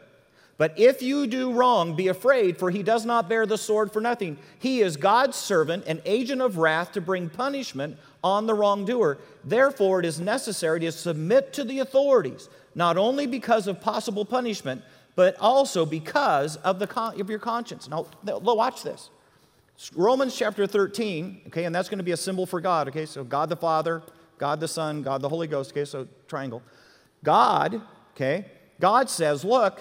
But 0.59 0.77
if 0.77 1.01
you 1.01 1.29
do 1.29 1.53
wrong, 1.53 1.95
be 1.95 2.09
afraid, 2.09 2.59
for 2.59 2.69
he 2.69 2.83
does 2.83 3.07
not 3.07 3.29
bear 3.29 3.47
the 3.47 3.57
sword 3.57 3.93
for 3.93 4.01
nothing. 4.01 4.37
He 4.59 4.81
is 4.81 4.97
God's 4.97 5.37
servant, 5.37 5.87
an 5.87 6.03
agent 6.05 6.43
of 6.43 6.59
wrath 6.59 6.93
to 6.93 7.01
bring 7.01 7.31
punishment 7.31 7.97
on 8.25 8.47
the 8.47 8.55
wrongdoer. 8.55 9.19
Therefore, 9.45 10.01
it 10.01 10.05
is 10.05 10.19
necessary 10.19 10.81
to 10.81 10.91
submit 10.91 11.53
to 11.53 11.63
the 11.63 11.79
authorities, 11.79 12.49
not 12.75 12.97
only 12.97 13.25
because 13.25 13.69
of 13.69 13.81
possible 13.81 14.25
punishment, 14.25 14.83
but 15.15 15.37
also 15.39 15.87
because 15.87 16.57
of, 16.57 16.81
the 16.81 16.89
con- 16.89 17.21
of 17.21 17.31
your 17.31 17.39
conscience. 17.39 17.89
Now, 17.89 18.07
watch 18.25 18.83
this. 18.83 19.11
Romans 19.95 20.37
chapter 20.37 20.67
13, 20.67 21.43
okay, 21.47 21.65
and 21.65 21.75
that's 21.75 21.89
going 21.89 21.99
to 21.99 22.05
be 22.05 22.11
a 22.11 22.17
symbol 22.17 22.47
for 22.47 22.61
God, 22.61 22.89
okay? 22.89 23.07
So 23.07 23.23
God 23.23 23.49
the 23.49 23.57
Father, 23.57 24.03
God 24.39 24.59
the 24.59 24.67
Son, 24.67 25.05
God 25.05 25.23
the 25.23 25.29
Holy 25.29 25.47
Ghost, 25.47 25.71
okay? 25.71 25.85
So 25.85 26.09
triangle. 26.27 26.65
God, 27.23 27.81
okay? 28.17 28.47
God 28.81 29.09
says, 29.09 29.45
look, 29.45 29.81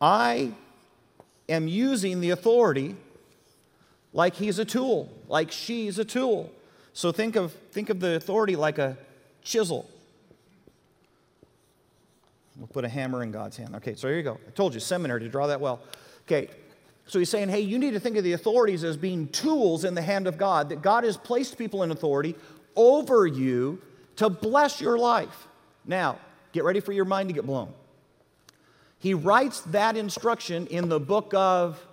I 0.00 0.52
am 1.48 1.68
using 1.68 2.20
the 2.20 2.30
authority 2.30 2.96
like 4.12 4.34
he's 4.34 4.58
a 4.58 4.64
tool, 4.64 5.12
like 5.28 5.52
she's 5.52 5.98
a 5.98 6.04
tool. 6.04 6.50
So 6.92 7.12
think 7.12 7.36
of, 7.36 7.52
think 7.72 7.90
of 7.90 8.00
the 8.00 8.16
authority 8.16 8.56
like 8.56 8.78
a 8.78 8.96
chisel. 9.42 9.88
We'll 12.56 12.66
put 12.66 12.84
a 12.84 12.88
hammer 12.88 13.22
in 13.22 13.30
God's 13.30 13.56
hand. 13.56 13.74
Okay, 13.76 13.94
so 13.94 14.08
here 14.08 14.16
you 14.16 14.22
go. 14.22 14.38
I 14.46 14.50
told 14.50 14.74
you, 14.74 14.80
seminary 14.80 15.20
to 15.20 15.28
draw 15.28 15.46
that 15.46 15.60
well. 15.60 15.80
Okay, 16.22 16.48
so 17.06 17.18
he's 17.18 17.30
saying, 17.30 17.48
hey, 17.48 17.60
you 17.60 17.78
need 17.78 17.92
to 17.92 18.00
think 18.00 18.16
of 18.16 18.24
the 18.24 18.32
authorities 18.32 18.84
as 18.84 18.96
being 18.96 19.28
tools 19.28 19.84
in 19.84 19.94
the 19.94 20.02
hand 20.02 20.26
of 20.26 20.36
God, 20.36 20.68
that 20.68 20.82
God 20.82 21.04
has 21.04 21.16
placed 21.16 21.56
people 21.56 21.82
in 21.82 21.90
authority 21.90 22.34
over 22.76 23.26
you 23.26 23.80
to 24.16 24.28
bless 24.28 24.80
your 24.80 24.98
life. 24.98 25.48
Now, 25.86 26.18
get 26.52 26.64
ready 26.64 26.80
for 26.80 26.92
your 26.92 27.04
mind 27.04 27.28
to 27.30 27.34
get 27.34 27.46
blown. 27.46 27.72
He 29.00 29.14
writes 29.14 29.62
that 29.62 29.96
instruction 29.96 30.66
in 30.66 30.90
the 30.90 31.00
book 31.00 31.32
of 31.34 31.84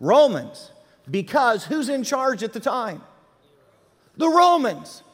Romans 0.00 0.72
because 1.08 1.64
who's 1.64 1.88
in 1.88 2.02
charge 2.02 2.42
at 2.42 2.52
the 2.52 2.60
time? 2.60 3.02
The 4.16 4.28
Romans. 4.28 5.04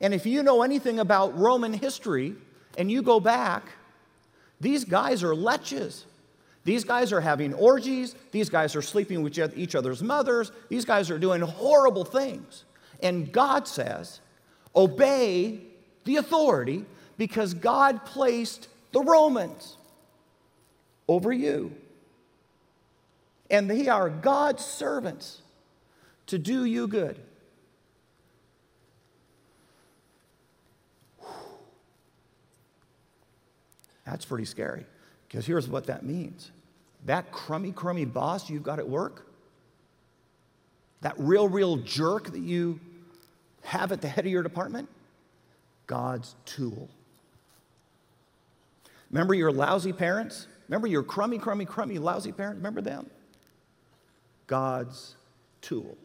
And 0.00 0.14
if 0.14 0.24
you 0.24 0.42
know 0.42 0.62
anything 0.62 0.98
about 0.98 1.38
Roman 1.38 1.74
history 1.74 2.34
and 2.78 2.90
you 2.90 3.02
go 3.02 3.20
back, 3.20 3.64
these 4.58 4.86
guys 4.86 5.22
are 5.22 5.34
leches. 5.34 6.04
These 6.64 6.84
guys 6.84 7.12
are 7.12 7.20
having 7.20 7.52
orgies. 7.52 8.14
These 8.32 8.48
guys 8.48 8.74
are 8.74 8.82
sleeping 8.82 9.22
with 9.22 9.38
each 9.54 9.74
other's 9.74 10.02
mothers. 10.02 10.50
These 10.70 10.86
guys 10.86 11.10
are 11.10 11.18
doing 11.18 11.42
horrible 11.42 12.04
things. 12.04 12.64
And 13.02 13.30
God 13.30 13.68
says, 13.68 14.20
obey 14.74 15.60
the 16.04 16.16
authority 16.16 16.84
because 17.16 17.54
God 17.54 18.04
placed 18.04 18.68
the 18.92 19.00
Romans 19.00 19.76
over 21.08 21.32
you. 21.32 21.72
And 23.50 23.68
they 23.68 23.88
are 23.88 24.08
God's 24.08 24.64
servants 24.64 25.42
to 26.26 26.38
do 26.38 26.64
you 26.64 26.86
good. 26.86 27.20
That's 34.06 34.24
pretty 34.24 34.44
scary 34.44 34.86
because 35.28 35.46
here's 35.46 35.68
what 35.68 35.86
that 35.86 36.04
means 36.04 36.50
that 37.06 37.32
crummy, 37.32 37.72
crummy 37.72 38.04
boss 38.04 38.50
you've 38.50 38.62
got 38.62 38.78
at 38.78 38.88
work, 38.88 39.26
that 41.00 41.14
real, 41.16 41.48
real 41.48 41.76
jerk 41.76 42.32
that 42.32 42.40
you 42.40 42.78
have 43.62 43.92
at 43.92 44.00
the 44.00 44.08
head 44.08 44.26
of 44.26 44.32
your 44.32 44.42
department, 44.42 44.88
God's 45.90 46.36
tool. 46.44 46.88
Remember 49.10 49.34
your 49.34 49.50
lousy 49.50 49.92
parents? 49.92 50.46
Remember 50.68 50.86
your 50.86 51.02
crummy, 51.02 51.36
crummy, 51.36 51.64
crummy, 51.64 51.98
lousy 51.98 52.30
parents? 52.30 52.58
Remember 52.58 52.80
them? 52.80 53.10
God's 54.46 55.16
tool. 55.62 55.98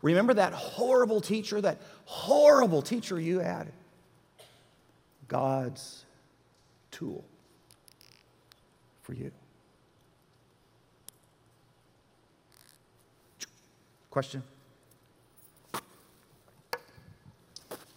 Remember 0.00 0.32
that 0.34 0.52
horrible 0.52 1.20
teacher, 1.20 1.60
that 1.60 1.80
horrible 2.04 2.82
teacher 2.82 3.18
you 3.18 3.40
had? 3.40 3.72
God's 5.26 6.04
tool 6.92 7.24
for 9.02 9.12
you. 9.12 9.32
Question? 14.08 14.44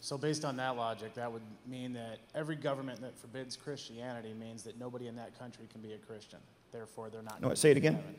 So, 0.10 0.18
based 0.18 0.44
on 0.44 0.58
that 0.58 0.76
logic, 0.76 1.14
that 1.14 1.32
would 1.32 1.44
mean 1.68 1.94
that 1.94 2.18
every 2.34 2.56
government 2.56 3.00
that 3.02 3.16
forbids 3.16 3.56
Christianity 3.56 4.34
means 4.34 4.64
that 4.64 4.80
nobody 4.80 5.06
in 5.06 5.16
that 5.18 5.38
country 5.38 5.68
can 5.72 5.82
be 5.82 5.94
a 5.94 6.00
Christian. 6.00 6.40
Therefore, 6.72 7.12
they're 7.12 7.22
not. 7.22 7.40
No, 7.40 7.54
say 7.54 7.70
it 7.70 7.78
again. 7.78 7.94
heaven. 7.94 8.16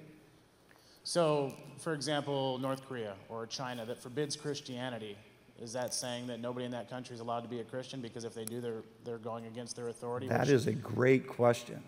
So, 1.03 1.53
for 1.81 1.93
example, 1.93 2.59
North 2.59 2.87
Korea 2.87 3.15
or 3.29 3.45
China 3.45 3.85
that 3.87 4.01
forbids 4.01 4.37
Christianity, 4.37 5.17
is 5.61 5.73
that 5.73 5.93
saying 5.93 6.29
that 6.29 6.39
nobody 6.39 6.65
in 6.65 6.71
that 6.71 6.89
country 6.89 7.15
is 7.15 7.21
allowed 7.21 7.41
to 7.41 7.49
be 7.49 7.59
a 7.59 7.65
Christian? 7.65 8.01
Because 8.01 8.23
if 8.23 8.35
they 8.35 8.45
do, 8.45 8.61
they're, 8.61 8.85
they're 9.05 9.19
going 9.19 9.47
against 9.47 9.75
their 9.75 9.89
authority? 9.89 10.29
That 10.29 10.43
which- 10.43 10.51
is 10.51 10.69
a 10.69 10.73
great 10.73 11.27
question. 11.27 11.83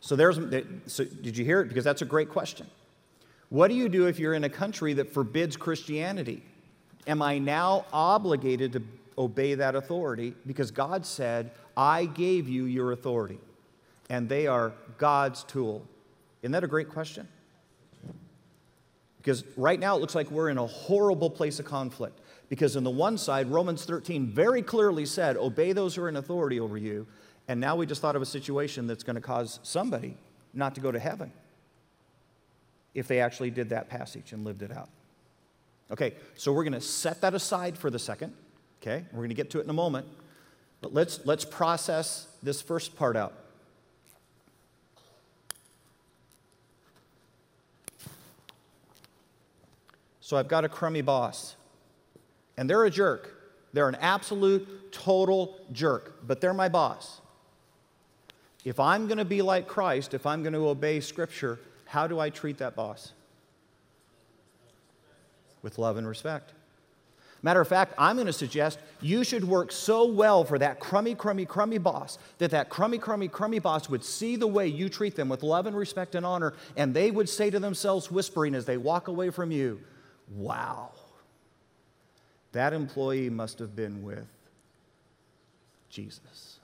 So 0.00 0.16
there's 0.16 0.40
so 0.88 1.04
did 1.04 1.36
you 1.36 1.44
hear 1.44 1.60
it 1.60 1.68
because 1.68 1.84
that's 1.84 2.02
a 2.02 2.06
great 2.06 2.28
question. 2.28 2.66
What 3.50 3.68
do 3.68 3.74
you 3.74 3.88
do 3.88 4.08
if 4.08 4.18
you're 4.18 4.34
in 4.34 4.42
a 4.42 4.50
country 4.50 4.94
that 4.94 5.12
forbids 5.12 5.56
Christianity? 5.56 6.42
Am 7.08 7.20
I 7.22 7.38
now 7.38 7.86
obligated 7.92 8.74
to 8.74 8.82
obey 9.16 9.54
that 9.54 9.74
authority 9.74 10.34
because 10.46 10.70
God 10.70 11.04
said, 11.04 11.50
"I 11.76 12.04
gave 12.04 12.48
you 12.48 12.66
your 12.66 12.92
authority." 12.92 13.40
And 14.08 14.28
they 14.28 14.46
are 14.46 14.72
God's 14.96 15.42
tool. 15.44 15.84
Isn't 16.42 16.52
that 16.52 16.64
a 16.64 16.68
great 16.68 16.88
question? 16.88 17.26
Because 19.18 19.44
right 19.56 19.78
now 19.78 19.96
it 19.96 20.00
looks 20.00 20.14
like 20.14 20.30
we're 20.30 20.48
in 20.48 20.58
a 20.58 20.66
horrible 20.66 21.28
place 21.28 21.58
of 21.58 21.66
conflict. 21.66 22.20
Because 22.48 22.76
on 22.76 22.84
the 22.84 22.90
one 22.90 23.18
side, 23.18 23.50
Romans 23.50 23.84
13 23.84 24.28
very 24.28 24.62
clearly 24.62 25.04
said, 25.04 25.36
obey 25.36 25.72
those 25.72 25.94
who 25.94 26.02
are 26.02 26.08
in 26.08 26.16
authority 26.16 26.60
over 26.60 26.78
you. 26.78 27.06
And 27.46 27.60
now 27.60 27.76
we 27.76 27.84
just 27.84 28.00
thought 28.00 28.16
of 28.16 28.22
a 28.22 28.26
situation 28.26 28.86
that's 28.86 29.02
going 29.02 29.16
to 29.16 29.22
cause 29.22 29.60
somebody 29.62 30.16
not 30.54 30.74
to 30.76 30.80
go 30.80 30.90
to 30.90 30.98
heaven 30.98 31.32
if 32.94 33.06
they 33.06 33.20
actually 33.20 33.50
did 33.50 33.68
that 33.70 33.90
passage 33.90 34.32
and 34.32 34.44
lived 34.44 34.62
it 34.62 34.72
out. 34.72 34.88
Okay, 35.90 36.14
so 36.34 36.52
we're 36.52 36.64
going 36.64 36.72
to 36.74 36.80
set 36.80 37.22
that 37.22 37.34
aside 37.34 37.78
for 37.78 37.90
the 37.90 37.98
second. 37.98 38.34
Okay, 38.82 39.04
we're 39.12 39.20
going 39.20 39.30
to 39.30 39.34
get 39.34 39.50
to 39.50 39.60
it 39.60 39.64
in 39.64 39.70
a 39.70 39.74
moment. 39.74 40.06
But 40.80 40.94
let's, 40.94 41.24
let's 41.24 41.44
process 41.44 42.28
this 42.42 42.62
first 42.62 42.96
part 42.96 43.16
out. 43.16 43.32
So 50.20 50.36
I've 50.36 50.48
got 50.48 50.64
a 50.64 50.68
crummy 50.68 51.00
boss, 51.00 51.56
and 52.58 52.68
they're 52.68 52.84
a 52.84 52.90
jerk. 52.90 53.34
They're 53.72 53.88
an 53.88 53.96
absolute, 53.96 54.92
total 54.92 55.58
jerk, 55.72 56.26
but 56.26 56.40
they're 56.40 56.54
my 56.54 56.68
boss. 56.68 57.22
If 58.64 58.78
I'm 58.78 59.06
going 59.06 59.18
to 59.18 59.24
be 59.24 59.40
like 59.40 59.66
Christ, 59.66 60.12
if 60.12 60.26
I'm 60.26 60.42
going 60.42 60.52
to 60.52 60.68
obey 60.68 61.00
Scripture, 61.00 61.58
how 61.86 62.06
do 62.06 62.20
I 62.20 62.28
treat 62.28 62.58
that 62.58 62.76
boss? 62.76 63.12
With 65.68 65.76
love 65.76 65.98
and 65.98 66.08
respect. 66.08 66.54
Matter 67.42 67.60
of 67.60 67.68
fact, 67.68 67.92
I'm 67.98 68.16
going 68.16 68.26
to 68.26 68.32
suggest 68.32 68.78
you 69.02 69.22
should 69.22 69.44
work 69.44 69.70
so 69.70 70.06
well 70.06 70.42
for 70.42 70.58
that 70.58 70.80
crummy, 70.80 71.14
crummy, 71.14 71.44
crummy 71.44 71.76
boss 71.76 72.16
that 72.38 72.52
that 72.52 72.70
crummy, 72.70 72.96
crummy, 72.96 73.28
crummy 73.28 73.58
boss 73.58 73.90
would 73.90 74.02
see 74.02 74.36
the 74.36 74.46
way 74.46 74.66
you 74.66 74.88
treat 74.88 75.14
them 75.14 75.28
with 75.28 75.42
love 75.42 75.66
and 75.66 75.76
respect 75.76 76.14
and 76.14 76.24
honor, 76.24 76.54
and 76.74 76.94
they 76.94 77.10
would 77.10 77.28
say 77.28 77.50
to 77.50 77.60
themselves, 77.60 78.10
whispering 78.10 78.54
as 78.54 78.64
they 78.64 78.78
walk 78.78 79.08
away 79.08 79.28
from 79.28 79.50
you, 79.50 79.78
Wow, 80.34 80.92
that 82.52 82.72
employee 82.72 83.28
must 83.28 83.58
have 83.58 83.76
been 83.76 84.02
with 84.02 84.26
Jesus. 85.90 86.60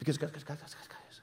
Because, 0.00 0.18
guys, 0.18 0.32
guys, 0.32 0.42
guys, 0.44 0.58
guys, 0.58 1.20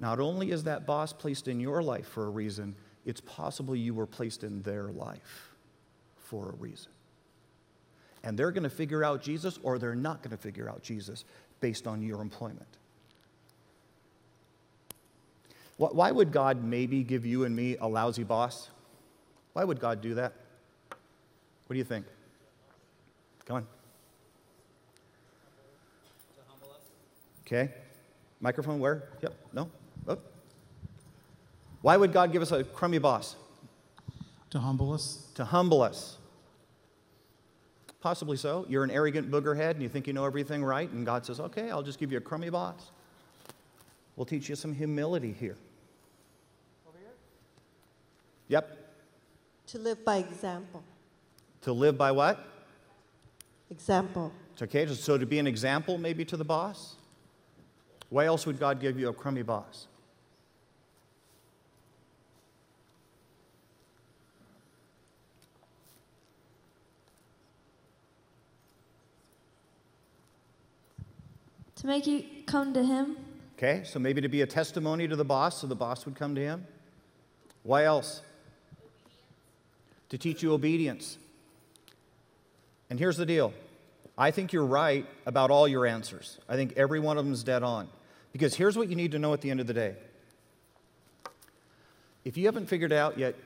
not 0.00 0.18
only 0.18 0.50
is 0.50 0.64
that 0.64 0.86
boss 0.86 1.12
placed 1.12 1.46
in 1.46 1.60
your 1.60 1.84
life 1.84 2.08
for 2.08 2.26
a 2.26 2.30
reason, 2.30 2.74
it's 3.06 3.20
possible 3.20 3.74
you 3.74 3.94
were 3.94 4.06
placed 4.06 4.44
in 4.44 4.60
their 4.62 4.88
life 4.88 5.54
for 6.16 6.50
a 6.50 6.54
reason. 6.56 6.90
And 8.24 8.36
they're 8.36 8.50
going 8.50 8.64
to 8.64 8.70
figure 8.70 9.04
out 9.04 9.22
Jesus 9.22 9.58
or 9.62 9.78
they're 9.78 9.94
not 9.94 10.22
going 10.22 10.36
to 10.36 10.42
figure 10.42 10.68
out 10.68 10.82
Jesus 10.82 11.24
based 11.60 11.86
on 11.86 12.02
your 12.02 12.20
employment. 12.20 12.66
Why 15.78 16.10
would 16.10 16.32
God 16.32 16.64
maybe 16.64 17.02
give 17.02 17.26
you 17.26 17.44
and 17.44 17.54
me 17.54 17.76
a 17.76 17.86
lousy 17.86 18.24
boss? 18.24 18.70
Why 19.52 19.62
would 19.62 19.78
God 19.78 20.00
do 20.00 20.14
that? 20.14 20.32
What 20.88 21.74
do 21.74 21.78
you 21.78 21.84
think? 21.84 22.06
Come 23.44 23.58
on. 23.58 23.66
Okay. 27.46 27.72
Microphone 28.40 28.80
where? 28.80 29.10
Yep. 29.22 29.34
No? 29.52 29.70
Oh. 30.08 30.18
Why 31.86 31.96
would 31.96 32.12
God 32.12 32.32
give 32.32 32.42
us 32.42 32.50
a 32.50 32.64
crummy 32.64 32.98
boss? 32.98 33.36
To 34.50 34.58
humble 34.58 34.92
us? 34.92 35.28
To 35.36 35.44
humble 35.44 35.82
us. 35.82 36.18
Possibly 38.00 38.36
so. 38.36 38.66
You're 38.68 38.82
an 38.82 38.90
arrogant 38.90 39.30
boogerhead 39.30 39.70
and 39.70 39.82
you 39.84 39.88
think 39.88 40.08
you 40.08 40.12
know 40.12 40.24
everything 40.24 40.64
right, 40.64 40.90
and 40.90 41.06
God 41.06 41.24
says, 41.24 41.38
okay, 41.38 41.70
I'll 41.70 41.84
just 41.84 42.00
give 42.00 42.10
you 42.10 42.18
a 42.18 42.20
crummy 42.20 42.50
boss. 42.50 42.90
We'll 44.16 44.24
teach 44.24 44.48
you 44.48 44.56
some 44.56 44.72
humility 44.72 45.32
here. 45.38 45.56
Over 46.88 46.98
here? 46.98 47.14
Yep. 48.48 48.78
To 49.68 49.78
live 49.78 50.04
by 50.04 50.16
example. 50.16 50.82
To 51.62 51.72
live 51.72 51.96
by 51.96 52.10
what? 52.10 52.48
Example. 53.70 54.32
It's 54.54 54.62
okay. 54.62 54.88
So 54.88 55.18
to 55.18 55.24
be 55.24 55.38
an 55.38 55.46
example 55.46 55.98
maybe 55.98 56.24
to 56.24 56.36
the 56.36 56.44
boss? 56.44 56.96
Why 58.08 58.24
else 58.24 58.44
would 58.44 58.58
God 58.58 58.80
give 58.80 58.98
you 58.98 59.08
a 59.08 59.12
crummy 59.12 59.42
boss? 59.42 59.86
To 71.86 71.92
make 71.92 72.08
you 72.08 72.24
come 72.46 72.74
to 72.74 72.82
Him, 72.82 73.16
Okay, 73.56 73.82
so 73.84 74.00
maybe 74.00 74.20
to 74.20 74.28
be 74.28 74.42
a 74.42 74.46
testimony 74.46 75.06
to 75.06 75.14
the 75.14 75.24
boss 75.24 75.60
so 75.60 75.68
the 75.68 75.76
boss 75.76 76.04
would 76.04 76.16
come 76.16 76.34
to 76.34 76.40
him. 76.42 76.66
Why 77.62 77.84
else? 77.84 78.22
To 80.08 80.18
teach 80.18 80.42
you 80.42 80.52
obedience. 80.52 81.16
And 82.90 82.98
here's 82.98 83.16
the 83.16 83.24
deal 83.24 83.54
I 84.18 84.32
think 84.32 84.52
you're 84.52 84.66
right 84.66 85.06
about 85.26 85.52
all 85.52 85.66
your 85.68 85.86
answers. 85.86 86.38
I 86.48 86.56
think 86.56 86.74
every 86.76 86.98
one 86.98 87.18
of 87.18 87.24
them 87.24 87.32
is 87.32 87.44
dead 87.44 87.62
on. 87.62 87.88
Because 88.32 88.54
here's 88.56 88.76
what 88.76 88.88
you 88.88 88.96
need 88.96 89.12
to 89.12 89.18
know 89.20 89.32
at 89.32 89.40
the 89.40 89.50
end 89.50 89.60
of 89.60 89.66
the 89.66 89.72
day. 89.72 89.94
If 92.24 92.36
you 92.36 92.46
haven't 92.46 92.66
figured 92.66 92.92
out 92.92 93.16
yet, 93.16 93.36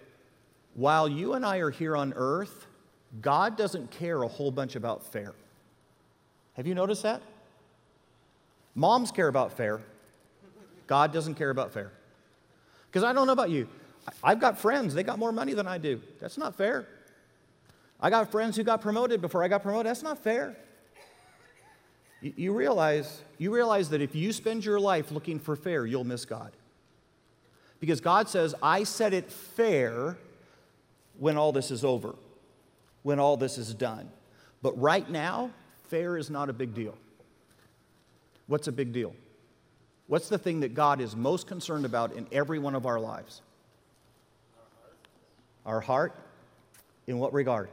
while 0.74 1.08
you 1.08 1.34
and 1.34 1.44
I 1.44 1.58
are 1.58 1.70
here 1.70 1.94
on 1.94 2.14
earth, 2.16 2.66
God 3.20 3.58
doesn't 3.58 3.90
care 3.90 4.22
a 4.22 4.28
whole 4.28 4.50
bunch 4.50 4.76
about 4.76 5.04
fair. 5.04 5.34
Have 6.54 6.66
you 6.66 6.74
noticed 6.74 7.02
that? 7.02 7.20
Moms 8.74 9.10
care 9.10 9.28
about 9.28 9.56
fair. 9.56 9.80
God 10.86 11.12
doesn't 11.12 11.34
care 11.34 11.50
about 11.50 11.72
fair. 11.72 11.92
Because 12.88 13.04
I 13.04 13.12
don't 13.12 13.26
know 13.26 13.32
about 13.32 13.50
you. 13.50 13.68
I've 14.22 14.40
got 14.40 14.58
friends, 14.58 14.94
they 14.94 15.02
got 15.02 15.18
more 15.18 15.32
money 15.32 15.54
than 15.54 15.66
I 15.66 15.78
do. 15.78 16.00
That's 16.20 16.38
not 16.38 16.56
fair. 16.56 16.88
I 18.00 18.10
got 18.10 18.30
friends 18.30 18.56
who 18.56 18.64
got 18.64 18.80
promoted 18.80 19.20
before 19.20 19.44
I 19.44 19.48
got 19.48 19.62
promoted. 19.62 19.86
That's 19.86 20.02
not 20.02 20.18
fair. 20.18 20.56
You 22.22 22.52
realize, 22.52 23.22
you 23.38 23.52
realize 23.54 23.88
that 23.90 24.02
if 24.02 24.14
you 24.14 24.32
spend 24.32 24.64
your 24.64 24.80
life 24.80 25.10
looking 25.10 25.38
for 25.38 25.56
fair, 25.56 25.86
you'll 25.86 26.04
miss 26.04 26.24
God. 26.24 26.52
Because 27.78 28.00
God 28.00 28.28
says, 28.28 28.54
I 28.62 28.84
set 28.84 29.14
it 29.14 29.30
fair 29.30 30.18
when 31.18 31.36
all 31.36 31.52
this 31.52 31.70
is 31.70 31.84
over, 31.84 32.14
when 33.02 33.18
all 33.18 33.36
this 33.36 33.56
is 33.56 33.72
done. 33.72 34.10
But 34.60 34.78
right 34.78 35.08
now, 35.08 35.50
fair 35.88 36.18
is 36.18 36.28
not 36.28 36.50
a 36.50 36.52
big 36.52 36.74
deal. 36.74 36.96
What's 38.50 38.66
a 38.66 38.72
big 38.72 38.92
deal? 38.92 39.14
What's 40.08 40.28
the 40.28 40.36
thing 40.36 40.58
that 40.60 40.74
God 40.74 41.00
is 41.00 41.14
most 41.14 41.46
concerned 41.46 41.84
about 41.84 42.14
in 42.14 42.26
every 42.32 42.58
one 42.58 42.74
of 42.74 42.84
our 42.84 42.98
lives? 42.98 43.42
Our 45.64 45.80
heart. 45.80 46.16
In 47.06 47.20
what 47.20 47.32
regard? 47.32 47.68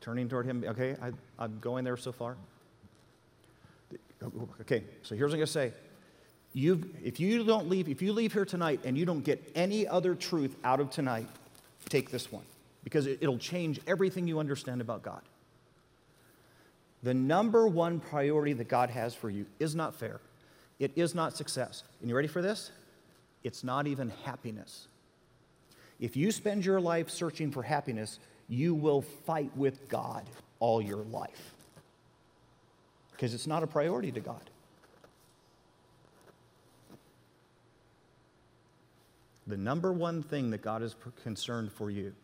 Turning 0.00 0.30
toward 0.30 0.46
Him. 0.46 0.64
Okay, 0.66 0.96
I, 1.02 1.10
I'm 1.38 1.58
going 1.60 1.84
there 1.84 1.98
so 1.98 2.10
far. 2.10 2.36
Okay, 4.62 4.82
so 5.02 5.14
here's 5.14 5.32
what 5.32 5.34
I'm 5.34 5.40
going 5.40 5.46
to 5.46 5.46
say. 5.46 5.72
You, 6.54 6.88
if 7.04 7.20
you 7.20 7.44
don't 7.44 7.68
leave, 7.68 7.90
if 7.90 8.00
you 8.00 8.14
leave 8.14 8.32
here 8.32 8.46
tonight 8.46 8.80
and 8.84 8.96
you 8.96 9.04
don't 9.04 9.22
get 9.22 9.46
any 9.54 9.86
other 9.86 10.14
truth 10.14 10.56
out 10.64 10.80
of 10.80 10.88
tonight, 10.88 11.28
take 11.90 12.10
this 12.10 12.32
one 12.32 12.44
because 12.82 13.06
it, 13.06 13.18
it'll 13.20 13.36
change 13.36 13.78
everything 13.86 14.26
you 14.26 14.38
understand 14.38 14.80
about 14.80 15.02
God. 15.02 15.20
The 17.02 17.14
number 17.14 17.66
one 17.66 18.00
priority 18.00 18.52
that 18.54 18.68
God 18.68 18.90
has 18.90 19.14
for 19.14 19.30
you 19.30 19.46
is 19.58 19.74
not 19.74 19.94
fair. 19.94 20.20
It 20.78 20.92
is 20.96 21.14
not 21.14 21.36
success. 21.36 21.82
And 22.00 22.08
you 22.08 22.16
ready 22.16 22.28
for 22.28 22.42
this? 22.42 22.70
It's 23.42 23.64
not 23.64 23.86
even 23.86 24.12
happiness. 24.24 24.88
If 25.98 26.16
you 26.16 26.30
spend 26.30 26.64
your 26.64 26.80
life 26.80 27.10
searching 27.10 27.50
for 27.50 27.62
happiness, 27.62 28.18
you 28.48 28.74
will 28.74 29.02
fight 29.02 29.54
with 29.56 29.88
God 29.88 30.24
all 30.58 30.82
your 30.82 31.04
life 31.04 31.54
because 33.12 33.34
it's 33.34 33.46
not 33.46 33.62
a 33.62 33.66
priority 33.66 34.10
to 34.12 34.20
God. 34.20 34.40
The 39.46 39.58
number 39.58 39.92
one 39.92 40.22
thing 40.22 40.50
that 40.50 40.62
God 40.62 40.82
is 40.82 40.96
concerned 41.22 41.70
for 41.70 41.90
you 41.90 42.14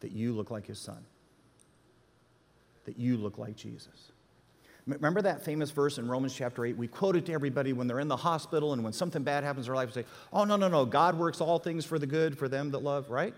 that 0.00 0.12
you 0.12 0.32
look 0.32 0.50
like 0.50 0.66
his 0.66 0.78
son, 0.78 0.98
that 2.88 2.98
you 2.98 3.18
look 3.18 3.36
like 3.36 3.54
Jesus. 3.54 4.12
Remember 4.86 5.20
that 5.20 5.44
famous 5.44 5.70
verse 5.70 5.98
in 5.98 6.08
Romans 6.08 6.34
chapter 6.34 6.64
8? 6.64 6.74
We 6.74 6.88
quote 6.88 7.16
it 7.16 7.26
to 7.26 7.34
everybody 7.34 7.74
when 7.74 7.86
they're 7.86 8.00
in 8.00 8.08
the 8.08 8.16
hospital 8.16 8.72
and 8.72 8.82
when 8.82 8.94
something 8.94 9.22
bad 9.22 9.44
happens 9.44 9.66
in 9.66 9.72
their 9.72 9.76
life. 9.76 9.94
We 9.94 10.02
say, 10.02 10.08
Oh, 10.32 10.44
no, 10.44 10.56
no, 10.56 10.68
no. 10.68 10.86
God 10.86 11.18
works 11.18 11.42
all 11.42 11.58
things 11.58 11.84
for 11.84 11.98
the 11.98 12.06
good 12.06 12.38
for 12.38 12.48
them 12.48 12.70
that 12.70 12.78
love, 12.78 13.10
right? 13.10 13.34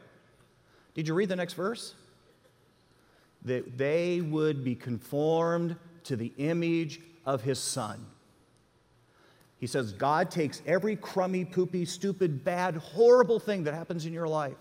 Did 0.94 1.08
you 1.08 1.14
read 1.14 1.28
the 1.28 1.34
next 1.34 1.54
verse? 1.54 1.96
That 3.44 3.76
they 3.76 4.20
would 4.20 4.62
be 4.62 4.76
conformed 4.76 5.74
to 6.04 6.14
the 6.14 6.32
image 6.38 7.00
of 7.26 7.42
his 7.42 7.58
son. 7.58 8.06
He 9.58 9.66
says, 9.66 9.92
God 9.92 10.30
takes 10.30 10.62
every 10.64 10.94
crummy, 10.94 11.44
poopy, 11.44 11.86
stupid, 11.86 12.44
bad, 12.44 12.76
horrible 12.76 13.40
thing 13.40 13.64
that 13.64 13.74
happens 13.74 14.06
in 14.06 14.12
your 14.12 14.28
life 14.28 14.54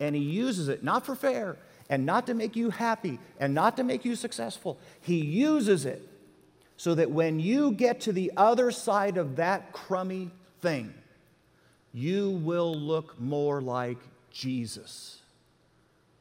and 0.00 0.14
he 0.14 0.22
uses 0.22 0.68
it 0.68 0.84
not 0.84 1.06
for 1.06 1.14
fair 1.14 1.56
and 1.88 2.04
not 2.04 2.26
to 2.26 2.34
make 2.34 2.56
you 2.56 2.70
happy 2.70 3.18
and 3.38 3.54
not 3.54 3.76
to 3.76 3.84
make 3.84 4.04
you 4.04 4.16
successful. 4.16 4.78
He 5.00 5.24
uses 5.24 5.84
it 5.84 6.08
so 6.76 6.94
that 6.94 7.10
when 7.10 7.40
you 7.40 7.72
get 7.72 8.00
to 8.02 8.12
the 8.12 8.32
other 8.36 8.70
side 8.70 9.16
of 9.16 9.36
that 9.36 9.72
crummy 9.72 10.30
thing, 10.60 10.92
you 11.92 12.30
will 12.30 12.74
look 12.74 13.18
more 13.20 13.60
like 13.62 13.98
Jesus 14.30 15.20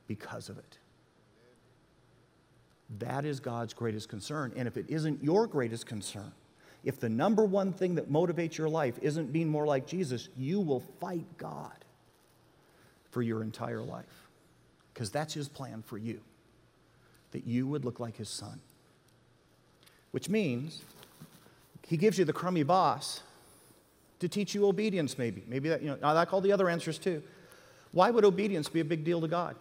because 0.07 0.49
of 0.49 0.57
it. 0.57 0.77
That 2.99 3.25
is 3.25 3.39
God's 3.39 3.73
greatest 3.73 4.07
concern. 4.07 4.53
And 4.55 4.67
if 4.67 4.77
it 4.77 4.85
isn't 4.87 5.23
your 5.23 5.47
greatest 5.47 5.85
concern, 5.85 6.31
if 6.83 6.99
the 6.99 7.09
number 7.09 7.43
one 7.43 7.73
thing 7.73 7.95
that 7.95 8.11
motivates 8.11 8.57
your 8.57 8.69
life 8.69 8.99
isn't 9.01 9.33
being 9.33 9.49
more 9.49 9.65
like 9.65 9.87
Jesus, 9.87 10.29
you 10.37 10.59
will 10.61 10.81
fight 11.01 11.25
God 11.37 11.83
for 13.09 13.21
your 13.21 13.41
entire 13.41 13.81
life. 13.81 14.24
Because 14.95 15.11
that's 15.11 15.33
his 15.33 15.49
plan 15.49 15.83
for 15.85 15.97
you, 15.97 16.21
that 17.31 17.45
you 17.45 17.67
would 17.67 17.83
look 17.83 17.99
like 17.99 18.15
his 18.15 18.29
son. 18.29 18.61
Which 20.11 20.29
means 20.29 20.83
he 21.85 21.97
gives 21.97 22.17
you 22.17 22.23
the 22.23 22.31
crummy 22.31 22.63
boss 22.63 23.21
to 24.19 24.29
teach 24.29 24.55
you 24.55 24.65
obedience, 24.65 25.17
maybe. 25.17 25.43
Maybe 25.47 25.67
that, 25.67 25.81
you 25.81 25.89
know, 25.89 25.97
I 26.01 26.13
like 26.13 26.33
all 26.33 26.39
the 26.39 26.53
other 26.53 26.69
answers 26.69 26.97
too. 26.97 27.21
Why 27.91 28.09
would 28.09 28.23
obedience 28.23 28.69
be 28.69 28.79
a 28.79 28.85
big 28.85 29.03
deal 29.03 29.19
to 29.19 29.27
God? 29.27 29.57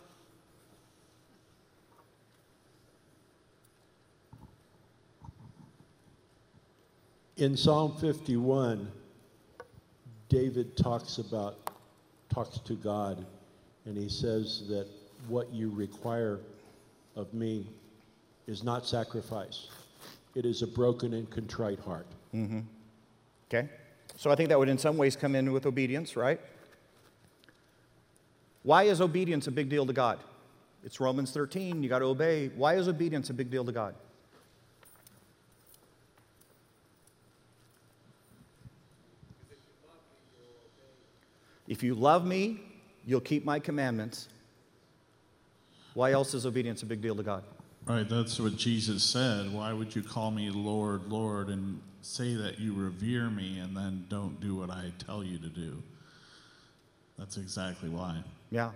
In 7.36 7.56
Psalm 7.56 7.96
51, 7.96 8.88
David 10.28 10.76
talks 10.76 11.18
about, 11.18 11.70
talks 12.32 12.60
to 12.60 12.74
God 12.74 13.26
and 13.84 13.98
he 13.98 14.08
says 14.08 14.68
that 14.68 14.86
what 15.28 15.52
you 15.52 15.70
require 15.70 16.40
of 17.16 17.32
me 17.32 17.66
is 18.46 18.62
not 18.62 18.86
sacrifice. 18.86 19.68
It 20.34 20.44
is 20.44 20.62
a 20.62 20.66
broken 20.66 21.14
and 21.14 21.30
contrite 21.30 21.78
heart. 21.80 22.06
Mm-hmm. 22.34 22.60
Okay? 23.48 23.68
So 24.16 24.30
I 24.30 24.34
think 24.34 24.48
that 24.48 24.58
would 24.58 24.68
in 24.68 24.78
some 24.78 24.96
ways 24.96 25.16
come 25.16 25.34
in 25.34 25.52
with 25.52 25.66
obedience, 25.66 26.16
right? 26.16 26.40
Why 28.62 28.84
is 28.84 29.00
obedience 29.00 29.46
a 29.46 29.50
big 29.50 29.68
deal 29.68 29.86
to 29.86 29.92
God? 29.92 30.18
It's 30.84 31.00
Romans 31.00 31.30
13, 31.30 31.82
you 31.82 31.88
got 31.88 32.00
to 32.00 32.06
obey. 32.06 32.48
Why 32.48 32.74
is 32.74 32.88
obedience 32.88 33.30
a 33.30 33.34
big 33.34 33.50
deal 33.50 33.64
to 33.64 33.72
God? 33.72 33.94
If 41.66 41.82
you 41.82 41.94
love 41.94 42.26
me, 42.26 42.60
You'll 43.06 43.20
keep 43.20 43.44
my 43.44 43.58
commandments. 43.58 44.28
Why 45.94 46.12
else 46.12 46.34
is 46.34 46.44
obedience 46.44 46.82
a 46.82 46.86
big 46.86 47.00
deal 47.00 47.16
to 47.16 47.22
God? 47.22 47.44
Right, 47.86 48.08
that's 48.08 48.40
what 48.40 48.56
Jesus 48.56 49.02
said. 49.02 49.52
Why 49.52 49.72
would 49.72 49.94
you 49.94 50.02
call 50.02 50.30
me 50.30 50.50
Lord, 50.50 51.06
Lord, 51.06 51.48
and 51.48 51.80
say 52.02 52.34
that 52.34 52.58
you 52.58 52.74
revere 52.74 53.30
me 53.30 53.58
and 53.58 53.76
then 53.76 54.06
don't 54.08 54.40
do 54.40 54.56
what 54.56 54.70
I 54.70 54.92
tell 54.98 55.22
you 55.22 55.38
to 55.38 55.48
do? 55.48 55.82
That's 57.18 57.36
exactly 57.36 57.88
why. 57.88 58.22
Yeah. 58.50 58.70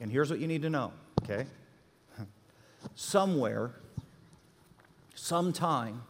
And 0.00 0.10
here's 0.10 0.30
what 0.30 0.40
you 0.40 0.46
need 0.46 0.62
to 0.62 0.70
know, 0.70 0.92
okay? 1.22 1.46
Somewhere, 2.94 3.70
sometime, 5.14 6.02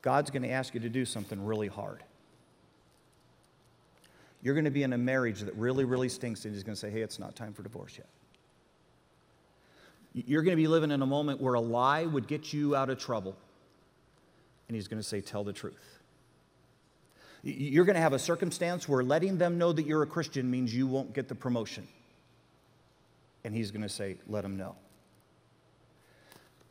God's 0.00 0.30
going 0.30 0.42
to 0.42 0.50
ask 0.50 0.72
you 0.72 0.80
to 0.80 0.88
do 0.88 1.04
something 1.04 1.44
really 1.44 1.68
hard. 1.68 2.02
You're 4.42 4.54
going 4.54 4.64
to 4.64 4.70
be 4.70 4.82
in 4.82 4.92
a 4.92 4.98
marriage 4.98 5.40
that 5.40 5.54
really, 5.56 5.84
really 5.84 6.08
stinks, 6.08 6.44
and 6.44 6.54
he's 6.54 6.62
going 6.62 6.74
to 6.74 6.80
say, 6.80 6.90
hey, 6.90 7.02
it's 7.02 7.18
not 7.18 7.34
time 7.34 7.52
for 7.52 7.62
divorce 7.62 7.98
yet. 7.98 8.06
You're 10.12 10.42
going 10.42 10.56
to 10.56 10.60
be 10.60 10.68
living 10.68 10.90
in 10.90 11.02
a 11.02 11.06
moment 11.06 11.40
where 11.40 11.54
a 11.54 11.60
lie 11.60 12.06
would 12.06 12.26
get 12.26 12.52
you 12.52 12.74
out 12.74 12.88
of 12.90 12.98
trouble, 12.98 13.36
and 14.68 14.74
he's 14.74 14.88
going 14.88 15.00
to 15.00 15.06
say, 15.06 15.20
tell 15.20 15.44
the 15.44 15.52
truth. 15.52 15.98
You're 17.42 17.84
going 17.84 17.94
to 17.94 18.00
have 18.00 18.12
a 18.12 18.18
circumstance 18.18 18.88
where 18.88 19.02
letting 19.02 19.38
them 19.38 19.58
know 19.58 19.72
that 19.72 19.86
you're 19.86 20.02
a 20.02 20.06
Christian 20.06 20.50
means 20.50 20.74
you 20.74 20.86
won't 20.86 21.12
get 21.12 21.28
the 21.28 21.34
promotion. 21.34 21.86
And 23.44 23.54
he's 23.54 23.70
going 23.70 23.82
to 23.82 23.88
say, 23.88 24.16
let 24.26 24.42
them 24.42 24.56
know. 24.56 24.74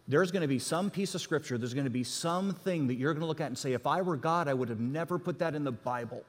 There's 0.10 0.32
going 0.32 0.42
to 0.42 0.48
be 0.48 0.60
some 0.60 0.90
piece 0.90 1.16
of 1.16 1.22
scripture, 1.22 1.58
there's 1.58 1.74
going 1.74 1.86
to 1.86 1.90
be 1.90 2.04
something 2.04 2.88
that 2.88 2.96
you're 2.96 3.14
going 3.14 3.22
to 3.22 3.28
look 3.28 3.42
at 3.42 3.48
and 3.48 3.58
say, 3.58 3.74
if 3.74 3.86
I 3.86 4.02
were 4.02 4.16
God, 4.16 4.48
I 4.48 4.54
would 4.54 4.70
have 4.70 4.80
never 4.80 5.20
put 5.20 5.40
that 5.40 5.54
in 5.54 5.64
the 5.64 5.72
Bible. 5.72 6.24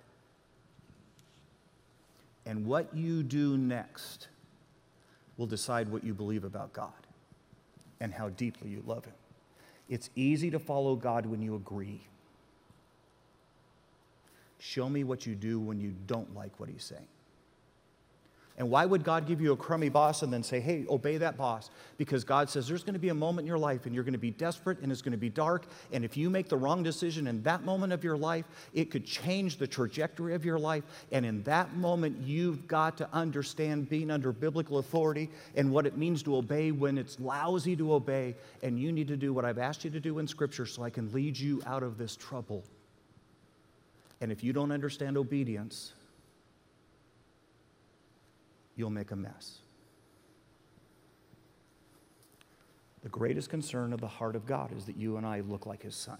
And 2.48 2.64
what 2.64 2.96
you 2.96 3.22
do 3.22 3.58
next 3.58 4.28
will 5.36 5.46
decide 5.46 5.90
what 5.90 6.02
you 6.02 6.14
believe 6.14 6.44
about 6.44 6.72
God 6.72 7.06
and 8.00 8.12
how 8.12 8.30
deeply 8.30 8.70
you 8.70 8.82
love 8.86 9.04
Him. 9.04 9.14
It's 9.90 10.08
easy 10.16 10.50
to 10.50 10.58
follow 10.58 10.96
God 10.96 11.26
when 11.26 11.42
you 11.42 11.54
agree. 11.54 12.00
Show 14.58 14.88
me 14.88 15.04
what 15.04 15.26
you 15.26 15.34
do 15.34 15.60
when 15.60 15.78
you 15.78 15.94
don't 16.06 16.34
like 16.34 16.58
what 16.58 16.70
He's 16.70 16.84
saying. 16.84 17.06
And 18.58 18.68
why 18.68 18.84
would 18.84 19.04
God 19.04 19.24
give 19.24 19.40
you 19.40 19.52
a 19.52 19.56
crummy 19.56 19.88
boss 19.88 20.22
and 20.22 20.32
then 20.32 20.42
say, 20.42 20.58
hey, 20.58 20.84
obey 20.90 21.16
that 21.18 21.36
boss? 21.36 21.70
Because 21.96 22.24
God 22.24 22.50
says 22.50 22.66
there's 22.66 22.82
going 22.82 22.94
to 22.94 22.98
be 22.98 23.10
a 23.10 23.14
moment 23.14 23.44
in 23.44 23.46
your 23.46 23.56
life 23.56 23.86
and 23.86 23.94
you're 23.94 24.02
going 24.02 24.14
to 24.14 24.18
be 24.18 24.32
desperate 24.32 24.80
and 24.80 24.90
it's 24.90 25.00
going 25.00 25.12
to 25.12 25.16
be 25.16 25.28
dark. 25.28 25.66
And 25.92 26.04
if 26.04 26.16
you 26.16 26.28
make 26.28 26.48
the 26.48 26.56
wrong 26.56 26.82
decision 26.82 27.28
in 27.28 27.40
that 27.44 27.64
moment 27.64 27.92
of 27.92 28.02
your 28.02 28.16
life, 28.16 28.46
it 28.74 28.90
could 28.90 29.06
change 29.06 29.58
the 29.58 29.66
trajectory 29.68 30.34
of 30.34 30.44
your 30.44 30.58
life. 30.58 30.82
And 31.12 31.24
in 31.24 31.44
that 31.44 31.76
moment, 31.76 32.18
you've 32.20 32.66
got 32.66 32.96
to 32.98 33.08
understand 33.12 33.88
being 33.88 34.10
under 34.10 34.32
biblical 34.32 34.78
authority 34.78 35.30
and 35.54 35.70
what 35.70 35.86
it 35.86 35.96
means 35.96 36.24
to 36.24 36.34
obey 36.34 36.72
when 36.72 36.98
it's 36.98 37.20
lousy 37.20 37.76
to 37.76 37.94
obey. 37.94 38.34
And 38.64 38.76
you 38.76 38.90
need 38.90 39.06
to 39.06 39.16
do 39.16 39.32
what 39.32 39.44
I've 39.44 39.58
asked 39.58 39.84
you 39.84 39.90
to 39.92 40.00
do 40.00 40.18
in 40.18 40.26
Scripture 40.26 40.66
so 40.66 40.82
I 40.82 40.90
can 40.90 41.12
lead 41.12 41.38
you 41.38 41.62
out 41.64 41.84
of 41.84 41.96
this 41.96 42.16
trouble. 42.16 42.64
And 44.20 44.32
if 44.32 44.42
you 44.42 44.52
don't 44.52 44.72
understand 44.72 45.16
obedience, 45.16 45.92
you'll 48.78 48.90
make 48.90 49.10
a 49.10 49.16
mess. 49.16 49.58
The 53.02 53.08
greatest 53.08 53.50
concern 53.50 53.92
of 53.92 54.00
the 54.00 54.08
heart 54.08 54.36
of 54.36 54.46
God 54.46 54.70
is 54.76 54.84
that 54.86 54.96
you 54.96 55.16
and 55.16 55.26
I 55.26 55.40
look 55.40 55.66
like 55.66 55.82
his 55.82 55.94
son. 55.94 56.18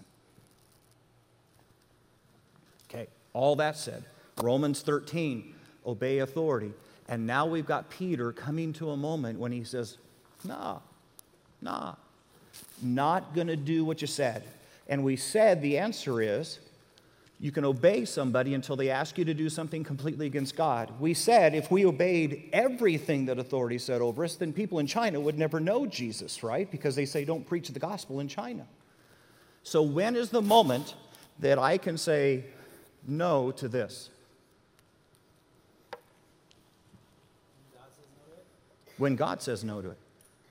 Okay, 2.89 3.07
all 3.33 3.55
that 3.55 3.77
said, 3.77 4.03
Romans 4.41 4.81
13, 4.81 5.53
obey 5.85 6.19
authority. 6.19 6.73
And 7.07 7.25
now 7.25 7.45
we've 7.45 7.65
got 7.65 7.89
Peter 7.89 8.31
coming 8.31 8.73
to 8.73 8.91
a 8.91 8.97
moment 8.97 9.39
when 9.39 9.51
he 9.51 9.63
says, 9.63 9.97
nah, 10.43 10.79
nah, 11.61 11.95
not 12.81 13.33
to 13.47 13.55
do 13.55 13.85
what 13.85 14.01
you 14.01 14.07
said. 14.07 14.43
And 14.87 15.03
we 15.03 15.15
said 15.15 15.61
the 15.61 15.77
answer 15.77 16.21
is 16.21 16.59
you 17.39 17.51
can 17.51 17.63
obey 17.63 18.03
somebody 18.03 18.53
until 18.53 18.75
they 18.75 18.89
ask 18.89 19.17
you 19.17 19.25
to 19.25 19.33
do 19.33 19.49
something 19.49 19.83
completely 19.83 20.25
against 20.25 20.55
God. 20.55 20.91
We 20.99 21.13
said 21.13 21.55
if 21.55 21.71
we 21.71 21.85
obeyed 21.85 22.49
everything 22.51 23.25
that 23.27 23.39
authority 23.39 23.77
said 23.77 24.01
over 24.01 24.25
us, 24.25 24.35
then 24.35 24.51
people 24.51 24.79
in 24.79 24.87
China 24.87 25.19
would 25.19 25.37
never 25.37 25.59
know 25.59 25.85
Jesus, 25.85 26.43
right? 26.43 26.69
Because 26.69 26.95
they 26.95 27.05
say 27.05 27.23
don't 27.23 27.47
preach 27.47 27.69
the 27.69 27.79
gospel 27.79 28.19
in 28.19 28.27
China. 28.27 28.65
So, 29.63 29.81
when 29.81 30.15
is 30.15 30.29
the 30.29 30.41
moment 30.41 30.95
that 31.39 31.59
I 31.59 31.77
can 31.77 31.97
say 31.97 32.45
no 33.07 33.51
to 33.51 33.67
this? 33.67 34.09
when 38.99 39.15
God 39.15 39.41
says 39.41 39.63
no 39.63 39.81
to 39.81 39.89
it? 39.91 39.97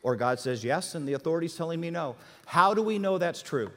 Or 0.02 0.16
God 0.16 0.40
says 0.40 0.64
yes 0.64 0.94
and 0.94 1.06
the 1.06 1.12
authority's 1.12 1.54
telling 1.54 1.80
me 1.80 1.90
no. 1.90 2.16
How 2.46 2.74
do 2.74 2.82
we 2.82 2.98
know 2.98 3.18
that's 3.18 3.42
true? 3.42 3.70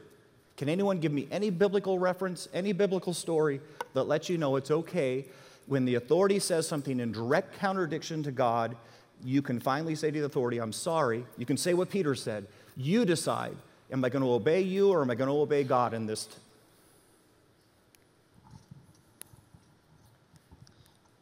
Can 0.57 0.69
anyone 0.69 0.99
give 0.99 1.11
me 1.11 1.27
any 1.31 1.49
biblical 1.49 1.97
reference, 1.97 2.47
any 2.53 2.71
biblical 2.71 3.13
story 3.13 3.61
that 3.93 4.03
lets 4.03 4.29
you 4.29 4.37
know 4.37 4.55
it's 4.55 4.71
okay 4.71 5.25
when 5.67 5.85
the 5.85 5.95
authority 5.95 6.39
says 6.39 6.67
something 6.67 6.99
in 6.99 7.11
direct 7.11 7.57
contradiction 7.57 8.21
to 8.23 8.31
God? 8.31 8.75
You 9.23 9.41
can 9.41 9.59
finally 9.59 9.95
say 9.95 10.11
to 10.11 10.19
the 10.19 10.25
authority, 10.25 10.59
I'm 10.59 10.73
sorry. 10.73 11.25
You 11.37 11.45
can 11.45 11.57
say 11.57 11.73
what 11.73 11.89
Peter 11.89 12.15
said. 12.15 12.47
You 12.75 13.05
decide, 13.05 13.55
am 13.91 14.03
I 14.03 14.09
going 14.09 14.23
to 14.23 14.31
obey 14.31 14.61
you 14.61 14.89
or 14.89 15.01
am 15.01 15.11
I 15.11 15.15
going 15.15 15.29
to 15.29 15.35
obey 15.35 15.63
God 15.63 15.93
in 15.93 16.05
this? 16.05 16.27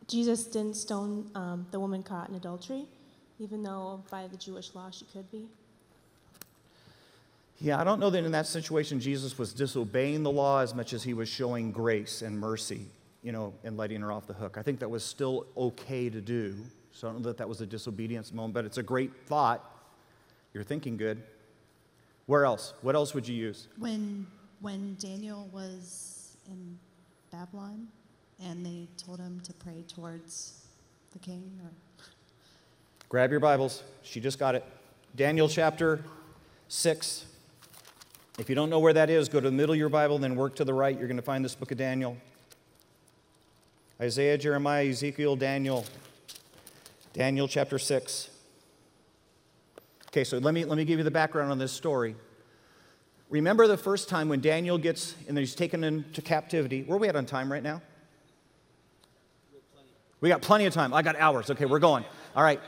Jesus 0.07 0.45
didn't 0.45 0.75
stone 0.75 1.29
um, 1.35 1.67
the 1.69 1.79
woman 1.79 2.01
caught 2.01 2.29
in 2.29 2.35
adultery, 2.35 2.85
even 3.39 3.61
though 3.61 4.03
by 4.09 4.25
the 4.25 4.37
Jewish 4.37 4.73
law 4.73 4.89
she 4.89 5.05
could 5.05 5.29
be. 5.31 5.45
Yeah, 7.61 7.79
I 7.79 7.83
don't 7.83 7.99
know 7.99 8.09
that 8.09 8.23
in 8.23 8.31
that 8.31 8.47
situation 8.47 8.99
Jesus 8.99 9.37
was 9.37 9.53
disobeying 9.53 10.23
the 10.23 10.31
law 10.31 10.61
as 10.61 10.73
much 10.73 10.93
as 10.93 11.03
he 11.03 11.13
was 11.13 11.27
showing 11.27 11.71
grace 11.71 12.21
and 12.21 12.39
mercy, 12.39 12.85
you 13.21 13.31
know, 13.31 13.53
and 13.63 13.75
letting 13.75 13.99
her 14.01 14.11
off 14.11 14.27
the 14.27 14.33
hook. 14.33 14.57
I 14.57 14.61
think 14.61 14.79
that 14.79 14.89
was 14.89 15.03
still 15.03 15.45
okay 15.57 16.09
to 16.09 16.21
do. 16.21 16.55
So 16.93 17.07
I 17.07 17.11
don't 17.11 17.21
know 17.21 17.27
that 17.27 17.37
that 17.37 17.49
was 17.49 17.61
a 17.61 17.65
disobedience 17.65 18.33
moment, 18.33 18.53
but 18.53 18.65
it's 18.65 18.77
a 18.77 18.83
great 18.83 19.11
thought. 19.27 19.63
You're 20.53 20.63
thinking 20.63 20.95
good. 20.95 21.21
Where 22.27 22.45
else? 22.45 22.73
What 22.81 22.95
else 22.95 23.13
would 23.13 23.27
you 23.27 23.35
use? 23.35 23.67
When 23.77 24.25
when 24.61 24.95
Daniel 24.99 25.49
was 25.53 26.35
in 26.47 26.77
Babylon 27.31 27.87
and 28.43 28.65
they 28.65 28.87
told 28.97 29.19
him 29.19 29.39
to 29.41 29.53
pray 29.53 29.83
towards 29.87 30.65
the 31.11 31.19
king 31.19 31.59
or 31.63 31.71
Grab 33.09 33.31
your 33.31 33.39
Bibles. 33.39 33.81
She 34.03 34.19
just 34.19 34.37
got 34.37 34.53
it. 34.53 34.63
Daniel 35.15 35.49
chapter 35.49 36.03
6. 36.67 37.25
If 38.39 38.47
you 38.47 38.55
don't 38.55 38.69
know 38.69 38.79
where 38.79 38.93
that 38.93 39.09
is, 39.09 39.27
go 39.27 39.41
to 39.41 39.49
the 39.49 39.55
middle 39.55 39.73
of 39.73 39.79
your 39.79 39.89
Bible, 39.89 40.15
and 40.15 40.23
then 40.23 40.37
work 40.37 40.55
to 40.55 40.63
the 40.63 40.73
right. 40.73 40.97
You're 40.97 41.09
going 41.09 41.17
to 41.17 41.21
find 41.21 41.43
this 41.43 41.55
book 41.55 41.71
of 41.71 41.77
Daniel. 41.77 42.15
Isaiah, 43.99 44.37
Jeremiah, 44.37 44.87
Ezekiel, 44.87 45.35
Daniel. 45.35 45.85
Daniel 47.11 47.49
chapter 47.49 47.77
6. 47.77 48.29
Okay, 50.07 50.23
so 50.23 50.37
let 50.37 50.53
me, 50.53 50.63
let 50.63 50.77
me 50.77 50.85
give 50.85 50.99
you 50.99 51.03
the 51.03 51.11
background 51.11 51.51
on 51.51 51.57
this 51.57 51.73
story. 51.73 52.15
Remember 53.29 53.67
the 53.67 53.75
first 53.75 54.07
time 54.07 54.29
when 54.29 54.39
Daniel 54.39 54.77
gets, 54.77 55.15
and 55.27 55.37
he's 55.37 55.53
taken 55.53 55.83
into 55.83 56.21
captivity. 56.21 56.83
Where 56.83 56.95
are 56.95 56.99
we 56.99 57.09
at 57.09 57.17
on 57.17 57.25
time 57.25 57.51
right 57.51 57.61
now? 57.61 57.81
We 60.21 60.29
got 60.29 60.41
plenty 60.41 60.65
of 60.65 60.73
time. 60.73 60.93
I 60.93 61.01
got 61.01 61.17
hours. 61.17 61.51
Okay, 61.51 61.65
we're 61.65 61.79
going. 61.79 62.05
All 62.37 62.43
right. 62.43 62.61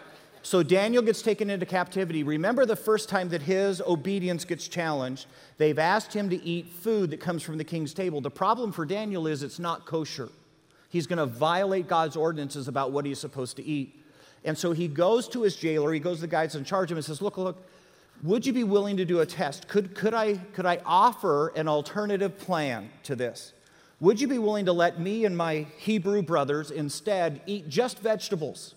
So 0.44 0.64
Daniel 0.64 1.04
gets 1.04 1.22
taken 1.22 1.50
into 1.50 1.66
captivity. 1.66 2.24
Remember 2.24 2.66
the 2.66 2.76
first 2.76 3.10
time 3.10 3.30
that 3.30 3.44
his 3.44 3.80
obedience 3.82 4.44
gets 4.44 4.68
challenged. 4.68 5.28
They've 5.58 5.78
asked 5.78 6.14
him 6.14 6.30
to 6.32 6.44
eat 6.44 6.68
food 6.68 7.12
that 7.12 7.20
comes 7.20 7.44
from 7.44 7.58
the 7.58 7.64
king's 7.64 7.94
table. 7.94 8.22
The 8.22 8.32
problem 8.32 8.72
for 8.72 8.86
Daniel 8.86 9.28
is 9.28 9.44
it's 9.44 9.60
not 9.60 9.86
kosher. 9.86 10.30
He's 10.90 11.08
going 11.08 11.20
to 11.20 11.26
violate 11.26 11.88
God's 11.88 12.16
ordinances 12.16 12.68
about 12.68 12.92
what 12.92 13.06
he's 13.06 13.20
supposed 13.20 13.56
to 13.58 13.64
eat. 13.64 13.96
And 14.44 14.58
so 14.58 14.72
he 14.72 14.88
goes 14.88 15.28
to 15.30 15.44
his 15.44 15.56
jailer, 15.56 15.94
he 15.94 16.00
goes 16.00 16.18
to 16.18 16.22
the 16.22 16.28
guy 16.28 16.44
that's 16.44 16.56
in 16.56 16.66
charge 16.66 16.90
of 16.90 16.96
him 16.96 16.98
and 16.98 17.06
says, 17.06 17.22
Look, 17.22 17.38
look, 17.38 17.64
would 18.24 18.46
you 18.46 18.54
be 18.54 18.64
willing 18.64 18.98
to 18.98 19.06
do 19.06 19.20
a 19.20 19.26
test? 19.26 19.68
Could, 19.68 19.96
could, 19.96 20.14
I, 20.14 20.36
could 20.36 20.66
I 20.66 20.80
offer 20.86 21.50
an 21.50 21.68
alternative 21.68 22.38
plan 22.38 22.90
to 23.04 23.16
this? 23.16 23.54
Would 24.00 24.20
you 24.20 24.28
be 24.28 24.40
willing 24.40 24.66
to 24.66 24.74
let 24.74 25.00
me 25.00 25.26
and 25.26 25.38
my 25.38 25.68
Hebrew 25.78 26.24
brothers 26.24 26.72
instead 26.72 27.42
eat 27.46 27.70
just 27.70 28.00
vegetables? 28.00 28.74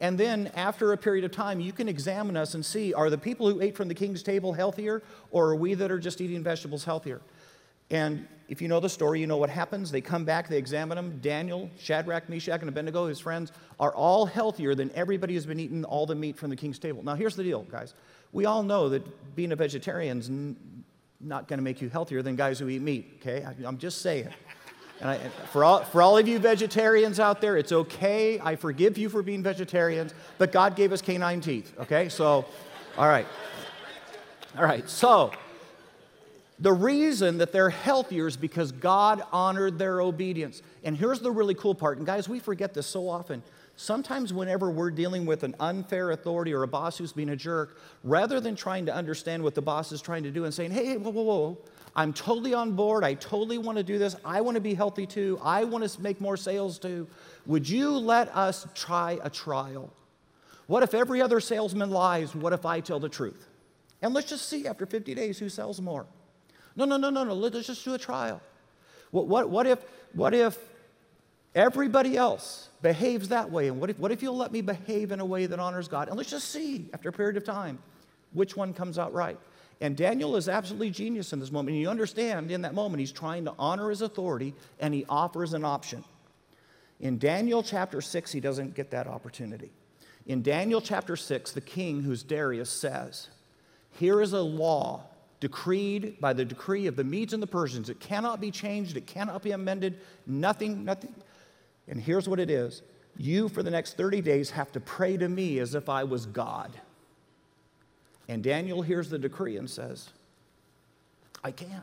And 0.00 0.16
then, 0.16 0.50
after 0.54 0.92
a 0.92 0.96
period 0.96 1.24
of 1.24 1.30
time, 1.30 1.60
you 1.60 1.72
can 1.72 1.88
examine 1.88 2.36
us 2.36 2.54
and 2.54 2.64
see 2.64 2.94
are 2.94 3.10
the 3.10 3.18
people 3.18 3.50
who 3.50 3.60
ate 3.60 3.76
from 3.76 3.88
the 3.88 3.94
king's 3.94 4.22
table 4.22 4.54
healthier, 4.54 5.02
or 5.30 5.50
are 5.50 5.56
we 5.56 5.74
that 5.74 5.90
are 5.90 5.98
just 5.98 6.20
eating 6.22 6.42
vegetables 6.42 6.84
healthier? 6.84 7.20
And 7.90 8.26
if 8.48 8.62
you 8.62 8.68
know 8.68 8.80
the 8.80 8.88
story, 8.88 9.20
you 9.20 9.26
know 9.26 9.36
what 9.36 9.50
happens. 9.50 9.90
They 9.90 10.00
come 10.00 10.24
back, 10.24 10.48
they 10.48 10.56
examine 10.56 10.96
them. 10.96 11.18
Daniel, 11.20 11.68
Shadrach, 11.78 12.28
Meshach, 12.28 12.60
and 12.60 12.68
Abednego, 12.68 13.06
his 13.06 13.20
friends, 13.20 13.52
are 13.78 13.94
all 13.94 14.26
healthier 14.26 14.74
than 14.74 14.90
everybody 14.94 15.34
who's 15.34 15.46
been 15.46 15.60
eating 15.60 15.84
all 15.84 16.06
the 16.06 16.14
meat 16.14 16.36
from 16.36 16.50
the 16.50 16.56
king's 16.56 16.78
table. 16.78 17.02
Now, 17.02 17.14
here's 17.14 17.36
the 17.36 17.42
deal, 17.42 17.62
guys. 17.62 17.94
We 18.32 18.46
all 18.46 18.62
know 18.62 18.88
that 18.88 19.36
being 19.36 19.52
a 19.52 19.56
vegetarian 19.56 20.18
is 20.18 20.30
not 21.20 21.48
going 21.48 21.58
to 21.58 21.62
make 21.62 21.82
you 21.82 21.90
healthier 21.90 22.22
than 22.22 22.36
guys 22.36 22.58
who 22.58 22.68
eat 22.68 22.80
meat, 22.80 23.18
okay? 23.20 23.46
I'm 23.66 23.76
just 23.76 24.00
saying. 24.00 24.28
And 25.00 25.10
I, 25.10 25.18
for, 25.52 25.64
all, 25.64 25.82
for 25.82 26.02
all 26.02 26.18
of 26.18 26.28
you 26.28 26.38
vegetarians 26.38 27.18
out 27.18 27.40
there, 27.40 27.56
it's 27.56 27.72
okay. 27.72 28.38
I 28.38 28.56
forgive 28.56 28.98
you 28.98 29.08
for 29.08 29.22
being 29.22 29.42
vegetarians, 29.42 30.14
but 30.36 30.52
God 30.52 30.76
gave 30.76 30.92
us 30.92 31.00
canine 31.00 31.40
teeth, 31.40 31.72
okay? 31.80 32.08
So, 32.08 32.44
all 32.98 33.08
right. 33.08 33.26
All 34.58 34.64
right, 34.64 34.88
so 34.88 35.32
the 36.58 36.72
reason 36.72 37.38
that 37.38 37.52
they're 37.52 37.70
healthier 37.70 38.26
is 38.26 38.36
because 38.36 38.72
God 38.72 39.22
honored 39.32 39.78
their 39.78 40.02
obedience. 40.02 40.60
And 40.84 40.96
here's 40.96 41.20
the 41.20 41.30
really 41.30 41.54
cool 41.54 41.74
part, 41.74 41.96
and 41.96 42.06
guys, 42.06 42.28
we 42.28 42.38
forget 42.38 42.74
this 42.74 42.86
so 42.86 43.08
often. 43.08 43.42
Sometimes, 43.76 44.34
whenever 44.34 44.70
we're 44.70 44.90
dealing 44.90 45.24
with 45.24 45.42
an 45.42 45.54
unfair 45.58 46.10
authority 46.10 46.52
or 46.52 46.64
a 46.64 46.68
boss 46.68 46.98
who's 46.98 47.14
being 47.14 47.30
a 47.30 47.36
jerk, 47.36 47.78
rather 48.04 48.38
than 48.38 48.54
trying 48.54 48.84
to 48.84 48.94
understand 48.94 49.42
what 49.42 49.54
the 49.54 49.62
boss 49.62 49.90
is 49.90 50.02
trying 50.02 50.24
to 50.24 50.30
do 50.30 50.44
and 50.44 50.52
saying, 50.52 50.70
hey, 50.70 50.98
whoa, 50.98 51.10
whoa, 51.10 51.22
whoa, 51.22 51.58
I'm 51.94 52.12
totally 52.12 52.54
on 52.54 52.72
board. 52.72 53.04
I 53.04 53.14
totally 53.14 53.58
want 53.58 53.78
to 53.78 53.84
do 53.84 53.98
this. 53.98 54.16
I 54.24 54.40
want 54.40 54.54
to 54.54 54.60
be 54.60 54.74
healthy 54.74 55.06
too. 55.06 55.40
I 55.42 55.64
want 55.64 55.88
to 55.88 56.00
make 56.00 56.20
more 56.20 56.36
sales 56.36 56.78
too. 56.78 57.08
Would 57.46 57.68
you 57.68 57.90
let 57.90 58.34
us 58.36 58.66
try 58.74 59.18
a 59.22 59.30
trial? 59.30 59.92
What 60.66 60.82
if 60.82 60.94
every 60.94 61.20
other 61.20 61.40
salesman 61.40 61.90
lies? 61.90 62.34
What 62.34 62.52
if 62.52 62.64
I 62.64 62.80
tell 62.80 63.00
the 63.00 63.08
truth? 63.08 63.48
And 64.02 64.14
let's 64.14 64.28
just 64.28 64.48
see 64.48 64.66
after 64.66 64.86
50 64.86 65.14
days 65.14 65.38
who 65.38 65.48
sells 65.48 65.80
more. 65.80 66.06
No, 66.76 66.84
no, 66.84 66.96
no, 66.96 67.10
no, 67.10 67.24
no. 67.24 67.34
Let's 67.34 67.66
just 67.66 67.84
do 67.84 67.94
a 67.94 67.98
trial. 67.98 68.40
What, 69.10 69.26
what, 69.26 69.50
what, 69.50 69.66
if, 69.66 69.80
what 70.12 70.32
if 70.32 70.56
everybody 71.54 72.16
else 72.16 72.68
behaves 72.82 73.28
that 73.28 73.50
way? 73.50 73.68
And 73.68 73.80
what 73.80 73.90
if, 73.90 73.98
what 73.98 74.12
if 74.12 74.22
you'll 74.22 74.36
let 74.36 74.52
me 74.52 74.60
behave 74.60 75.10
in 75.12 75.20
a 75.20 75.24
way 75.24 75.46
that 75.46 75.58
honors 75.58 75.88
God? 75.88 76.08
And 76.08 76.16
let's 76.16 76.30
just 76.30 76.50
see 76.50 76.88
after 76.94 77.08
a 77.08 77.12
period 77.12 77.36
of 77.36 77.44
time 77.44 77.78
which 78.32 78.56
one 78.56 78.72
comes 78.72 78.98
out 78.98 79.12
right. 79.12 79.38
And 79.80 79.96
Daniel 79.96 80.36
is 80.36 80.48
absolutely 80.48 80.90
genius 80.90 81.32
in 81.32 81.40
this 81.40 81.50
moment. 81.50 81.70
And 81.70 81.80
you 81.80 81.88
understand 81.88 82.50
in 82.50 82.62
that 82.62 82.74
moment, 82.74 83.00
he's 83.00 83.12
trying 83.12 83.46
to 83.46 83.54
honor 83.58 83.88
his 83.88 84.02
authority 84.02 84.54
and 84.78 84.92
he 84.92 85.06
offers 85.08 85.54
an 85.54 85.64
option. 85.64 86.04
In 87.00 87.18
Daniel 87.18 87.62
chapter 87.62 88.02
6, 88.02 88.30
he 88.30 88.40
doesn't 88.40 88.74
get 88.74 88.90
that 88.90 89.06
opportunity. 89.06 89.70
In 90.26 90.42
Daniel 90.42 90.82
chapter 90.82 91.16
6, 91.16 91.52
the 91.52 91.62
king, 91.62 92.02
who's 92.02 92.22
Darius, 92.22 92.68
says, 92.68 93.28
Here 93.92 94.20
is 94.20 94.34
a 94.34 94.42
law 94.42 95.04
decreed 95.40 96.20
by 96.20 96.34
the 96.34 96.44
decree 96.44 96.86
of 96.86 96.96
the 96.96 97.04
Medes 97.04 97.32
and 97.32 97.42
the 97.42 97.46
Persians. 97.46 97.88
It 97.88 98.00
cannot 98.00 98.38
be 98.38 98.50
changed, 98.50 98.98
it 98.98 99.06
cannot 99.06 99.42
be 99.42 99.52
amended, 99.52 99.98
nothing, 100.26 100.84
nothing. 100.84 101.14
And 101.88 101.98
here's 101.98 102.28
what 102.28 102.38
it 102.38 102.50
is 102.50 102.82
you, 103.16 103.48
for 103.48 103.62
the 103.62 103.70
next 103.70 103.96
30 103.96 104.20
days, 104.20 104.50
have 104.50 104.70
to 104.72 104.80
pray 104.80 105.16
to 105.16 105.28
me 105.28 105.58
as 105.58 105.74
if 105.74 105.88
I 105.88 106.04
was 106.04 106.26
God. 106.26 106.70
And 108.30 108.44
Daniel 108.44 108.80
hears 108.80 109.10
the 109.10 109.18
decree 109.18 109.56
and 109.56 109.68
says, 109.68 110.08
I 111.42 111.50
can't. 111.50 111.82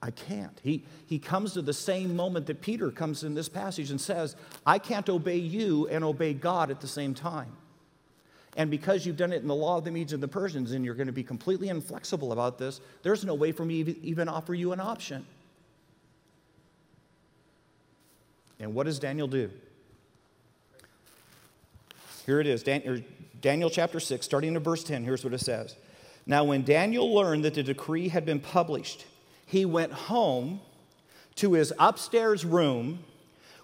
I 0.00 0.12
can't. 0.12 0.56
He, 0.62 0.84
he 1.08 1.18
comes 1.18 1.54
to 1.54 1.62
the 1.62 1.72
same 1.72 2.14
moment 2.14 2.46
that 2.46 2.60
Peter 2.60 2.92
comes 2.92 3.24
in 3.24 3.34
this 3.34 3.48
passage 3.48 3.90
and 3.90 4.00
says, 4.00 4.36
I 4.64 4.78
can't 4.78 5.08
obey 5.08 5.38
you 5.38 5.88
and 5.88 6.04
obey 6.04 6.32
God 6.32 6.70
at 6.70 6.80
the 6.80 6.86
same 6.86 7.12
time. 7.12 7.50
And 8.56 8.70
because 8.70 9.04
you've 9.04 9.16
done 9.16 9.32
it 9.32 9.42
in 9.42 9.48
the 9.48 9.54
law 9.54 9.78
of 9.78 9.84
the 9.84 9.90
Medes 9.90 10.12
and 10.12 10.22
the 10.22 10.28
Persians 10.28 10.70
and 10.70 10.84
you're 10.84 10.94
going 10.94 11.08
to 11.08 11.12
be 11.12 11.24
completely 11.24 11.70
inflexible 11.70 12.30
about 12.30 12.56
this, 12.56 12.80
there's 13.02 13.24
no 13.24 13.34
way 13.34 13.50
for 13.50 13.64
me 13.64 13.82
to 13.82 14.06
even 14.06 14.28
offer 14.28 14.54
you 14.54 14.70
an 14.70 14.78
option. 14.78 15.26
And 18.60 18.74
what 18.74 18.86
does 18.86 19.00
Daniel 19.00 19.26
do? 19.26 19.50
Here 22.26 22.38
it 22.38 22.46
is 22.46 22.62
Daniel, 22.62 22.98
er, 22.98 23.02
Daniel 23.40 23.70
chapter 23.70 24.00
6, 24.00 24.24
starting 24.24 24.54
in 24.54 24.62
verse 24.62 24.82
10. 24.84 25.04
Here's 25.04 25.24
what 25.24 25.32
it 25.32 25.40
says 25.40 25.76
Now, 26.26 26.44
when 26.44 26.62
Daniel 26.64 27.12
learned 27.12 27.44
that 27.44 27.54
the 27.54 27.62
decree 27.62 28.08
had 28.08 28.24
been 28.24 28.40
published, 28.40 29.06
he 29.46 29.64
went 29.64 29.92
home 29.92 30.60
to 31.36 31.52
his 31.52 31.72
upstairs 31.78 32.44
room 32.44 33.00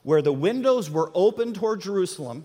where 0.03 0.22
the 0.22 0.33
windows 0.33 0.91
were 0.91 1.11
open 1.14 1.53
toward 1.53 1.81
Jerusalem. 1.81 2.45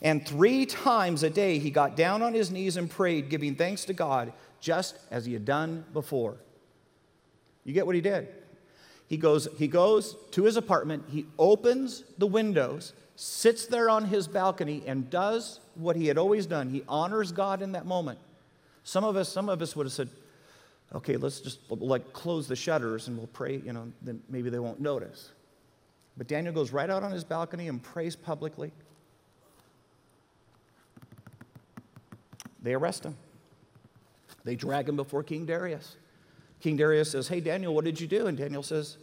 And 0.00 0.26
three 0.26 0.66
times 0.66 1.22
a 1.22 1.30
day 1.30 1.58
he 1.58 1.70
got 1.70 1.96
down 1.96 2.22
on 2.22 2.34
his 2.34 2.50
knees 2.50 2.76
and 2.76 2.90
prayed, 2.90 3.30
giving 3.30 3.56
thanks 3.56 3.84
to 3.86 3.92
God, 3.92 4.32
just 4.60 4.96
as 5.10 5.24
he 5.24 5.32
had 5.32 5.44
done 5.44 5.84
before. 5.92 6.36
You 7.64 7.72
get 7.72 7.86
what 7.86 7.94
he 7.94 8.00
did? 8.00 8.28
He 9.08 9.16
goes, 9.16 9.48
he 9.56 9.66
goes 9.66 10.16
to 10.32 10.44
his 10.44 10.56
apartment, 10.56 11.04
he 11.08 11.26
opens 11.38 12.04
the 12.18 12.26
windows, 12.26 12.92
sits 13.16 13.66
there 13.66 13.88
on 13.88 14.04
his 14.04 14.28
balcony, 14.28 14.82
and 14.86 15.08
does 15.10 15.60
what 15.78 15.96
he 15.96 16.06
had 16.06 16.18
always 16.18 16.46
done. 16.46 16.68
He 16.70 16.82
honors 16.88 17.32
God 17.32 17.62
in 17.62 17.72
that 17.72 17.86
moment. 17.86 18.18
Some 18.84 19.04
of 19.04 19.16
us, 19.16 19.28
some 19.28 19.48
of 19.48 19.62
us 19.62 19.76
would 19.76 19.86
have 19.86 19.92
said, 19.92 20.08
okay, 20.94 21.16
let's 21.16 21.40
just 21.40 21.60
like 21.70 22.12
close 22.12 22.48
the 22.48 22.56
shutters 22.56 23.08
and 23.08 23.16
we'll 23.16 23.26
pray, 23.28 23.56
you 23.64 23.72
know, 23.72 23.92
then 24.02 24.22
maybe 24.28 24.50
they 24.50 24.58
won't 24.58 24.80
notice. 24.80 25.30
But 26.16 26.26
Daniel 26.26 26.52
goes 26.52 26.72
right 26.72 26.90
out 26.90 27.02
on 27.02 27.12
his 27.12 27.22
balcony 27.24 27.68
and 27.68 27.82
prays 27.82 28.16
publicly. 28.16 28.72
They 32.62 32.74
arrest 32.74 33.04
him. 33.04 33.16
They 34.44 34.56
drag 34.56 34.88
him 34.88 34.96
before 34.96 35.22
King 35.22 35.46
Darius. 35.46 35.96
King 36.60 36.76
Darius 36.76 37.10
says, 37.12 37.28
Hey, 37.28 37.40
Daniel, 37.40 37.74
what 37.74 37.84
did 37.84 38.00
you 38.00 38.08
do? 38.08 38.26
And 38.26 38.36
Daniel 38.36 38.62
says, 38.62 38.96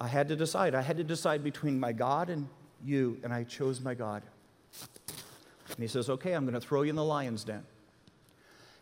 I 0.00 0.08
had 0.08 0.28
to 0.28 0.36
decide. 0.36 0.74
I 0.74 0.82
had 0.82 0.96
to 0.96 1.04
decide 1.04 1.44
between 1.44 1.78
my 1.78 1.92
God 1.92 2.30
and 2.30 2.48
you, 2.84 3.18
and 3.22 3.32
I 3.32 3.44
chose 3.44 3.80
my 3.80 3.94
God. 3.94 4.22
And 5.76 5.82
he 5.82 5.88
says, 5.88 6.08
Okay, 6.08 6.32
I'm 6.32 6.44
going 6.44 6.54
to 6.54 6.60
throw 6.60 6.82
you 6.82 6.90
in 6.90 6.96
the 6.96 7.04
lion's 7.04 7.44
den. 7.44 7.64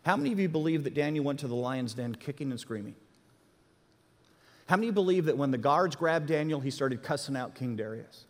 How 0.05 0.15
many 0.15 0.31
of 0.31 0.39
you 0.39 0.47
believe 0.47 0.83
that 0.83 0.93
Daniel 0.93 1.25
went 1.25 1.39
to 1.39 1.47
the 1.47 1.55
lion's 1.55 1.93
den 1.93 2.15
kicking 2.15 2.51
and 2.51 2.59
screaming? 2.59 2.95
How 4.67 4.77
many 4.77 4.91
believe 4.91 5.25
that 5.25 5.37
when 5.37 5.51
the 5.51 5.57
guards 5.57 5.95
grabbed 5.95 6.27
Daniel, 6.27 6.59
he 6.59 6.71
started 6.71 7.03
cussing 7.03 7.35
out 7.35 7.55
King 7.55 7.75
Darius? 7.75 8.25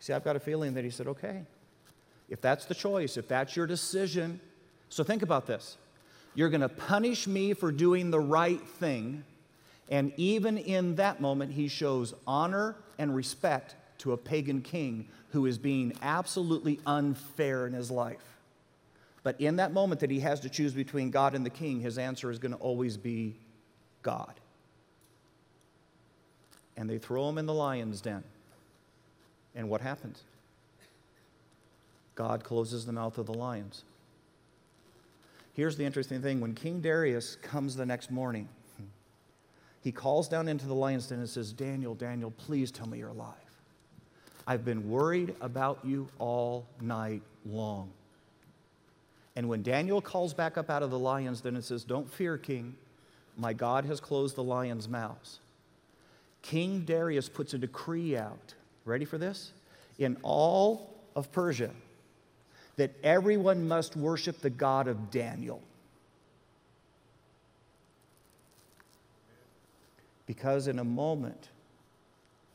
See, 0.00 0.12
I've 0.12 0.24
got 0.24 0.36
a 0.36 0.40
feeling 0.40 0.74
that 0.74 0.84
he 0.84 0.90
said, 0.90 1.06
okay, 1.06 1.42
if 2.30 2.40
that's 2.40 2.64
the 2.64 2.74
choice, 2.74 3.16
if 3.16 3.28
that's 3.28 3.56
your 3.56 3.66
decision, 3.66 4.40
so 4.88 5.04
think 5.04 5.22
about 5.22 5.46
this. 5.46 5.76
You're 6.34 6.48
going 6.48 6.62
to 6.62 6.68
punish 6.68 7.26
me 7.26 7.52
for 7.52 7.72
doing 7.72 8.10
the 8.10 8.20
right 8.20 8.60
thing. 8.60 9.24
And 9.90 10.12
even 10.16 10.56
in 10.56 10.96
that 10.96 11.20
moment, 11.20 11.52
he 11.52 11.68
shows 11.68 12.14
honor 12.26 12.76
and 12.98 13.14
respect 13.14 13.74
to 13.98 14.12
a 14.12 14.16
pagan 14.16 14.62
king 14.62 15.08
who 15.30 15.46
is 15.46 15.58
being 15.58 15.92
absolutely 16.02 16.80
unfair 16.86 17.66
in 17.66 17.72
his 17.72 17.90
life. 17.90 18.38
But 19.22 19.40
in 19.40 19.56
that 19.56 19.72
moment 19.72 20.00
that 20.00 20.10
he 20.10 20.20
has 20.20 20.40
to 20.40 20.48
choose 20.48 20.72
between 20.72 21.10
God 21.10 21.34
and 21.34 21.44
the 21.44 21.50
king, 21.50 21.80
his 21.80 21.98
answer 21.98 22.30
is 22.30 22.38
going 22.38 22.52
to 22.52 22.58
always 22.58 22.96
be 22.96 23.36
God. 24.02 24.32
And 26.76 26.88
they 26.88 26.98
throw 26.98 27.28
him 27.28 27.38
in 27.38 27.46
the 27.46 27.54
lion's 27.54 28.00
den. 28.00 28.22
And 29.54 29.68
what 29.68 29.80
happens? 29.80 30.22
God 32.14 32.44
closes 32.44 32.86
the 32.86 32.92
mouth 32.92 33.18
of 33.18 33.26
the 33.26 33.34
lions. 33.34 33.82
Here's 35.54 35.76
the 35.76 35.84
interesting 35.84 36.22
thing 36.22 36.40
when 36.40 36.54
King 36.54 36.80
Darius 36.80 37.36
comes 37.42 37.74
the 37.74 37.84
next 37.84 38.12
morning, 38.12 38.48
he 39.80 39.90
calls 39.90 40.28
down 40.28 40.48
into 40.48 40.66
the 40.66 40.74
lion's 40.74 41.08
den 41.08 41.18
and 41.18 41.28
says, 41.28 41.52
Daniel, 41.52 41.94
Daniel, 41.94 42.30
please 42.30 42.70
tell 42.70 42.86
me 42.88 42.98
you're 42.98 43.08
alive. 43.08 43.34
I've 44.48 44.64
been 44.64 44.88
worried 44.88 45.36
about 45.42 45.78
you 45.84 46.08
all 46.18 46.64
night 46.80 47.20
long. 47.44 47.90
And 49.36 49.46
when 49.46 49.62
Daniel 49.62 50.00
calls 50.00 50.32
back 50.32 50.56
up 50.56 50.70
out 50.70 50.82
of 50.82 50.90
the 50.90 50.98
lion's 50.98 51.42
den 51.42 51.54
and 51.54 51.62
says, 51.62 51.84
Don't 51.84 52.10
fear, 52.10 52.38
king, 52.38 52.74
my 53.36 53.52
God 53.52 53.84
has 53.84 54.00
closed 54.00 54.36
the 54.36 54.42
lion's 54.42 54.88
mouths. 54.88 55.40
King 56.40 56.80
Darius 56.80 57.28
puts 57.28 57.52
a 57.52 57.58
decree 57.58 58.16
out. 58.16 58.54
Ready 58.86 59.04
for 59.04 59.18
this? 59.18 59.52
In 59.98 60.16
all 60.22 60.94
of 61.14 61.30
Persia, 61.30 61.70
that 62.76 62.92
everyone 63.04 63.68
must 63.68 63.96
worship 63.96 64.40
the 64.40 64.48
God 64.48 64.88
of 64.88 65.10
Daniel. 65.10 65.60
Because 70.24 70.68
in 70.68 70.78
a 70.78 70.84
moment 70.84 71.50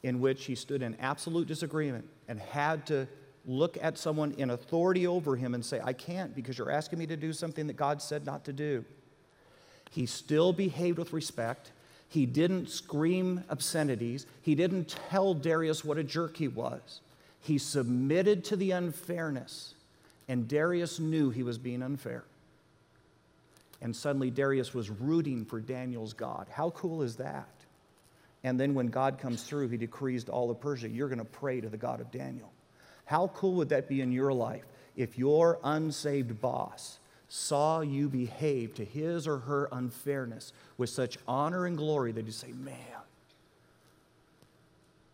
in 0.04 0.20
which 0.20 0.46
he 0.46 0.56
stood 0.56 0.82
in 0.82 0.96
absolute 1.00 1.48
disagreement 1.48 2.06
and 2.28 2.40
had 2.40 2.86
to 2.88 3.08
look 3.46 3.78
at 3.82 3.98
someone 3.98 4.34
in 4.34 4.52
authority 4.52 5.08
over 5.08 5.36
him 5.36 5.54
and 5.54 5.66
say, 5.66 5.82
I 5.84 5.94
can't 5.94 6.36
because 6.36 6.58
you're 6.58 6.72
asking 6.72 7.00
me 7.00 7.08
to 7.08 7.18
do 7.18 7.34
something 7.34 7.68
that 7.68 7.74
God 7.74 8.02
said 8.02 8.26
not 8.26 8.46
to 8.46 8.54
do. 8.54 8.86
He 9.92 10.06
still 10.06 10.54
behaved 10.54 10.98
with 10.98 11.14
respect. 11.14 11.72
He 12.10 12.26
didn't 12.26 12.70
scream 12.70 13.44
obscenities. 13.50 14.26
He 14.42 14.56
didn't 14.56 14.96
tell 15.10 15.34
Darius 15.34 15.84
what 15.84 15.98
a 15.98 16.04
jerk 16.04 16.38
he 16.38 16.48
was. 16.48 17.02
He 17.42 17.58
submitted 17.58 18.46
to 18.46 18.56
the 18.56 18.72
unfairness, 18.72 19.76
and 20.30 20.48
Darius 20.48 21.00
knew 21.00 21.30
he 21.30 21.44
was 21.44 21.58
being 21.58 21.84
unfair. 21.84 22.24
And 23.82 23.94
suddenly 23.94 24.32
Darius 24.32 24.74
was 24.74 24.90
rooting 24.90 25.44
for 25.44 25.60
Daniel's 25.60 26.14
God. 26.14 26.48
How 26.50 26.70
cool 26.70 27.02
is 27.02 27.18
that? 27.18 27.50
And 28.44 28.60
then 28.60 28.74
when 28.74 28.88
God 28.88 29.18
comes 29.20 29.44
through, 29.44 29.70
he 29.70 29.78
decrees 29.78 30.26
to 30.26 30.32
all 30.32 30.52
of 30.52 30.60
Persia, 30.60 30.90
you're 30.90 31.08
going 31.08 31.20
to 31.20 31.26
pray 31.26 31.62
to 31.62 31.70
the 31.70 31.78
God 31.78 32.02
of 32.02 32.12
Daniel. 32.12 32.52
How 33.06 33.28
cool 33.30 33.54
would 33.56 33.70
that 33.70 33.88
be 33.88 34.02
in 34.02 34.12
your 34.12 34.34
life 34.34 34.66
if 34.96 35.18
your 35.18 35.60
unsaved 35.64 36.42
boss 36.42 37.00
saw 37.30 37.82
you 37.82 38.10
behave 38.10 38.76
to 38.76 38.86
his 38.86 39.28
or 39.28 39.40
her 39.40 39.68
unfairness 39.72 40.54
with 40.78 40.90
such 40.90 41.18
honor 41.28 41.66
and 41.66 41.78
glory 41.78 42.12
that 42.12 42.26
you 42.26 42.32
say, 42.32 42.52
man, 42.52 42.76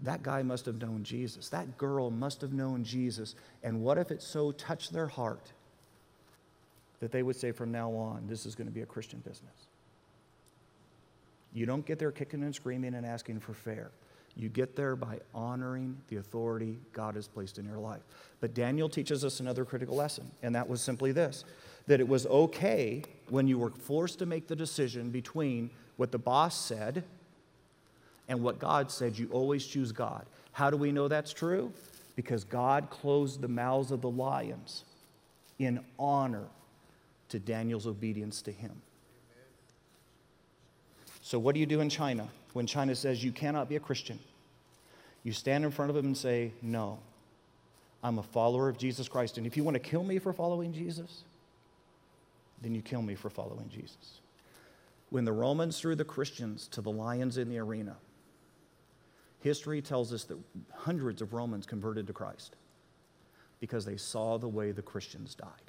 that 0.02 0.24
guy 0.24 0.42
must 0.42 0.66
have 0.66 0.82
known 0.82 1.04
Jesus. 1.04 1.50
That 1.50 1.78
girl 1.78 2.10
must 2.10 2.42
have 2.42 2.54
known 2.54 2.84
Jesus. 2.84 3.36
And 3.64 3.82
what 3.82 3.98
if 3.98 4.12
it 4.12 4.22
so 4.22 4.52
touched 4.52 4.92
their 4.92 5.08
heart 5.08 5.52
that 7.00 7.12
they 7.12 7.24
would 7.24 7.36
say, 7.36 7.52
from 7.52 7.72
now 7.72 7.92
on, 7.92 8.26
this 8.28 8.46
is 8.46 8.56
going 8.56 8.68
to 8.68 8.74
be 8.74 8.82
a 8.82 8.86
Christian 8.86 9.20
business? 9.20 9.69
You 11.54 11.66
don't 11.66 11.86
get 11.86 12.00
there 12.00 12.12
kicking 12.12 12.44
and 12.44 12.54
screaming 12.54 12.96
and 12.96 13.06
asking 13.06 13.40
for 13.40 13.54
fair. 13.54 13.92
You 14.36 14.48
get 14.50 14.76
there 14.76 14.96
by 14.96 15.20
honoring 15.34 15.98
the 16.08 16.18
authority 16.18 16.80
God 16.94 17.16
has 17.16 17.28
placed 17.28 17.58
in 17.58 17.66
your 17.66 17.80
life. 17.80 18.02
But 18.40 18.54
Daniel 18.54 18.88
teaches 18.88 19.26
us 19.26 19.40
another 19.40 19.66
critical 19.66 19.96
lesson, 19.96 20.32
and 20.44 20.56
that 20.56 20.68
was 20.70 20.82
simply 20.82 21.12
this 21.12 21.44
that 21.88 22.00
it 22.00 22.08
was 22.08 22.28
okay 22.28 23.02
when 23.30 23.48
you 23.48 23.58
were 23.58 23.72
forced 23.72 24.20
to 24.20 24.26
make 24.28 24.48
the 24.48 24.56
decision 24.56 25.10
between 25.10 25.72
what 25.98 26.12
the 26.12 26.20
boss 26.20 26.56
said 26.56 27.04
and 28.28 28.44
what 28.44 28.60
God 28.60 28.92
said, 28.92 29.18
you 29.18 29.28
always 29.32 29.66
choose 29.66 29.92
God. 29.92 30.28
How 30.52 30.70
do 30.70 30.78
we 30.78 30.92
know 30.92 31.08
that's 31.08 31.34
true? 31.34 31.74
Because 32.16 32.44
God 32.44 32.92
closed 32.92 33.42
the 33.42 33.48
mouths 33.48 33.90
of 33.90 34.02
the 34.02 34.10
lions 34.10 34.86
in 35.58 35.84
honor 35.98 36.46
to 37.30 37.40
Daniel's 37.40 37.88
obedience 37.88 38.44
to 38.44 38.52
him. 38.52 38.82
So, 41.30 41.38
what 41.38 41.54
do 41.54 41.60
you 41.60 41.68
do 41.68 41.80
in 41.80 41.90
China 41.90 42.28
when 42.54 42.66
China 42.66 42.96
says 42.96 43.24
you 43.24 43.32
cannot 43.32 43.70
be 43.70 43.76
a 43.76 43.80
Christian? 43.80 44.18
You 45.22 45.32
stand 45.32 45.64
in 45.64 45.70
front 45.70 45.92
of 45.92 45.96
them 45.96 46.08
and 46.08 46.18
say, 46.18 46.54
No, 46.64 46.98
I'm 48.02 48.18
a 48.18 48.24
follower 48.24 48.68
of 48.68 48.80
Jesus 48.80 49.08
Christ. 49.08 49.38
And 49.38 49.46
if 49.46 49.56
you 49.56 49.64
want 49.64 49.76
to 49.76 49.80
kill 49.80 50.04
me 50.04 50.18
for 50.18 50.34
following 50.34 50.74
Jesus, 50.74 51.26
then 52.64 52.74
you 52.74 52.82
kill 52.82 53.04
me 53.04 53.14
for 53.14 53.30
following 53.30 53.70
Jesus. 53.70 54.22
When 55.12 55.24
the 55.24 55.32
Romans 55.32 55.80
threw 55.80 55.94
the 55.94 56.04
Christians 56.04 56.68
to 56.70 56.82
the 56.82 56.90
lions 56.90 57.38
in 57.38 57.48
the 57.48 57.60
arena, 57.60 57.96
history 59.40 59.84
tells 59.84 60.12
us 60.12 60.24
that 60.24 60.40
hundreds 60.74 61.22
of 61.22 61.34
Romans 61.34 61.68
converted 61.68 62.08
to 62.08 62.14
Christ 62.14 62.56
because 63.60 63.86
they 63.86 63.98
saw 63.98 64.40
the 64.40 64.48
way 64.48 64.72
the 64.72 64.82
Christians 64.82 65.36
died. 65.36 65.69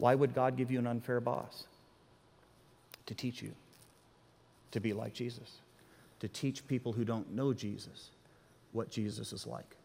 Why 0.00 0.14
would 0.14 0.34
God 0.34 0.56
give 0.56 0.70
you 0.70 0.78
an 0.78 0.86
unfair 0.86 1.20
boss? 1.20 1.64
To 3.06 3.14
teach 3.14 3.42
you 3.42 3.52
to 4.72 4.80
be 4.80 4.92
like 4.92 5.12
Jesus, 5.12 5.58
to 6.20 6.28
teach 6.28 6.66
people 6.66 6.92
who 6.92 7.04
don't 7.04 7.32
know 7.32 7.52
Jesus 7.52 8.10
what 8.72 8.90
Jesus 8.90 9.32
is 9.32 9.46
like. 9.46 9.76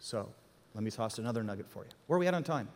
So, 0.00 0.28
let 0.74 0.82
me 0.82 0.90
toss 0.90 1.18
another 1.18 1.42
nugget 1.42 1.66
for 1.68 1.80
you. 1.80 1.90
Where 2.06 2.16
are 2.16 2.20
we 2.20 2.26
at 2.26 2.34
on 2.34 2.44
time? 2.44 2.68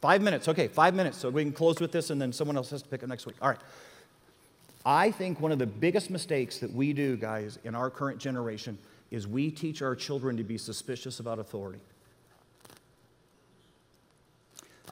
Five 0.00 0.20
minutes. 0.20 0.48
Okay, 0.48 0.68
five 0.68 0.94
minutes. 0.94 1.18
So 1.18 1.30
we 1.30 1.44
can 1.44 1.52
close 1.52 1.80
with 1.80 1.92
this 1.92 2.10
and 2.10 2.20
then 2.20 2.32
someone 2.32 2.56
else 2.56 2.70
has 2.70 2.82
to 2.82 2.88
pick 2.88 3.02
up 3.02 3.08
next 3.08 3.24
week. 3.24 3.36
All 3.40 3.48
right. 3.48 3.60
I 4.84 5.12
think 5.12 5.40
one 5.40 5.52
of 5.52 5.60
the 5.60 5.66
biggest 5.66 6.10
mistakes 6.10 6.58
that 6.58 6.72
we 6.72 6.92
do, 6.92 7.16
guys, 7.16 7.58
in 7.62 7.76
our 7.76 7.88
current 7.88 8.18
generation 8.18 8.78
is 9.12 9.28
we 9.28 9.50
teach 9.50 9.80
our 9.80 9.94
children 9.94 10.36
to 10.38 10.42
be 10.42 10.58
suspicious 10.58 11.20
about 11.20 11.38
authority. 11.38 11.78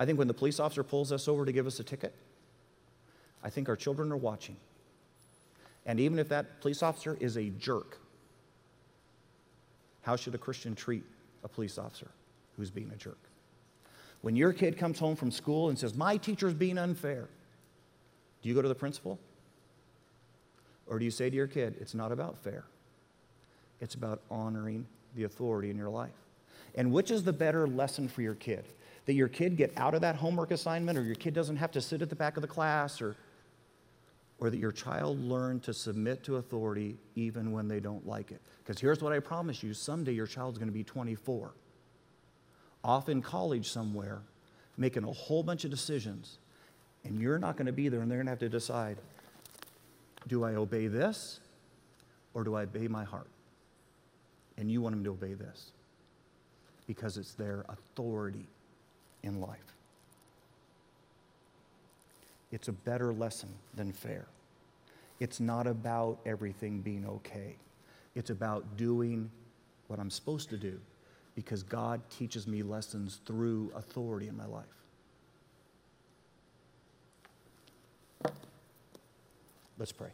I 0.00 0.06
think 0.06 0.18
when 0.18 0.28
the 0.28 0.34
police 0.34 0.58
officer 0.58 0.82
pulls 0.82 1.12
us 1.12 1.28
over 1.28 1.44
to 1.44 1.52
give 1.52 1.66
us 1.66 1.78
a 1.78 1.84
ticket, 1.84 2.14
I 3.44 3.50
think 3.50 3.68
our 3.68 3.76
children 3.76 4.10
are 4.10 4.16
watching. 4.16 4.56
And 5.84 6.00
even 6.00 6.18
if 6.18 6.30
that 6.30 6.62
police 6.62 6.82
officer 6.82 7.18
is 7.20 7.36
a 7.36 7.50
jerk, 7.50 7.98
how 10.00 10.16
should 10.16 10.34
a 10.34 10.38
Christian 10.38 10.74
treat 10.74 11.04
a 11.44 11.48
police 11.48 11.76
officer 11.76 12.08
who's 12.56 12.70
being 12.70 12.90
a 12.94 12.96
jerk? 12.96 13.18
When 14.22 14.36
your 14.36 14.54
kid 14.54 14.78
comes 14.78 14.98
home 14.98 15.16
from 15.16 15.30
school 15.30 15.68
and 15.68 15.78
says, 15.78 15.94
My 15.94 16.16
teacher's 16.16 16.54
being 16.54 16.78
unfair, 16.78 17.28
do 18.40 18.48
you 18.48 18.54
go 18.54 18.62
to 18.62 18.68
the 18.68 18.74
principal? 18.74 19.18
Or 20.86 20.98
do 20.98 21.04
you 21.04 21.10
say 21.10 21.28
to 21.28 21.36
your 21.36 21.46
kid, 21.46 21.76
It's 21.78 21.94
not 21.94 22.10
about 22.10 22.38
fair, 22.38 22.64
it's 23.82 23.96
about 23.96 24.22
honoring 24.30 24.86
the 25.14 25.24
authority 25.24 25.68
in 25.68 25.76
your 25.76 25.90
life? 25.90 26.16
And 26.74 26.90
which 26.90 27.10
is 27.10 27.24
the 27.24 27.34
better 27.34 27.68
lesson 27.68 28.08
for 28.08 28.22
your 28.22 28.34
kid? 28.34 28.64
That 29.10 29.14
your 29.14 29.26
kid 29.26 29.56
get 29.56 29.72
out 29.76 29.96
of 29.96 30.02
that 30.02 30.14
homework 30.14 30.52
assignment, 30.52 30.96
or 30.96 31.02
your 31.02 31.16
kid 31.16 31.34
doesn't 31.34 31.56
have 31.56 31.72
to 31.72 31.80
sit 31.80 32.00
at 32.00 32.10
the 32.10 32.14
back 32.14 32.36
of 32.36 32.42
the 32.42 32.46
class, 32.46 33.02
or, 33.02 33.16
or 34.38 34.50
that 34.50 34.58
your 34.58 34.70
child 34.70 35.18
learn 35.18 35.58
to 35.62 35.74
submit 35.74 36.22
to 36.22 36.36
authority 36.36 36.96
even 37.16 37.50
when 37.50 37.66
they 37.66 37.80
don't 37.80 38.06
like 38.06 38.30
it. 38.30 38.40
Because 38.62 38.80
here's 38.80 39.02
what 39.02 39.12
I 39.12 39.18
promise 39.18 39.64
you 39.64 39.74
someday 39.74 40.12
your 40.12 40.28
child's 40.28 40.58
going 40.58 40.68
to 40.68 40.72
be 40.72 40.84
24 40.84 41.50
off 42.84 43.08
in 43.08 43.20
college 43.20 43.68
somewhere, 43.68 44.22
making 44.76 45.02
a 45.02 45.10
whole 45.10 45.42
bunch 45.42 45.64
of 45.64 45.72
decisions, 45.72 46.38
and 47.02 47.20
you're 47.20 47.40
not 47.40 47.56
going 47.56 47.66
to 47.66 47.72
be 47.72 47.88
there, 47.88 48.02
and 48.02 48.08
they're 48.08 48.18
going 48.18 48.26
to 48.26 48.30
have 48.30 48.38
to 48.38 48.48
decide 48.48 48.96
do 50.28 50.44
I 50.44 50.54
obey 50.54 50.86
this 50.86 51.40
or 52.32 52.44
do 52.44 52.54
I 52.54 52.62
obey 52.62 52.86
my 52.86 53.02
heart? 53.02 53.26
And 54.56 54.70
you 54.70 54.80
want 54.80 54.94
them 54.94 55.02
to 55.02 55.10
obey 55.10 55.34
this 55.34 55.72
because 56.86 57.16
it's 57.16 57.34
their 57.34 57.64
authority 57.68 58.46
in 59.22 59.40
life. 59.40 59.58
It's 62.52 62.68
a 62.68 62.72
better 62.72 63.12
lesson 63.12 63.50
than 63.74 63.92
fair. 63.92 64.26
It's 65.20 65.38
not 65.38 65.66
about 65.66 66.18
everything 66.26 66.80
being 66.80 67.06
okay. 67.06 67.56
It's 68.14 68.30
about 68.30 68.76
doing 68.76 69.30
what 69.88 70.00
I'm 70.00 70.10
supposed 70.10 70.48
to 70.50 70.56
do 70.56 70.80
because 71.34 71.62
God 71.62 72.00
teaches 72.10 72.46
me 72.46 72.62
lessons 72.62 73.20
through 73.24 73.70
authority 73.74 74.28
in 74.28 74.36
my 74.36 74.46
life. 74.46 74.64
Let's 79.78 79.92
pray. 79.92 80.10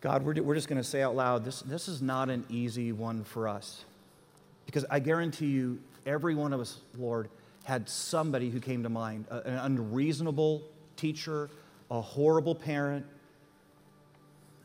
God, 0.00 0.24
we're, 0.24 0.40
we're 0.42 0.54
just 0.54 0.68
going 0.68 0.80
to 0.80 0.88
say 0.88 1.02
out 1.02 1.16
loud 1.16 1.44
this, 1.44 1.60
this 1.62 1.88
is 1.88 2.00
not 2.00 2.30
an 2.30 2.44
easy 2.48 2.92
one 2.92 3.24
for 3.24 3.48
us. 3.48 3.84
Because 4.66 4.84
I 4.90 5.00
guarantee 5.00 5.46
you, 5.46 5.80
every 6.06 6.34
one 6.34 6.52
of 6.52 6.60
us, 6.60 6.78
Lord, 6.96 7.28
had 7.64 7.88
somebody 7.88 8.50
who 8.50 8.60
came 8.60 8.82
to 8.84 8.88
mind 8.88 9.26
a- 9.30 9.46
an 9.46 9.54
unreasonable 9.54 10.62
teacher, 10.96 11.50
a 11.90 12.00
horrible 12.00 12.54
parent, 12.54 13.04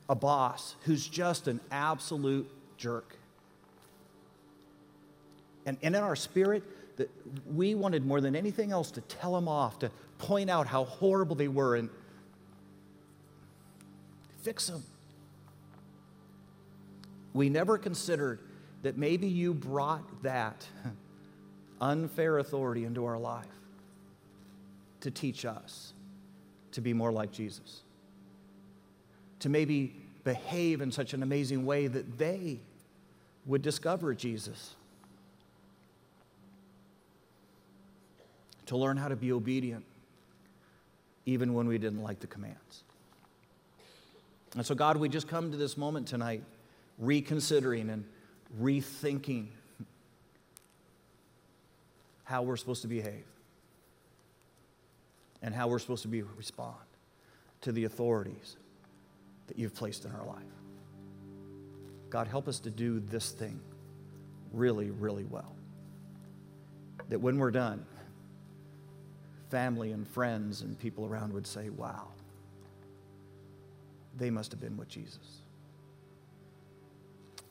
a 0.09 0.15
boss 0.15 0.75
who's 0.83 1.07
just 1.07 1.47
an 1.47 1.59
absolute 1.71 2.49
jerk. 2.77 3.17
And, 5.65 5.77
and 5.81 5.95
in 5.95 6.03
our 6.03 6.15
spirit, 6.15 6.63
that 6.97 7.09
we 7.51 7.73
wanted 7.73 8.05
more 8.05 8.21
than 8.21 8.35
anything 8.35 8.71
else 8.71 8.91
to 8.91 9.01
tell 9.01 9.33
them 9.33 9.47
off, 9.47 9.79
to 9.79 9.89
point 10.19 10.49
out 10.49 10.67
how 10.67 10.83
horrible 10.83 11.35
they 11.35 11.47
were 11.47 11.75
and 11.75 11.89
fix 14.43 14.67
them. 14.67 14.83
We 17.33 17.49
never 17.49 17.77
considered 17.77 18.39
that 18.83 18.97
maybe 18.97 19.27
you 19.27 19.53
brought 19.53 20.23
that 20.23 20.67
unfair 21.81 22.37
authority 22.37 22.85
into 22.85 23.05
our 23.05 23.17
life 23.17 23.45
to 25.01 25.11
teach 25.11 25.45
us 25.45 25.93
to 26.71 26.81
be 26.81 26.93
more 26.93 27.11
like 27.11 27.31
Jesus, 27.31 27.81
to 29.39 29.49
maybe 29.49 29.95
behave 30.23 30.81
in 30.81 30.91
such 30.91 31.13
an 31.13 31.23
amazing 31.23 31.65
way 31.65 31.87
that 31.87 32.17
they 32.17 32.59
would 33.45 33.61
discover 33.61 34.13
Jesus, 34.13 34.75
to 38.67 38.77
learn 38.77 38.97
how 38.97 39.07
to 39.07 39.15
be 39.15 39.31
obedient 39.31 39.85
even 41.25 41.53
when 41.53 41.67
we 41.67 41.77
didn't 41.77 42.01
like 42.01 42.19
the 42.19 42.27
commands. 42.27 42.83
And 44.55 44.65
so, 44.65 44.75
God, 44.75 44.97
we 44.97 45.09
just 45.09 45.27
come 45.27 45.51
to 45.51 45.57
this 45.57 45.77
moment 45.77 46.07
tonight 46.07 46.43
reconsidering 46.97 47.89
and 47.89 48.05
rethinking 48.61 49.47
how 52.23 52.43
we're 52.43 52.57
supposed 52.57 52.81
to 52.83 52.87
behave 52.87 53.25
and 55.41 55.53
how 55.53 55.67
we're 55.67 55.79
supposed 55.79 56.03
to 56.03 56.07
be 56.07 56.21
respond 56.21 56.75
to 57.61 57.71
the 57.71 57.83
authorities 57.83 58.57
that 59.47 59.59
you've 59.59 59.75
placed 59.75 60.05
in 60.05 60.11
our 60.11 60.25
life. 60.25 60.43
God, 62.09 62.27
help 62.27 62.47
us 62.47 62.59
to 62.59 62.69
do 62.69 62.99
this 62.99 63.31
thing 63.31 63.59
really, 64.53 64.91
really 64.91 65.25
well. 65.25 65.55
That 67.09 67.19
when 67.19 67.37
we're 67.37 67.51
done, 67.51 67.85
family 69.49 69.91
and 69.91 70.07
friends 70.07 70.61
and 70.61 70.79
people 70.79 71.05
around 71.05 71.33
would 71.33 71.45
say, 71.45 71.69
wow, 71.69 72.07
they 74.17 74.29
must 74.29 74.51
have 74.51 74.61
been 74.61 74.77
with 74.77 74.87
Jesus. 74.87 75.42